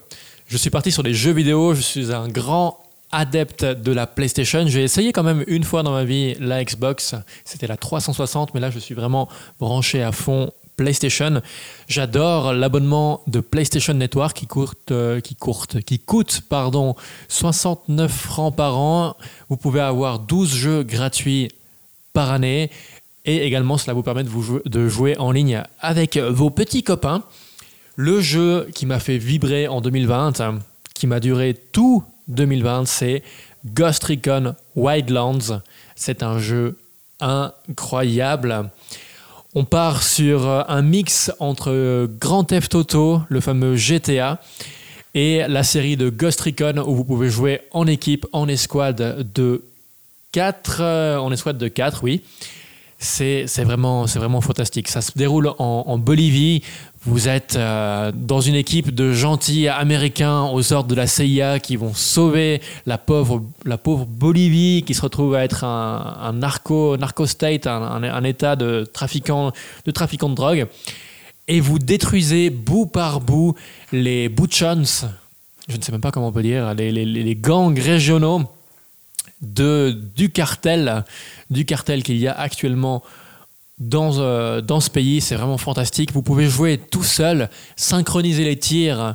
je 0.50 0.56
suis 0.56 0.70
parti 0.70 0.90
sur 0.90 1.04
les 1.04 1.14
jeux 1.14 1.30
vidéo. 1.30 1.74
Je 1.74 1.80
suis 1.80 2.12
un 2.12 2.26
grand 2.26 2.82
adepte 3.12 3.64
de 3.64 3.92
la 3.92 4.08
PlayStation. 4.08 4.66
J'ai 4.66 4.82
essayé 4.82 5.12
quand 5.12 5.22
même 5.22 5.44
une 5.46 5.62
fois 5.62 5.84
dans 5.84 5.92
ma 5.92 6.02
vie 6.02 6.34
la 6.40 6.64
Xbox. 6.64 7.14
C'était 7.44 7.68
la 7.68 7.76
360, 7.76 8.52
mais 8.52 8.58
là, 8.58 8.68
je 8.68 8.80
suis 8.80 8.96
vraiment 8.96 9.28
branché 9.60 10.02
à 10.02 10.10
fond 10.10 10.50
PlayStation. 10.76 11.40
J'adore 11.86 12.52
l'abonnement 12.52 13.20
de 13.28 13.38
PlayStation 13.38 13.94
Network 13.94 14.36
qui 14.36 14.48
coûte, 14.48 14.90
euh, 14.90 15.20
qui 15.20 15.98
coûte, 16.00 16.40
pardon, 16.48 16.96
69 17.28 18.10
francs 18.10 18.56
par 18.56 18.76
an. 18.76 19.16
Vous 19.50 19.56
pouvez 19.56 19.80
avoir 19.80 20.18
12 20.18 20.52
jeux 20.52 20.82
gratuits 20.82 21.52
par 22.12 22.32
année. 22.32 22.72
Et 23.24 23.46
également, 23.46 23.78
cela 23.78 23.92
vous 23.92 24.02
permet 24.02 24.24
de 24.24 24.88
jouer 24.88 25.16
en 25.18 25.30
ligne 25.30 25.62
avec 25.78 26.16
vos 26.16 26.50
petits 26.50 26.82
copains. 26.82 27.22
Le 28.02 28.22
jeu 28.22 28.66
qui 28.74 28.86
m'a 28.86 28.98
fait 28.98 29.18
vibrer 29.18 29.68
en 29.68 29.82
2020, 29.82 30.40
hein, 30.40 30.60
qui 30.94 31.06
m'a 31.06 31.20
duré 31.20 31.52
tout 31.52 32.02
2020, 32.28 32.86
c'est 32.86 33.22
Ghost 33.66 34.02
Recon 34.04 34.54
Wildlands. 34.74 35.60
C'est 35.96 36.22
un 36.22 36.38
jeu 36.38 36.78
incroyable. 37.20 38.70
On 39.54 39.66
part 39.66 40.02
sur 40.02 40.48
euh, 40.48 40.62
un 40.66 40.80
mix 40.80 41.30
entre 41.40 41.70
euh, 41.70 42.06
Grand 42.18 42.44
Theft 42.44 42.74
Auto, 42.74 43.20
le 43.28 43.40
fameux 43.40 43.76
GTA, 43.76 44.40
et 45.12 45.42
la 45.46 45.62
série 45.62 45.98
de 45.98 46.08
Ghost 46.08 46.40
Recon 46.40 46.82
où 46.86 46.94
vous 46.94 47.04
pouvez 47.04 47.28
jouer 47.28 47.60
en 47.70 47.86
équipe, 47.86 48.26
en 48.32 48.48
escouade 48.48 49.30
de 49.34 49.62
4, 50.32 51.18
en 51.18 51.30
escouade 51.32 51.58
de 51.58 51.68
4, 51.68 52.02
oui. 52.02 52.22
C'est 53.02 53.64
vraiment, 53.64 54.04
vraiment 54.04 54.42
fantastique. 54.42 54.86
Ça 54.88 55.00
se 55.00 55.12
déroule 55.16 55.50
en, 55.58 55.96
Bolivie. 55.96 56.62
Vous 57.02 57.28
êtes 57.28 57.56
euh, 57.56 58.12
dans 58.14 58.42
une 58.42 58.54
équipe 58.54 58.94
de 58.94 59.10
gentils 59.10 59.68
américains 59.68 60.42
aux 60.52 60.74
ordres 60.74 60.90
de 60.90 60.94
la 60.94 61.06
CIA 61.06 61.60
qui 61.60 61.76
vont 61.76 61.94
sauver 61.94 62.60
la 62.84 62.98
pauvre, 62.98 63.42
Bolivie 63.64 64.84
qui 64.86 64.92
se 64.92 65.00
retrouve 65.00 65.34
à 65.34 65.44
être 65.44 65.64
un, 65.64 66.34
narco, 66.34 66.98
narco 66.98 67.24
state, 67.24 67.66
un, 67.66 68.24
état 68.24 68.54
de 68.54 68.86
trafiquants 68.92 69.52
de, 69.86 69.90
trafiquants 69.92 70.28
de 70.28 70.34
drogue. 70.34 70.66
Et 71.48 71.60
vous 71.60 71.78
détruisez 71.78 72.50
bout 72.50 72.84
par 72.84 73.20
bout 73.22 73.54
les 73.92 74.28
butchons, 74.28 75.08
je 75.68 75.76
ne 75.76 75.82
sais 75.82 75.90
même 75.90 76.02
pas 76.02 76.10
comment 76.10 76.28
on 76.28 76.32
peut 76.32 76.42
dire, 76.42 76.74
les 76.74 77.38
gangs 77.40 77.78
régionaux 77.80 78.46
de, 79.40 79.98
du 80.16 80.30
cartel, 80.30 81.04
du 81.50 81.64
cartel 81.64 82.02
qu'il 82.02 82.16
y 82.16 82.28
a 82.28 82.38
actuellement 82.38 83.02
dans, 83.78 84.18
euh, 84.18 84.60
dans 84.60 84.80
ce 84.80 84.90
pays. 84.90 85.20
C'est 85.20 85.36
vraiment 85.36 85.58
fantastique. 85.58 86.12
Vous 86.12 86.22
pouvez 86.22 86.48
jouer 86.48 86.78
tout 86.78 87.04
seul, 87.04 87.48
synchroniser 87.76 88.44
les 88.44 88.58
tirs 88.58 89.14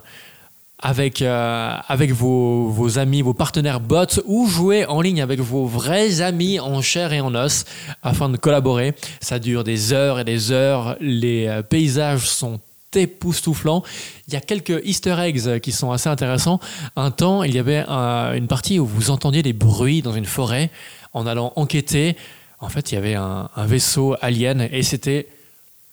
avec, 0.80 1.22
euh, 1.22 1.76
avec 1.88 2.12
vos, 2.12 2.68
vos 2.68 3.00
amis, 3.00 3.22
vos 3.22 3.34
partenaires 3.34 3.80
bots 3.80 4.22
ou 4.26 4.48
jouer 4.48 4.86
en 4.86 5.02
ligne 5.02 5.22
avec 5.22 5.40
vos 5.40 5.66
vrais 5.66 6.22
amis 6.22 6.60
en 6.60 6.82
chair 6.82 7.14
et 7.14 7.22
en 7.22 7.34
os 7.34 7.66
afin 8.04 8.30
de 8.30 8.38
collaborer. 8.38 8.94
Ça 9.22 9.40
dure 9.40 9.64
des 9.64 9.94
heures 9.94 10.20
et 10.20 10.24
des 10.24 10.52
heures. 10.52 10.98
Les 11.00 11.48
euh, 11.48 11.62
paysages 11.62 12.30
sont 12.30 12.60
époustouflants. 12.96 13.84
Il 14.28 14.34
y 14.34 14.38
a 14.38 14.42
quelques 14.42 14.82
easter 14.84 15.16
eggs 15.20 15.60
qui 15.60 15.72
sont 15.72 15.92
assez 15.92 16.10
intéressants. 16.10 16.60
Un 16.96 17.12
temps, 17.12 17.44
il 17.44 17.54
y 17.54 17.60
avait 17.60 17.84
une 17.88 18.48
partie 18.48 18.80
où 18.80 18.86
vous 18.86 19.12
entendiez 19.12 19.44
des 19.44 19.54
bruits 19.54 20.02
dans 20.02 20.14
une 20.14 20.26
forêt 20.26 20.70
en 21.14 21.28
allant 21.28 21.54
enquêter. 21.56 22.16
En 22.60 22.70
fait, 22.70 22.92
il 22.92 22.96
y 22.96 22.98
avait 22.98 23.16
un, 23.16 23.50
vaisseau 23.58 24.16
alien 24.22 24.68
et 24.72 24.84
c'était 24.84 25.28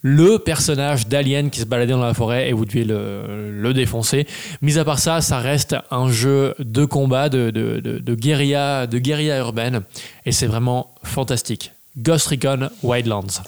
le 0.04 0.38
personnage 0.38 1.06
d'Alien 1.06 1.50
qui 1.50 1.60
se 1.60 1.64
baladait 1.64 1.92
dans 1.92 2.02
la 2.02 2.14
forêt 2.14 2.48
et 2.48 2.52
vous 2.52 2.64
deviez 2.64 2.84
le, 2.84 3.72
défoncer. 3.72 4.26
Mis 4.60 4.78
à 4.78 4.84
part 4.84 4.98
ça, 4.98 5.20
ça 5.20 5.38
reste 5.38 5.76
un 5.90 6.10
jeu 6.10 6.54
de 6.58 6.84
combat, 6.84 7.28
de, 7.28 7.50
de 7.50 8.14
guérilla, 8.14 8.86
de 8.86 8.98
guérilla 8.98 9.38
urbaine 9.38 9.82
et 10.26 10.32
c'est 10.32 10.46
vraiment 10.46 10.94
fantastique. 11.04 11.72
Ghost 11.96 12.28
Recon 12.28 12.70
Wildlands. 12.82 13.42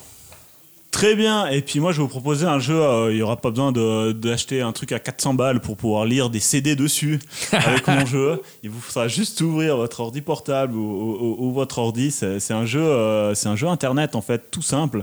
Très 0.95 1.17
bien. 1.17 1.47
Et 1.49 1.61
puis 1.61 1.81
moi, 1.81 1.91
je 1.91 1.97
vais 1.97 2.03
vous 2.05 2.09
proposer 2.09 2.47
un 2.47 2.61
jeu. 2.61 2.81
euh, 2.81 3.11
il 3.11 3.17
n'y 3.17 3.23
aura 3.23 3.37
pas 3.37 3.51
besoin 3.51 3.73
d'acheter 4.13 4.61
un 4.63 4.71
truc 4.71 4.93
à 4.93 5.01
400 5.01 5.35
balles 5.35 5.59
pour 5.61 5.77
pouvoir 5.77 6.05
lire 6.05 6.31
des 6.31 6.39
CD 6.39 6.77
dessus 6.77 7.19
avec 7.51 7.89
mon 7.89 8.07
jeu. 8.15 8.41
Il 8.63 8.71
vous 8.71 8.81
faudra 8.81 9.09
juste 9.09 9.41
ouvrir 9.41 9.77
votre 9.77 9.99
ordi 9.99 10.21
portable 10.21 10.77
ou, 10.77 10.79
ou- 11.21 11.37
ou 11.49 11.53
votre 11.53 11.79
ordi. 11.79 12.13
C'est 12.13 12.53
un 12.53 12.65
jeu, 12.65 12.81
euh, 12.81 13.35
c'est 13.35 13.49
un 13.49 13.57
jeu 13.57 13.67
internet 13.67 14.15
en 14.15 14.23
fait, 14.23 14.53
tout 14.53 14.63
simple. 14.63 15.03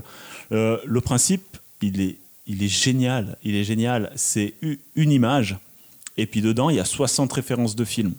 Euh, 0.52 0.78
le 0.86 1.00
principe, 1.02 1.58
il 1.82 2.00
est, 2.00 2.16
il 2.46 2.62
est 2.62 2.68
génial. 2.68 3.36
Il 3.44 3.54
est 3.54 3.64
génial. 3.64 4.10
C'est 4.16 4.54
une 4.96 5.12
image 5.12 5.58
et 6.16 6.24
puis 6.26 6.40
dedans, 6.40 6.70
il 6.70 6.76
y 6.76 6.80
a 6.80 6.86
60 6.86 7.30
références 7.34 7.76
de 7.76 7.84
films. 7.84 8.14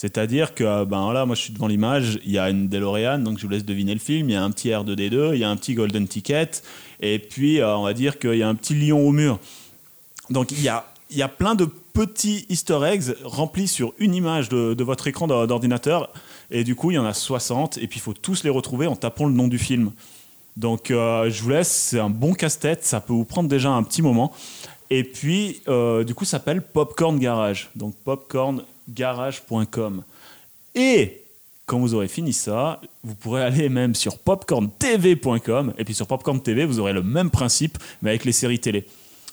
C'est-à-dire 0.00 0.54
que, 0.54 0.64
euh, 0.64 0.86
ben 0.86 1.12
là, 1.12 1.26
moi 1.26 1.36
je 1.36 1.42
suis 1.42 1.52
devant 1.52 1.66
l'image, 1.66 2.20
il 2.24 2.32
y 2.32 2.38
a 2.38 2.48
une 2.48 2.68
DeLorean, 2.68 3.18
donc 3.18 3.36
je 3.36 3.42
vous 3.42 3.50
laisse 3.50 3.66
deviner 3.66 3.92
le 3.92 4.00
film, 4.00 4.30
il 4.30 4.32
y 4.32 4.36
a 4.36 4.42
un 4.42 4.50
petit 4.50 4.70
R2D2, 4.70 5.34
il 5.34 5.40
y 5.40 5.44
a 5.44 5.50
un 5.50 5.56
petit 5.56 5.74
Golden 5.74 6.08
Ticket, 6.08 6.62
et 7.02 7.18
puis 7.18 7.60
euh, 7.60 7.76
on 7.76 7.82
va 7.82 7.92
dire 7.92 8.18
qu'il 8.18 8.36
y 8.36 8.42
a 8.42 8.48
un 8.48 8.54
petit 8.54 8.74
lion 8.74 9.06
au 9.06 9.12
mur. 9.12 9.38
Donc 10.30 10.52
il 10.52 10.62
y 10.62 10.70
a, 10.70 10.86
il 11.10 11.18
y 11.18 11.22
a 11.22 11.28
plein 11.28 11.54
de 11.54 11.66
petits 11.66 12.46
easter 12.48 12.78
eggs 12.82 13.14
remplis 13.24 13.68
sur 13.68 13.92
une 13.98 14.14
image 14.14 14.48
de, 14.48 14.82
votre 14.82 15.06
écran 15.06 15.26
d'or- 15.26 15.46
d'ordinateur, 15.46 16.08
et 16.50 16.64
du 16.64 16.74
coup 16.74 16.92
il 16.92 16.94
y 16.94 16.98
en 16.98 17.04
a 17.04 17.12
60, 17.12 17.76
et 17.76 17.86
puis 17.86 17.98
il 17.98 18.02
faut 18.02 18.14
tous 18.14 18.42
les 18.42 18.48
retrouver 18.48 18.86
en 18.86 18.96
tapant 18.96 19.26
le 19.26 19.34
nom 19.34 19.48
du 19.48 19.58
film. 19.58 19.92
Donc 20.56 20.90
euh, 20.90 21.28
je 21.28 21.42
vous 21.42 21.50
laisse, 21.50 21.68
c'est 21.70 22.00
un 22.00 22.08
bon 22.08 22.32
casse-tête, 22.32 22.86
ça 22.86 23.02
peut 23.02 23.12
vous 23.12 23.26
prendre 23.26 23.50
déjà 23.50 23.68
un 23.68 23.82
petit 23.82 24.00
moment. 24.00 24.32
Et 24.92 25.04
puis, 25.04 25.60
du 26.04 26.14
coup, 26.16 26.24
ça 26.24 26.38
s'appelle 26.38 26.62
Popcorn 26.62 27.16
Garage. 27.20 27.70
Donc, 27.76 27.94
popcorngarage.com. 28.88 30.02
Et 30.74 31.22
quand 31.66 31.78
vous 31.78 31.94
aurez 31.94 32.08
fini 32.08 32.32
ça, 32.32 32.80
vous 33.04 33.14
pourrez 33.14 33.42
aller 33.42 33.68
même 33.68 33.94
sur 33.94 34.18
popcorntv.com. 34.18 35.74
Et 35.78 35.84
puis 35.84 35.94
sur 35.94 36.06
Popcorn 36.06 36.40
TV, 36.40 36.64
vous 36.64 36.80
aurez 36.80 36.92
le 36.92 37.02
même 37.02 37.30
principe, 37.30 37.78
mais 38.02 38.10
avec 38.10 38.24
les 38.24 38.32
séries 38.32 38.58
télé. 38.58 38.86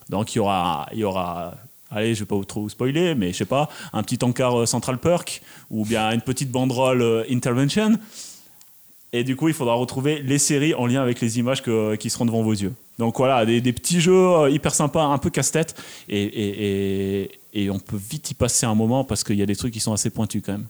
Donc, 0.09 0.33
il 0.35 0.37
y 0.37 0.39
aura, 0.39 0.87
il 0.93 0.99
y 0.99 1.03
aura 1.03 1.55
allez, 1.91 2.13
je 2.15 2.19
vais 2.21 2.25
pas 2.25 2.35
vous 2.35 2.45
trop 2.45 2.67
spoiler, 2.69 3.15
mais 3.15 3.31
je 3.33 3.37
sais 3.37 3.45
pas, 3.45 3.69
un 3.93 4.03
petit 4.03 4.23
encart 4.23 4.59
euh, 4.59 4.65
Central 4.65 4.97
Perk 4.99 5.41
ou 5.71 5.85
bien 5.85 6.11
une 6.11 6.21
petite 6.21 6.51
banderole 6.51 7.01
euh, 7.01 7.23
Intervention. 7.29 7.93
Et 9.13 9.23
du 9.23 9.35
coup, 9.35 9.47
il 9.47 9.53
faudra 9.53 9.73
retrouver 9.75 10.21
les 10.21 10.37
séries 10.37 10.73
en 10.73 10.85
lien 10.85 11.01
avec 11.01 11.21
les 11.21 11.39
images 11.39 11.63
qui 11.97 12.09
seront 12.09 12.25
devant 12.25 12.43
vos 12.43 12.51
yeux. 12.51 12.73
Donc 12.99 13.17
voilà, 13.17 13.45
des, 13.45 13.61
des 13.61 13.71
petits 13.73 14.01
jeux 14.01 14.13
euh, 14.13 14.49
hyper 14.49 14.75
sympas, 14.75 15.03
un 15.05 15.17
peu 15.17 15.29
casse-tête. 15.29 15.75
Et, 16.09 16.21
et- 16.23 17.21
et- 17.23 17.39
et 17.53 17.69
on 17.69 17.79
peut 17.79 17.97
vite 17.97 18.31
y 18.31 18.33
passer 18.33 18.65
un 18.65 18.75
moment 18.75 19.03
parce 19.03 19.23
qu'il 19.23 19.35
y 19.35 19.41
a 19.41 19.45
des 19.45 19.55
trucs 19.55 19.73
qui 19.73 19.79
sont 19.79 19.93
assez 19.93 20.09
pointus 20.09 20.41
quand 20.45 20.53
même. 20.53 20.67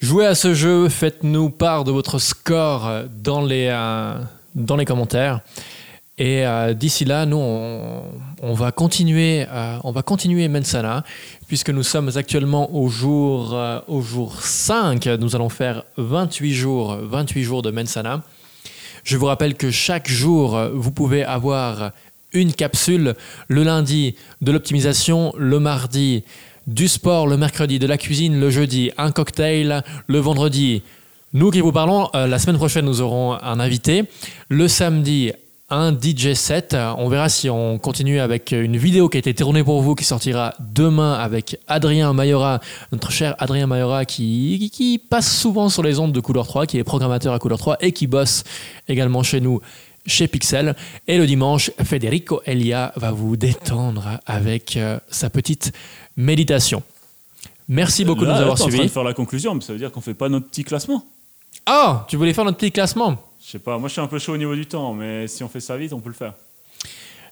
Jouez 0.00 0.26
à 0.26 0.34
ce 0.34 0.54
jeu, 0.54 0.88
faites-nous 0.88 1.50
part 1.50 1.84
de 1.84 1.92
votre 1.92 2.18
score 2.18 3.04
dans 3.22 3.42
les, 3.42 3.68
euh, 3.70 4.18
dans 4.54 4.76
les 4.76 4.84
commentaires. 4.84 5.40
Et 6.16 6.46
euh, 6.46 6.74
d'ici 6.74 7.04
là, 7.04 7.26
nous, 7.26 7.36
on, 7.36 8.54
va 8.54 8.70
continuer, 8.70 9.46
euh, 9.50 9.78
on 9.82 9.90
va 9.90 10.02
continuer 10.02 10.46
Mensana, 10.46 11.02
puisque 11.48 11.70
nous 11.70 11.82
sommes 11.82 12.10
actuellement 12.14 12.72
au 12.74 12.88
jour, 12.88 13.52
euh, 13.52 13.80
au 13.88 14.00
jour 14.00 14.40
5. 14.40 15.06
Nous 15.06 15.34
allons 15.34 15.48
faire 15.48 15.82
28 15.96 16.54
jours, 16.54 16.96
28 17.02 17.42
jours 17.42 17.62
de 17.62 17.72
Mensana. 17.72 18.22
Je 19.02 19.16
vous 19.16 19.26
rappelle 19.26 19.56
que 19.56 19.72
chaque 19.72 20.08
jour, 20.08 20.58
vous 20.72 20.92
pouvez 20.92 21.24
avoir 21.24 21.90
une 22.34 22.52
capsule. 22.52 23.14
Le 23.48 23.62
lundi, 23.62 24.16
de 24.42 24.52
l'optimisation. 24.52 25.32
Le 25.38 25.58
mardi, 25.58 26.24
du 26.66 26.88
sport. 26.88 27.26
Le 27.26 27.36
mercredi, 27.38 27.78
de 27.78 27.86
la 27.86 27.96
cuisine. 27.96 28.38
Le 28.38 28.50
jeudi, 28.50 28.90
un 28.98 29.10
cocktail. 29.10 29.82
Le 30.06 30.18
vendredi, 30.18 30.82
nous 31.32 31.50
qui 31.50 31.60
vous 31.60 31.72
parlons, 31.72 32.10
euh, 32.14 32.26
la 32.26 32.38
semaine 32.38 32.56
prochaine, 32.56 32.84
nous 32.84 33.00
aurons 33.00 33.32
un 33.32 33.58
invité. 33.58 34.04
Le 34.48 34.68
samedi, 34.68 35.32
un 35.70 35.92
DJ 35.92 36.34
set. 36.34 36.76
On 36.98 37.08
verra 37.08 37.28
si 37.28 37.50
on 37.50 37.78
continue 37.78 38.20
avec 38.20 38.52
une 38.52 38.76
vidéo 38.76 39.08
qui 39.08 39.16
a 39.16 39.20
été 39.20 39.34
tournée 39.34 39.64
pour 39.64 39.82
vous, 39.82 39.94
qui 39.94 40.04
sortira 40.04 40.54
demain 40.60 41.14
avec 41.14 41.58
Adrien 41.66 42.12
Mayora, 42.12 42.60
notre 42.92 43.10
cher 43.10 43.34
Adrien 43.38 43.66
Mayora, 43.66 44.04
qui 44.04 45.00
passe 45.10 45.36
souvent 45.36 45.68
sur 45.68 45.82
les 45.82 45.98
ondes 45.98 46.12
de 46.12 46.20
Couleur 46.20 46.46
3, 46.46 46.66
qui 46.66 46.78
est 46.78 46.84
programmateur 46.84 47.32
à 47.32 47.38
Couleur 47.38 47.58
3 47.58 47.78
et 47.80 47.92
qui 47.92 48.06
bosse 48.06 48.44
également 48.88 49.22
chez 49.22 49.40
nous, 49.40 49.60
chez 50.06 50.28
Pixel. 50.28 50.74
Et 51.08 51.18
le 51.18 51.26
dimanche, 51.26 51.70
Federico 51.82 52.42
Elia 52.46 52.92
va 52.96 53.10
vous 53.10 53.36
détendre 53.36 54.18
avec 54.26 54.76
euh, 54.76 54.98
sa 55.10 55.30
petite 55.30 55.72
méditation. 56.16 56.82
Merci 57.68 58.04
beaucoup 58.04 58.22
de 58.24 58.30
nous 58.30 58.36
avoir 58.36 58.56
t'es 58.56 58.62
en 58.62 58.66
train 58.66 58.70
suivis. 58.72 58.86
de 58.88 58.92
faire 58.92 59.04
la 59.04 59.14
conclusion, 59.14 59.54
mais 59.54 59.60
ça 59.62 59.72
veut 59.72 59.78
dire 59.78 59.90
qu'on 59.90 60.00
fait 60.02 60.14
pas 60.14 60.28
notre 60.28 60.48
petit 60.48 60.64
classement. 60.64 61.04
Ah, 61.66 62.04
tu 62.08 62.16
voulais 62.16 62.34
faire 62.34 62.44
notre 62.44 62.58
petit 62.58 62.72
classement? 62.72 63.16
Je 63.42 63.50
sais 63.52 63.58
pas, 63.58 63.78
moi 63.78 63.88
je 63.88 63.92
suis 63.92 64.00
un 64.02 64.06
peu 64.06 64.18
chaud 64.18 64.34
au 64.34 64.36
niveau 64.36 64.54
du 64.54 64.66
temps, 64.66 64.92
mais 64.92 65.26
si 65.28 65.42
on 65.42 65.48
fait 65.48 65.60
ça 65.60 65.76
vite, 65.76 65.92
on 65.92 66.00
peut 66.00 66.08
le 66.10 66.14
faire. 66.14 66.34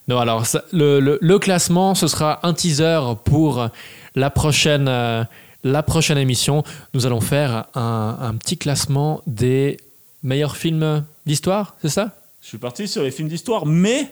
Non, 0.07 0.17
alors 0.19 0.45
ça- 0.45 0.63
le, 0.71 0.99
le- 0.99 1.17
le 1.21 1.39
classement, 1.39 1.93
ce 1.95 2.07
sera 2.07 2.39
un 2.45 2.53
teaser 2.53 2.99
pour 3.25 3.67
la 4.15 4.29
prochaine, 4.29 4.87
euh, 4.87 5.23
la 5.63 5.83
prochaine 5.83 6.17
émission. 6.17 6.63
Nous 6.93 7.05
allons 7.05 7.21
faire 7.21 7.65
un, 7.75 8.17
un 8.19 8.33
petit 8.35 8.57
classement 8.57 9.21
des 9.27 9.77
meilleurs 10.23 10.57
films 10.57 11.03
d'histoire, 11.25 11.75
c'est 11.81 11.89
ça? 11.89 12.09
Je 12.43 12.49
suis 12.49 12.57
parti 12.57 12.89
sur 12.89 13.03
les 13.03 13.11
films 13.11 13.29
d'histoire, 13.29 13.65
mais 13.65 14.05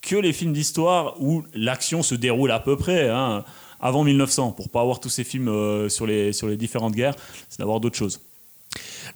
que 0.00 0.16
les 0.16 0.32
films 0.32 0.54
d'histoire 0.54 1.20
où 1.20 1.44
l'action 1.52 2.02
se 2.02 2.14
déroule 2.14 2.50
à 2.50 2.60
peu 2.60 2.78
près 2.78 3.10
hein, 3.10 3.44
avant 3.78 4.04
1900, 4.04 4.52
pour 4.52 4.70
pas 4.70 4.80
avoir 4.80 5.00
tous 5.00 5.10
ces 5.10 5.22
films 5.22 5.48
euh, 5.48 5.90
sur, 5.90 6.06
les, 6.06 6.32
sur 6.32 6.48
les 6.48 6.56
différentes 6.56 6.94
guerres, 6.94 7.14
c'est 7.50 7.58
d'avoir 7.58 7.78
d'autres 7.78 7.98
choses. 7.98 8.20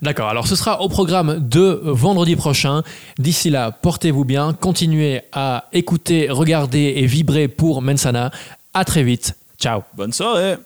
D'accord, 0.03 0.29
alors 0.29 0.45
ce 0.45 0.55
sera 0.55 0.81
au 0.81 0.87
programme 0.87 1.39
de 1.39 1.81
vendredi 1.83 2.35
prochain. 2.35 2.83
D'ici 3.17 3.49
là, 3.49 3.71
portez-vous 3.71 4.23
bien, 4.23 4.53
continuez 4.53 5.21
à 5.31 5.67
écouter, 5.73 6.29
regarder 6.29 6.93
et 6.97 7.07
vibrer 7.07 7.47
pour 7.47 7.81
Mensana. 7.81 8.29
À 8.75 8.85
très 8.85 9.03
vite. 9.03 9.35
Ciao 9.57 9.81
Bonne 9.95 10.13
soirée 10.13 10.57